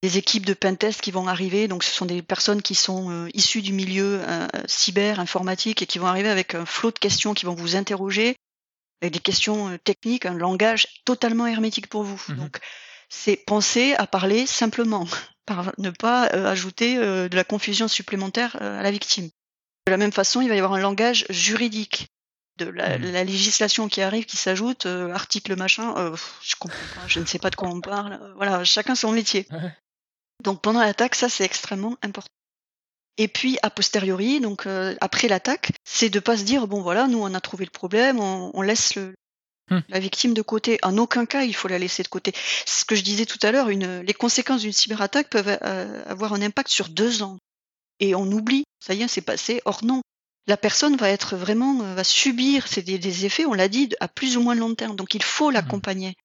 des 0.04 0.17
équipes 0.17 0.45
de 0.45 0.54
pentest 0.54 1.02
qui 1.02 1.12
vont 1.12 1.28
arriver. 1.28 1.67
Donc 1.67 1.84
ce 1.84 1.91
sont 1.91 2.06
des 2.06 2.21
personnes 2.21 2.62
qui 2.62 2.76
sont 2.76 3.10
euh, 3.10 3.30
issues 3.34 3.62
du 3.62 3.73
milieu 3.73 4.21
euh, 4.28 4.47
cyber 4.67 5.19
informatique 5.19 5.82
et 5.82 5.86
qui 5.86 6.00
vont 6.00 6.08
arriver 6.08 6.30
avec 6.30 6.56
un 6.56 6.65
flot 6.65 6.91
de 6.91 7.00
questions 7.00 7.34
qui 7.34 7.45
vont 7.45 7.56
vous 7.56 7.76
interroger 7.76 8.36
avec 9.02 9.13
des 9.13 9.19
questions 9.19 9.69
euh, 9.69 9.78
techniques, 9.78 10.26
un 10.26 10.34
langage 10.34 10.88
totalement 11.06 11.47
hermétique 11.47 11.88
pour 11.88 12.04
vous. 12.04 12.21
Mhm. 12.30 12.38
Donc 12.38 12.60
c'est 13.10 13.38
penser 13.38 13.95
à 13.95 14.06
parler 14.06 14.45
simplement, 14.45 15.08
par 15.45 15.71
ne 15.78 15.89
pas 15.89 16.23
ajouter 16.26 16.97
de 16.97 17.36
la 17.36 17.45
confusion 17.45 17.88
supplémentaire 17.88 18.62
à 18.62 18.84
la 18.84 18.91
victime. 18.91 19.30
De 19.86 19.91
la 19.91 19.97
même 19.97 20.12
façon, 20.12 20.41
il 20.41 20.50
va 20.50 20.56
y 20.56 20.58
avoir 20.58 20.73
un 20.73 20.82
langage 20.82 21.26
juridique 21.30 22.10
de 22.57 22.65
la, 22.65 22.97
Mhm. 22.97 23.11
la 23.11 23.23
législation 23.23 23.87
qui 23.87 24.01
arrive, 24.01 24.25
qui 24.25 24.37
s'ajoute, 24.37 24.85
euh, 24.85 25.11
article 25.13 25.55
machin, 25.55 25.93
euh, 25.97 26.15
je 26.43 26.55
comprends 26.59 26.77
pas, 26.95 27.07
je 27.07 27.19
ne 27.19 27.25
sais 27.25 27.39
pas 27.39 27.49
de 27.49 27.55
quoi 27.55 27.69
on 27.69 27.81
parle. 27.81 28.13
euh, 28.21 28.33
Voilà, 28.35 28.63
chacun 28.63 28.95
son 28.95 29.11
métier. 29.11 29.47
Donc 30.43 30.61
pendant 30.61 30.81
l'attaque, 30.81 31.15
ça 31.15 31.29
c'est 31.29 31.43
extrêmement 31.45 31.97
important. 32.03 32.27
Et 33.17 33.27
puis 33.27 33.57
a 33.63 33.69
posteriori, 33.71 34.39
donc 34.39 34.67
euh, 34.67 34.95
après 35.01 35.27
l'attaque, 35.27 35.71
c'est 35.83 36.09
de 36.09 36.19
pas 36.19 36.37
se 36.37 36.43
dire 36.43 36.67
bon 36.67 36.81
voilà, 36.81 37.07
nous 37.07 37.19
on 37.23 37.33
a 37.33 37.41
trouvé 37.41 37.65
le 37.65 37.71
problème, 37.71 38.19
on, 38.19 38.51
on 38.53 38.61
laisse 38.61 38.95
le, 38.95 39.13
Hmm. 39.69 39.81
la 39.89 39.99
victime 39.99 40.33
de 40.33 40.41
côté. 40.41 40.79
En 40.81 40.97
aucun 40.97 41.25
cas 41.25 41.41
il 41.43 41.53
faut 41.53 41.67
la 41.67 41.77
laisser 41.77 42.01
de 42.01 42.07
côté. 42.07 42.31
C'est 42.65 42.81
ce 42.81 42.85
que 42.85 42.95
je 42.95 43.01
disais 43.01 43.25
tout 43.25 43.39
à 43.41 43.51
l'heure, 43.51 43.67
les 43.67 44.13
conséquences 44.13 44.61
d'une 44.61 44.71
cyberattaque 44.71 45.29
peuvent 45.29 45.49
avoir 46.07 46.31
un 46.31 46.41
impact 46.41 46.69
sur 46.69 46.87
deux 46.87 47.21
ans. 47.21 47.37
Et 47.99 48.15
on 48.15 48.31
oublie, 48.31 48.63
ça 48.79 48.93
y 48.93 49.01
est, 49.01 49.09
c'est 49.09 49.19
passé. 49.19 49.61
Or 49.65 49.83
non, 49.83 50.01
la 50.47 50.57
personne 50.57 50.95
va 50.95 51.10
être 51.10 51.36
vraiment, 51.36 51.81
euh, 51.83 51.93
va 51.95 52.03
subir 52.03 52.67
c'est 52.67 52.81
des, 52.81 52.97
des 52.99 53.25
effets, 53.25 53.45
on 53.45 53.53
l'a 53.53 53.67
dit, 53.67 53.89
à 53.99 54.07
plus 54.07 54.38
ou 54.38 54.41
moins 54.41 54.55
long 54.55 54.73
terme. 54.75 54.95
Donc 54.95 55.13
il 55.13 55.23
faut 55.23 55.51
l'accompagner. 55.51 56.15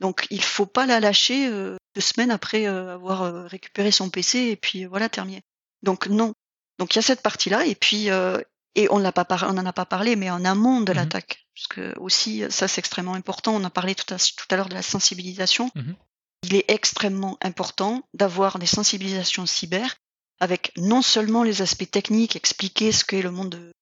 Donc 0.00 0.26
il 0.30 0.42
faut 0.42 0.66
pas 0.66 0.86
la 0.86 1.00
lâcher 1.00 1.46
euh, 1.48 1.76
deux 1.94 2.00
semaines 2.00 2.30
après 2.30 2.66
euh, 2.66 2.94
avoir 2.94 3.22
euh, 3.22 3.46
récupéré 3.46 3.90
son 3.90 4.10
PC 4.10 4.38
et 4.40 4.56
puis 4.56 4.84
voilà 4.84 5.08
terminé. 5.08 5.40
Donc 5.82 6.08
non. 6.08 6.34
Donc 6.78 6.94
il 6.94 6.96
y 6.96 6.98
a 6.98 7.02
cette 7.02 7.22
partie-là 7.22 7.64
et 7.66 7.74
puis 7.74 8.10
euh, 8.10 8.40
et 8.74 8.88
on 8.90 8.98
l'a 8.98 9.12
pas 9.12 9.24
par- 9.24 9.44
on 9.48 9.56
en 9.56 9.64
a 9.66 9.72
pas 9.72 9.86
parlé 9.86 10.16
mais 10.16 10.30
en 10.30 10.44
amont 10.44 10.80
de 10.80 10.90
Mhm. 10.92 10.96
l'attaque 10.98 11.46
parce 11.54 11.68
que 11.68 11.96
aussi 12.00 12.42
ça 12.50 12.66
c'est 12.68 12.80
extrêmement 12.80 13.14
important. 13.14 13.54
On 13.54 13.62
a 13.64 13.70
parlé 13.70 13.94
tout 13.94 14.12
à, 14.12 14.18
tout 14.18 14.46
à 14.50 14.56
l'heure 14.56 14.68
de 14.68 14.74
la 14.74 14.82
sensibilisation. 14.82 15.70
Mhm. 15.76 15.94
Il 16.42 16.56
est 16.56 16.64
extrêmement 16.68 17.38
important 17.40 18.02
d'avoir 18.12 18.58
des 18.58 18.66
sensibilisations 18.66 19.46
cyber 19.46 19.94
avec 20.40 20.72
non 20.76 21.02
seulement 21.02 21.42
les 21.42 21.62
aspects 21.62 21.90
techniques, 21.90 22.36
expliquer 22.36 22.92
ce 22.92 23.04
qu'est 23.04 23.22
le 23.22 23.30
monde 23.30 23.50
de 23.50 23.72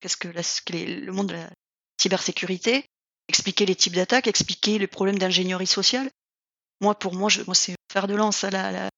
qu'est-ce 0.00 0.16
que 0.16 0.28
la- 0.28 1.00
le 1.00 1.12
monde 1.12 1.28
de 1.28 1.34
la 1.34 1.50
cybersécurité, 2.00 2.84
expliquer 3.28 3.64
les 3.66 3.74
types 3.74 3.94
d'attaques, 3.94 4.26
expliquer 4.26 4.78
les 4.78 4.86
problèmes 4.86 5.18
d'ingénierie 5.18 5.66
sociale. 5.66 6.10
Moi, 6.80 6.94
pour 6.98 7.14
moi, 7.14 7.28
je, 7.30 7.42
moi 7.46 7.54
c'est 7.54 7.74
faire 7.92 8.06
de 8.06 8.14
lance, 8.14 8.38
ça, 8.38 8.50
la, 8.50 8.90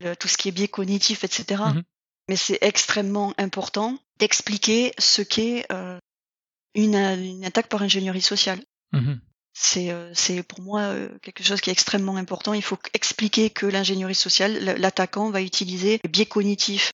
la- 0.00 0.16
tout 0.16 0.28
ce 0.28 0.36
qui 0.36 0.48
est 0.48 0.52
biais 0.52 0.68
cognitif, 0.68 1.24
etc. 1.24 1.62
Mhm. 1.74 1.82
Mais 2.28 2.36
c'est 2.36 2.58
extrêmement 2.62 3.34
important 3.38 3.98
d'expliquer 4.18 4.92
ce 4.98 5.22
qu'est 5.22 5.64
euh, 5.70 5.98
une, 6.74 6.94
une 6.96 7.44
attaque 7.44 7.68
par 7.68 7.82
ingénierie 7.82 8.22
sociale. 8.22 8.60
Mhm. 8.92 9.20
C'est 9.58 9.90
euh, 9.90 10.12
c'est 10.12 10.42
pour 10.42 10.60
moi 10.60 10.82
euh, 10.82 11.08
quelque 11.22 11.42
chose 11.42 11.62
qui 11.62 11.70
est 11.70 11.72
extrêmement 11.72 12.16
important. 12.16 12.52
Il 12.52 12.62
faut 12.62 12.78
expliquer 12.92 13.48
que 13.48 13.64
l'ingénierie 13.64 14.14
sociale, 14.14 14.62
l'attaquant 14.78 15.30
va 15.30 15.40
utiliser 15.40 15.98
les 16.04 16.10
biais 16.10 16.26
cognitifs. 16.26 16.92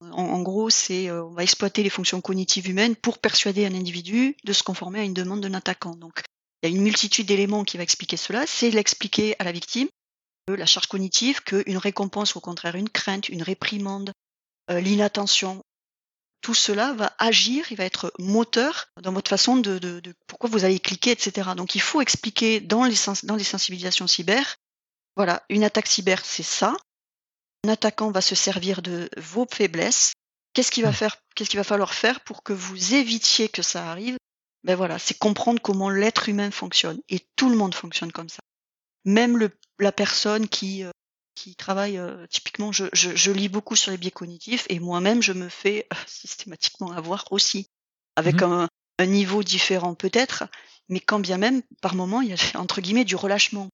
En, 0.00 0.42
gros, 0.42 0.70
c'est 0.70 1.08
euh, 1.08 1.24
on 1.24 1.34
va 1.34 1.44
exploiter 1.44 1.84
les 1.84 1.90
fonctions 1.90 2.20
cognitives 2.20 2.68
humaines 2.68 2.96
pour 2.96 3.18
persuader 3.18 3.64
un 3.64 3.74
individu 3.74 4.36
de 4.42 4.52
se 4.52 4.64
conformer 4.64 4.98
à 4.98 5.04
une 5.04 5.14
demande 5.14 5.40
d'un 5.40 5.54
attaquant. 5.54 5.94
Donc, 5.94 6.22
il 6.62 6.68
y 6.68 6.72
a 6.72 6.76
une 6.76 6.82
multitude 6.82 7.26
d'éléments 7.26 7.62
qui 7.62 7.76
va 7.76 7.84
expliquer 7.84 8.16
cela. 8.16 8.44
C'est 8.44 8.70
l'expliquer 8.70 9.36
à 9.38 9.44
la 9.44 9.52
victime 9.52 9.86
que 10.48 10.54
la 10.54 10.66
charge 10.66 10.88
cognitive, 10.88 11.42
qu'une 11.42 11.78
récompense, 11.78 12.34
ou 12.34 12.38
au 12.38 12.40
contraire 12.40 12.74
une 12.74 12.88
crainte, 12.88 13.28
une 13.28 13.42
réprimande, 13.42 14.10
l'inattention, 14.68 15.62
tout 16.40 16.54
cela 16.54 16.92
va 16.94 17.12
agir, 17.18 17.70
il 17.70 17.76
va 17.76 17.84
être 17.84 18.12
moteur 18.18 18.88
dans 19.02 19.12
votre 19.12 19.28
façon 19.28 19.56
de, 19.56 19.78
de, 19.78 20.00
de 20.00 20.14
pourquoi 20.26 20.48
vous 20.48 20.64
allez 20.64 20.80
cliquer, 20.80 21.10
etc. 21.10 21.50
Donc 21.56 21.74
il 21.74 21.80
faut 21.80 22.00
expliquer 22.00 22.60
dans 22.60 22.84
les, 22.84 22.94
sens- 22.96 23.24
dans 23.24 23.36
les 23.36 23.44
sensibilisations 23.44 24.06
cyber, 24.06 24.56
voilà, 25.16 25.42
une 25.50 25.64
attaque 25.64 25.86
cyber, 25.86 26.24
c'est 26.24 26.42
ça. 26.42 26.76
Un 27.66 27.70
attaquant 27.70 28.10
va 28.10 28.22
se 28.22 28.34
servir 28.34 28.80
de 28.80 29.10
vos 29.18 29.46
faiblesses. 29.52 30.12
Qu'est-ce 30.54 30.70
qu'il 30.70 30.82
va 30.84 30.92
faire 30.92 31.16
Qu'est-ce 31.34 31.50
qu'il 31.50 31.60
va 31.60 31.64
falloir 31.64 31.92
faire 31.94 32.20
pour 32.20 32.42
que 32.42 32.52
vous 32.54 32.94
évitiez 32.94 33.48
que 33.48 33.62
ça 33.62 33.90
arrive? 33.90 34.16
Ben 34.64 34.76
voilà, 34.76 34.98
c'est 34.98 35.18
comprendre 35.18 35.60
comment 35.60 35.90
l'être 35.90 36.28
humain 36.28 36.50
fonctionne 36.50 37.00
et 37.08 37.20
tout 37.36 37.50
le 37.50 37.56
monde 37.56 37.74
fonctionne 37.74 38.12
comme 38.12 38.28
ça. 38.28 38.40
Même 39.04 39.36
le, 39.36 39.50
la 39.78 39.92
personne 39.92 40.48
qui 40.48 40.84
euh, 40.84 40.90
qui 41.40 41.54
travaille 41.54 41.96
euh, 41.96 42.26
typiquement, 42.28 42.70
je, 42.70 42.84
je, 42.92 43.16
je 43.16 43.30
lis 43.32 43.48
beaucoup 43.48 43.74
sur 43.74 43.90
les 43.90 43.96
biais 43.96 44.10
cognitifs 44.10 44.66
et 44.68 44.78
moi-même 44.78 45.22
je 45.22 45.32
me 45.32 45.48
fais 45.48 45.86
euh, 45.92 45.96
systématiquement 46.06 46.92
avoir 46.92 47.24
aussi, 47.30 47.68
avec 48.16 48.42
un, 48.42 48.68
un 48.98 49.06
niveau 49.06 49.42
différent 49.42 49.94
peut-être, 49.94 50.44
mais 50.90 51.00
quand 51.00 51.18
bien 51.18 51.38
même 51.38 51.62
par 51.80 51.94
moment 51.94 52.20
il 52.20 52.28
y 52.28 52.34
a 52.34 52.36
entre 52.60 52.80
guillemets 52.80 53.04
du 53.04 53.16
relâchement. 53.16 53.68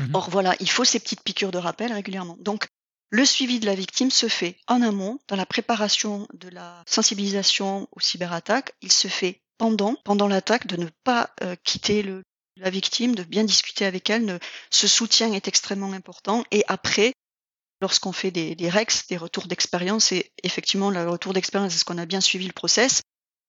Mhm. 0.00 0.10
Or 0.14 0.30
voilà, 0.30 0.56
il 0.58 0.68
faut 0.68 0.84
ces 0.84 0.98
petites 0.98 1.22
piqûres 1.22 1.52
de 1.52 1.58
rappel 1.58 1.92
régulièrement. 1.92 2.36
Donc 2.40 2.66
le 3.10 3.24
suivi 3.24 3.60
de 3.60 3.66
la 3.66 3.76
victime 3.76 4.10
se 4.10 4.26
fait 4.26 4.56
en 4.66 4.82
amont, 4.82 5.20
dans 5.28 5.36
la 5.36 5.46
préparation 5.46 6.26
de 6.34 6.48
la 6.48 6.82
sensibilisation 6.86 7.86
aux 7.92 8.00
cyberattaques. 8.00 8.72
Il 8.82 8.90
se 8.90 9.06
fait 9.06 9.40
pendant, 9.58 9.94
pendant 10.04 10.26
l'attaque, 10.26 10.66
de 10.66 10.76
ne 10.76 10.88
pas 11.04 11.30
euh, 11.44 11.54
quitter 11.62 12.02
le, 12.02 12.24
la 12.56 12.70
victime, 12.70 13.14
de 13.14 13.22
bien 13.24 13.44
discuter 13.44 13.84
avec 13.84 14.08
elle. 14.10 14.38
Ce 14.70 14.86
soutien 14.88 15.32
est 15.32 15.48
extrêmement 15.48 15.92
important. 15.92 16.44
Et 16.50 16.64
après, 16.68 17.12
lorsqu'on 17.80 18.12
fait 18.12 18.30
des, 18.30 18.54
des 18.54 18.70
REX, 18.70 19.06
des 19.08 19.16
retours 19.16 19.46
d'expérience, 19.46 20.12
et 20.12 20.32
effectivement, 20.42 20.90
le 20.90 21.08
retour 21.08 21.32
d'expérience, 21.32 21.74
est-ce 21.74 21.84
qu'on 21.84 21.98
a 21.98 22.06
bien 22.06 22.20
suivi 22.20 22.46
le 22.46 22.52
process 22.52 23.02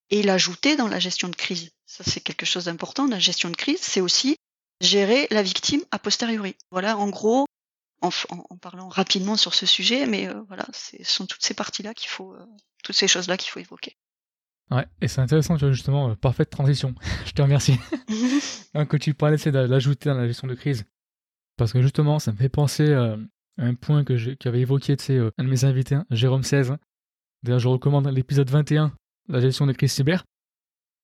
Et 0.10 0.24
l'ajouter 0.24 0.76
dans 0.76 0.88
la 0.88 1.00
gestion 1.00 1.30
de 1.30 1.36
crise. 1.36 1.70
Ça, 1.86 2.04
c'est 2.06 2.22
quelque 2.22 2.46
chose 2.46 2.66
d'important. 2.66 3.08
La 3.08 3.20
gestion 3.20 3.50
de 3.50 3.56
crise, 3.56 3.80
c'est 3.82 4.02
aussi 4.02 4.36
gérer 4.82 5.28
la 5.32 5.44
victime 5.44 5.84
a 5.92 6.00
posteriori. 6.00 6.56
Voilà, 6.72 6.98
en 6.98 7.10
gros, 7.10 7.46
en- 8.02 8.10
en 8.30 8.58
parlant 8.58 8.90
rapidement 8.90 9.38
sur 9.38 9.54
ce 9.54 9.66
sujet, 9.66 10.06
mais 10.06 10.28
euh, 10.28 10.42
voilà, 10.48 10.66
ce 10.74 11.04
sont 11.04 11.26
toutes 11.26 11.44
ces 11.44 11.54
parties-là 11.54 11.94
qu'il 11.94 12.10
faut, 12.10 12.34
euh, 12.34 12.46
toutes 12.84 12.96
ces 12.96 13.08
choses-là 13.08 13.38
qu'il 13.38 13.50
faut 13.52 13.60
évoquer. 13.60 13.96
Ouais, 14.72 14.86
et 15.02 15.08
c'est 15.08 15.22
intéressant, 15.22 15.56
tu 15.58 15.66
vois, 15.66 15.72
justement, 15.72 16.10
euh, 16.10 16.16
parfaite 16.16 16.50
transition. 16.50 16.96
Je 17.26 17.32
te 17.32 17.42
remercie. 17.42 17.78
Hein, 18.78 18.86
que 18.86 18.98
tu 18.98 19.14
parlais, 19.14 19.38
c'est 19.38 19.54
de 19.54 19.60
l'ajouter 19.60 20.10
dans 20.10 20.18
la 20.18 20.28
gestion 20.28 20.50
de 20.50 20.54
crise. 20.54 20.84
Parce 21.56 21.72
que 21.72 21.82
justement, 21.82 22.20
ça 22.20 22.34
me 22.34 22.38
fait 22.38 22.50
penser 22.50 22.92
à 22.92 23.16
un 23.58 23.74
point 23.74 24.04
que 24.04 24.34
qu'avait 24.34 24.60
évoqué 24.60 24.98
euh, 25.12 25.32
un 25.38 25.46
de 25.46 25.50
mes 25.50 25.64
invités, 25.64 25.96
hein, 25.96 26.06
Jérôme 26.12 26.44
16. 26.44 26.76
D'ailleurs, 27.44 27.60
je 27.60 27.70
recommande 27.70 28.08
l'épisode 28.08 28.50
21, 28.50 28.92
la 29.30 29.40
gestion 29.40 29.66
des 29.66 29.74
crises 29.74 29.94
cyber. 29.94 30.26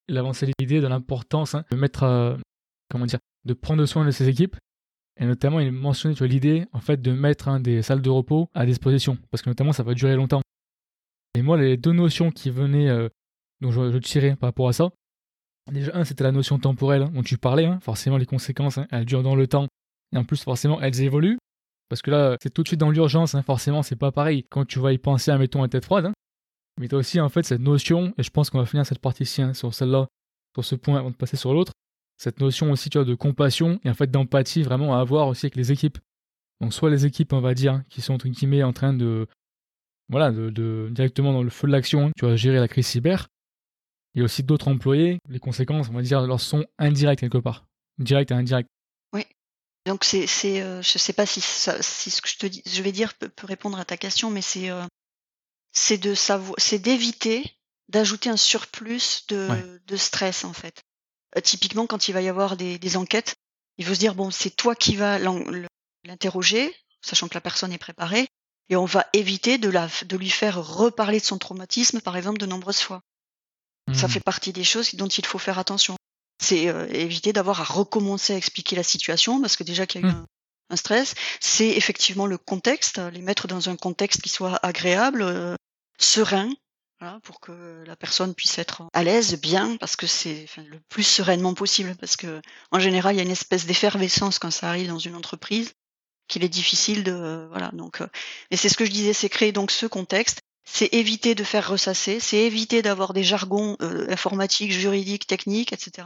Il 0.09 0.17
avançait 0.17 0.49
l'idée 0.59 0.81
de 0.81 0.87
l'importance 0.87 1.55
hein, 1.55 1.63
de 1.71 1.77
mettre, 1.77 2.03
euh, 2.03 2.35
comment 2.89 3.05
dire, 3.05 3.19
de 3.45 3.53
prendre 3.53 3.85
soin 3.85 4.05
de 4.05 4.11
ses 4.11 4.27
équipes. 4.27 4.57
Et 5.17 5.25
notamment, 5.25 5.61
il 5.61 5.71
mentionnait 5.71 6.15
l'idée 6.27 6.65
en 6.73 6.81
fait 6.81 7.01
de 7.01 7.11
mettre 7.13 7.47
hein, 7.47 7.61
des 7.61 7.81
salles 7.83 8.01
de 8.01 8.09
repos 8.09 8.49
à 8.53 8.65
disposition, 8.65 9.17
parce 9.29 9.41
que 9.41 9.49
notamment 9.49 9.71
ça 9.71 9.83
va 9.83 9.93
durer 9.93 10.17
longtemps. 10.17 10.41
Et 11.35 11.41
moi, 11.41 11.57
les 11.57 11.77
deux 11.77 11.93
notions 11.93 12.31
qui 12.31 12.49
venaient, 12.49 12.89
dont 13.61 13.71
je, 13.71 13.97
tirais 13.99 14.35
par 14.35 14.49
rapport 14.49 14.67
à 14.67 14.73
ça, 14.73 14.89
déjà 15.71 15.95
un, 15.95 16.03
c'était 16.03 16.23
la 16.23 16.31
notion 16.31 16.59
temporelle 16.59 17.09
dont 17.11 17.23
tu 17.23 17.37
parlais. 17.37 17.69
forcément, 17.81 18.17
les 18.17 18.25
conséquences, 18.25 18.79
elles 18.91 19.05
durent 19.05 19.23
dans 19.23 19.35
le 19.35 19.47
temps 19.47 19.67
et 20.13 20.17
en 20.17 20.23
plus, 20.23 20.43
forcément, 20.43 20.81
elles 20.81 21.01
évoluent. 21.01 21.37
Parce 21.89 22.01
que 22.01 22.11
là, 22.11 22.37
c'est 22.41 22.53
tout 22.53 22.63
de 22.63 22.67
suite 22.67 22.79
dans 22.79 22.89
l'urgence, 22.89 23.35
hein, 23.35 23.41
forcément, 23.41 23.83
c'est 23.83 23.95
pas 23.95 24.11
pareil. 24.11 24.45
Quand 24.49 24.65
tu 24.65 24.79
vas 24.79 24.93
y 24.93 24.97
penser, 24.97 25.35
mettons, 25.37 25.63
à 25.63 25.67
tête 25.67 25.85
froide. 25.85 26.05
Hein. 26.05 26.13
Mais 26.79 26.87
tu 26.87 26.95
as 26.95 26.97
aussi, 26.97 27.19
en 27.19 27.29
fait, 27.29 27.43
cette 27.43 27.61
notion, 27.61 28.13
et 28.17 28.23
je 28.23 28.29
pense 28.29 28.49
qu'on 28.49 28.59
va 28.59 28.65
finir 28.65 28.85
cette 28.85 28.99
partie-ci 28.99 29.41
hein, 29.41 29.53
sur 29.53 29.73
celle-là, 29.73 30.07
sur 30.55 30.63
ce 30.63 30.75
point, 30.75 30.99
avant 30.99 31.11
de 31.11 31.15
passer 31.15 31.37
sur 31.37 31.53
l'autre. 31.53 31.73
Cette 32.17 32.39
notion 32.39 32.71
aussi, 32.71 32.89
tu 32.89 32.97
vois, 32.97 33.05
de 33.05 33.15
compassion 33.15 33.79
et 33.83 33.89
en 33.89 33.93
fait 33.95 34.11
d'empathie 34.11 34.61
vraiment 34.61 34.95
à 34.95 34.99
avoir 34.99 35.27
aussi 35.27 35.47
avec 35.47 35.55
les 35.55 35.71
équipes. 35.71 35.97
Donc, 36.61 36.73
soit 36.73 36.89
les 36.89 37.05
équipes, 37.05 37.33
on 37.33 37.41
va 37.41 37.53
dire, 37.53 37.81
qui 37.89 38.01
sont, 38.01 38.13
entre 38.13 38.27
guillemets, 38.27 38.63
en 38.63 38.73
train 38.73 38.93
de. 38.93 39.27
Voilà, 40.09 40.31
de, 40.31 40.89
directement 40.91 41.33
dans 41.33 41.41
le 41.41 41.49
feu 41.49 41.67
de 41.67 41.71
l'action, 41.71 42.11
tu 42.17 42.25
vas 42.25 42.35
gérer 42.35 42.59
la 42.59 42.67
crise 42.67 42.87
cyber. 42.87 43.27
Il 44.13 44.19
y 44.19 44.21
a 44.21 44.25
aussi 44.25 44.43
d'autres 44.43 44.67
employés, 44.67 45.19
les 45.29 45.39
conséquences, 45.39 45.89
on 45.89 45.93
va 45.93 46.01
dire, 46.01 46.21
leur 46.21 46.41
sont 46.41 46.65
indirectes 46.77 47.21
quelque 47.21 47.37
part. 47.37 47.65
Direct 47.97 48.31
et 48.31 48.33
indirect. 48.33 48.69
Donc 49.85 50.03
c'est, 50.03 50.27
c'est, 50.27 50.61
euh, 50.61 50.81
je 50.81 50.97
sais 50.97 51.13
pas 51.13 51.25
si, 51.25 51.41
si 51.41 52.11
ce 52.11 52.21
que 52.21 52.29
je 52.29 52.37
te 52.37 52.45
dis, 52.45 52.61
je 52.65 52.81
vais 52.83 52.91
dire 52.91 53.15
peut, 53.15 53.31
répondre 53.43 53.79
à 53.79 53.85
ta 53.85 53.97
question, 53.97 54.29
mais 54.29 54.41
c'est, 54.41 54.69
euh, 54.69 54.85
c'est 55.71 55.97
de 55.97 56.13
savoir, 56.13 56.55
c'est 56.57 56.79
d'éviter 56.79 57.57
d'ajouter 57.89 58.29
un 58.29 58.37
surplus 58.37 59.25
de, 59.27 59.81
de 59.85 59.97
stress 59.97 60.45
en 60.45 60.53
fait. 60.53 60.81
Euh, 61.35 61.41
typiquement, 61.41 61.87
quand 61.87 62.07
il 62.07 62.13
va 62.13 62.21
y 62.21 62.29
avoir 62.29 62.55
des, 62.55 62.79
des 62.79 62.95
enquêtes, 62.95 63.35
il 63.77 63.85
faut 63.85 63.93
se 63.93 63.99
dire 63.99 64.15
bon, 64.15 64.31
c'est 64.31 64.51
toi 64.51 64.75
qui 64.75 64.95
vas 64.95 65.19
l'interroger, 66.05 66.73
sachant 67.01 67.27
que 67.27 67.33
la 67.33 67.41
personne 67.41 67.73
est 67.73 67.77
préparée, 67.77 68.27
et 68.69 68.75
on 68.77 68.85
va 68.85 69.07
éviter 69.11 69.57
de, 69.57 69.69
la, 69.69 69.89
de 70.05 70.15
lui 70.15 70.29
faire 70.29 70.63
reparler 70.63 71.19
de 71.19 71.25
son 71.25 71.37
traumatisme, 71.37 71.99
par 71.99 72.15
exemple, 72.15 72.37
de 72.37 72.45
nombreuses 72.45 72.79
fois. 72.79 73.01
Ça 73.93 74.07
mmh. 74.07 74.11
fait 74.11 74.19
partie 74.19 74.53
des 74.53 74.63
choses 74.63 74.93
dont 74.95 75.07
il 75.07 75.25
faut 75.25 75.39
faire 75.39 75.59
attention 75.59 75.95
c'est 76.41 76.67
euh, 76.67 76.87
éviter 76.91 77.33
d'avoir 77.33 77.61
à 77.61 77.63
recommencer 77.63 78.33
à 78.33 78.37
expliquer 78.37 78.75
la 78.75 78.83
situation 78.83 79.39
parce 79.39 79.55
que 79.55 79.63
déjà 79.63 79.85
qu'il 79.85 80.01
y 80.01 80.03
a 80.03 80.07
eu 80.07 80.11
mmh. 80.11 80.25
un, 80.71 80.75
stress. 80.75 81.13
C'est 81.39 81.69
effectivement 81.69 82.25
le 82.25 82.37
contexte, 82.37 82.97
les 82.97 83.21
mettre 83.21 83.47
dans 83.47 83.69
un 83.69 83.75
contexte 83.75 84.21
qui 84.21 84.29
soit 84.29 84.59
agréable, 84.65 85.21
euh, 85.21 85.55
serein, 85.99 86.49
pour 87.23 87.39
que 87.39 87.83
la 87.85 87.95
personne 87.95 88.35
puisse 88.35 88.59
être 88.59 88.83
à 88.93 89.03
l'aise, 89.03 89.39
bien, 89.39 89.75
parce 89.77 89.95
que 89.95 90.05
c'est 90.05 90.45
le 90.57 90.79
plus 90.87 91.03
sereinement 91.03 91.53
possible, 91.55 91.95
parce 91.99 92.15
que 92.15 92.41
en 92.71 92.79
général 92.79 93.15
il 93.15 93.17
y 93.17 93.21
a 93.21 93.23
une 93.23 93.31
espèce 93.31 93.65
d'effervescence 93.65 94.37
quand 94.37 94.51
ça 94.51 94.69
arrive 94.69 94.87
dans 94.87 94.99
une 94.99 95.15
entreprise 95.15 95.73
qu'il 96.27 96.43
est 96.43 96.49
difficile 96.49 97.03
de 97.03 97.47
voilà 97.49 97.71
donc. 97.73 98.01
Euh, 98.01 98.07
mais 98.49 98.57
c'est 98.57 98.69
ce 98.69 98.77
que 98.77 98.85
je 98.85 98.91
disais, 98.91 99.13
c'est 99.13 99.29
créer 99.29 99.51
donc 99.51 99.71
ce 99.71 99.87
contexte 99.87 100.41
c'est 100.63 100.93
éviter 100.93 101.35
de 101.35 101.43
faire 101.43 101.67
ressasser, 101.67 102.19
c'est 102.19 102.37
éviter 102.37 102.81
d'avoir 102.81 103.13
des 103.13 103.23
jargons 103.23 103.77
informatiques, 103.79 104.71
juridiques, 104.71 105.27
techniques, 105.27 105.73
etc 105.73 106.03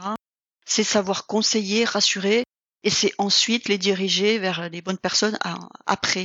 c'est 0.66 0.84
savoir 0.84 1.26
conseiller, 1.26 1.84
rassurer, 1.84 2.44
et 2.82 2.90
c'est 2.90 3.12
ensuite 3.16 3.68
les 3.68 3.78
diriger 3.78 4.38
vers 4.38 4.68
les 4.68 4.82
bonnes 4.82 4.98
personnes 4.98 5.38
après. 5.86 6.24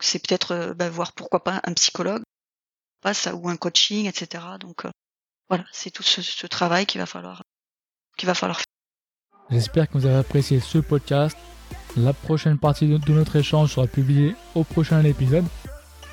C'est 0.00 0.18
peut-être 0.18 0.52
euh, 0.52 0.74
bah, 0.74 0.90
voir 0.90 1.12
pourquoi 1.12 1.42
pas 1.42 1.60
un 1.64 1.72
psychologue, 1.72 2.22
ou 3.32 3.48
un 3.48 3.56
coaching, 3.56 4.06
etc. 4.06 4.44
Donc 4.60 4.84
euh, 4.84 4.90
voilà, 5.48 5.64
c'est 5.72 5.90
tout 5.90 6.02
ce, 6.02 6.46
travail 6.46 6.84
qu'il 6.84 7.00
va 7.00 7.06
falloir 7.06 7.42
qu'il 8.16 8.26
va 8.26 8.34
falloir 8.34 8.58
faire. 8.58 8.66
J'espère 9.50 9.88
que 9.88 9.96
vous 9.96 10.06
avez 10.06 10.16
apprécié 10.16 10.60
ce 10.60 10.78
podcast. 10.78 11.38
La 11.96 12.12
prochaine 12.12 12.58
partie 12.58 12.86
de 12.86 13.12
notre 13.12 13.36
échange 13.36 13.72
sera 13.74 13.86
publiée 13.86 14.34
au 14.54 14.64
prochain 14.64 15.02
épisode. 15.04 15.46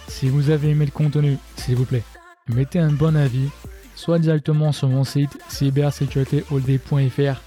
Si 0.07 0.29
vous 0.29 0.49
avez 0.49 0.69
aimé 0.69 0.85
le 0.85 0.91
contenu, 0.91 1.37
s'il 1.55 1.75
vous 1.75 1.85
plaît, 1.85 2.03
mettez 2.47 2.79
un 2.79 2.91
bon 2.91 3.15
avis, 3.15 3.49
soit 3.95 4.19
directement 4.19 4.71
sur 4.71 4.87
mon 4.87 5.03
site 5.03 5.37
cybersécuritéhold.fr 5.49 7.41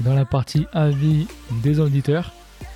dans 0.00 0.14
la 0.14 0.24
partie 0.24 0.66
avis 0.72 1.26
des 1.62 1.80
auditeurs 1.80 2.32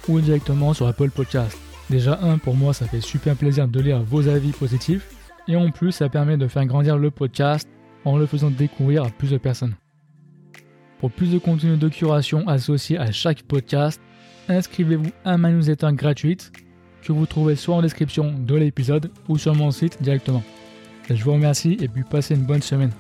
ou 0.09 0.21
directement 0.21 0.75
sur 0.75 0.87
Apple 0.87 1.11
Podcast. 1.11 1.57
Déjà, 1.91 2.19
un, 2.23 2.39
pour 2.39 2.57
moi, 2.57 2.73
ça 2.73 2.87
fait 2.87 3.01
super 3.01 3.37
plaisir 3.37 3.69
de 3.69 3.81
lire 3.81 4.03
vos 4.03 4.29
avis 4.29 4.53
positifs 4.53 5.09
et 5.49 5.57
en 5.57 5.71
plus, 5.71 5.93
ça 5.93 6.09
permet 6.09 6.37
de 6.37 6.49
faire 6.49 6.65
grandir 6.67 6.99
le 6.99 7.11
podcast 7.11 7.69
en 8.05 8.17
le 8.17 8.27
faisant 8.27 8.51
découvrir 8.51 9.05
à 9.05 9.11
plus 9.11 9.31
de 9.31 9.39
personnes. 9.39 9.75
Pour 10.99 11.11
plus 11.11 11.33
de 11.33 11.39
contenu 11.39 11.77
de 11.77 11.89
curation 11.89 12.47
associé 12.49 12.99
à 12.99 13.11
chaque 13.11 13.43
podcast, 13.43 14.01
inscrivez-vous 14.49 15.11
à 15.25 15.37
ma 15.37 15.51
newsletter 15.51 15.91
gratuite 15.93 16.53
que 17.03 17.13
vous 17.13 17.27
trouvez 17.27 17.57
soit 17.57 17.75
en 17.75 17.83
description 17.83 18.35
de 18.39 18.55
l'épisode 18.55 19.11
ou 19.29 19.39
sur 19.39 19.55
mon 19.55 19.71
site 19.71 20.03
directement. 20.03 20.43
Je 21.11 21.23
vous 21.23 21.33
remercie 21.33 21.77
et 21.81 21.89
puis 21.89 22.05
passez 22.05 22.35
une 22.35 22.45
bonne 22.45 22.63
semaine. 22.63 22.93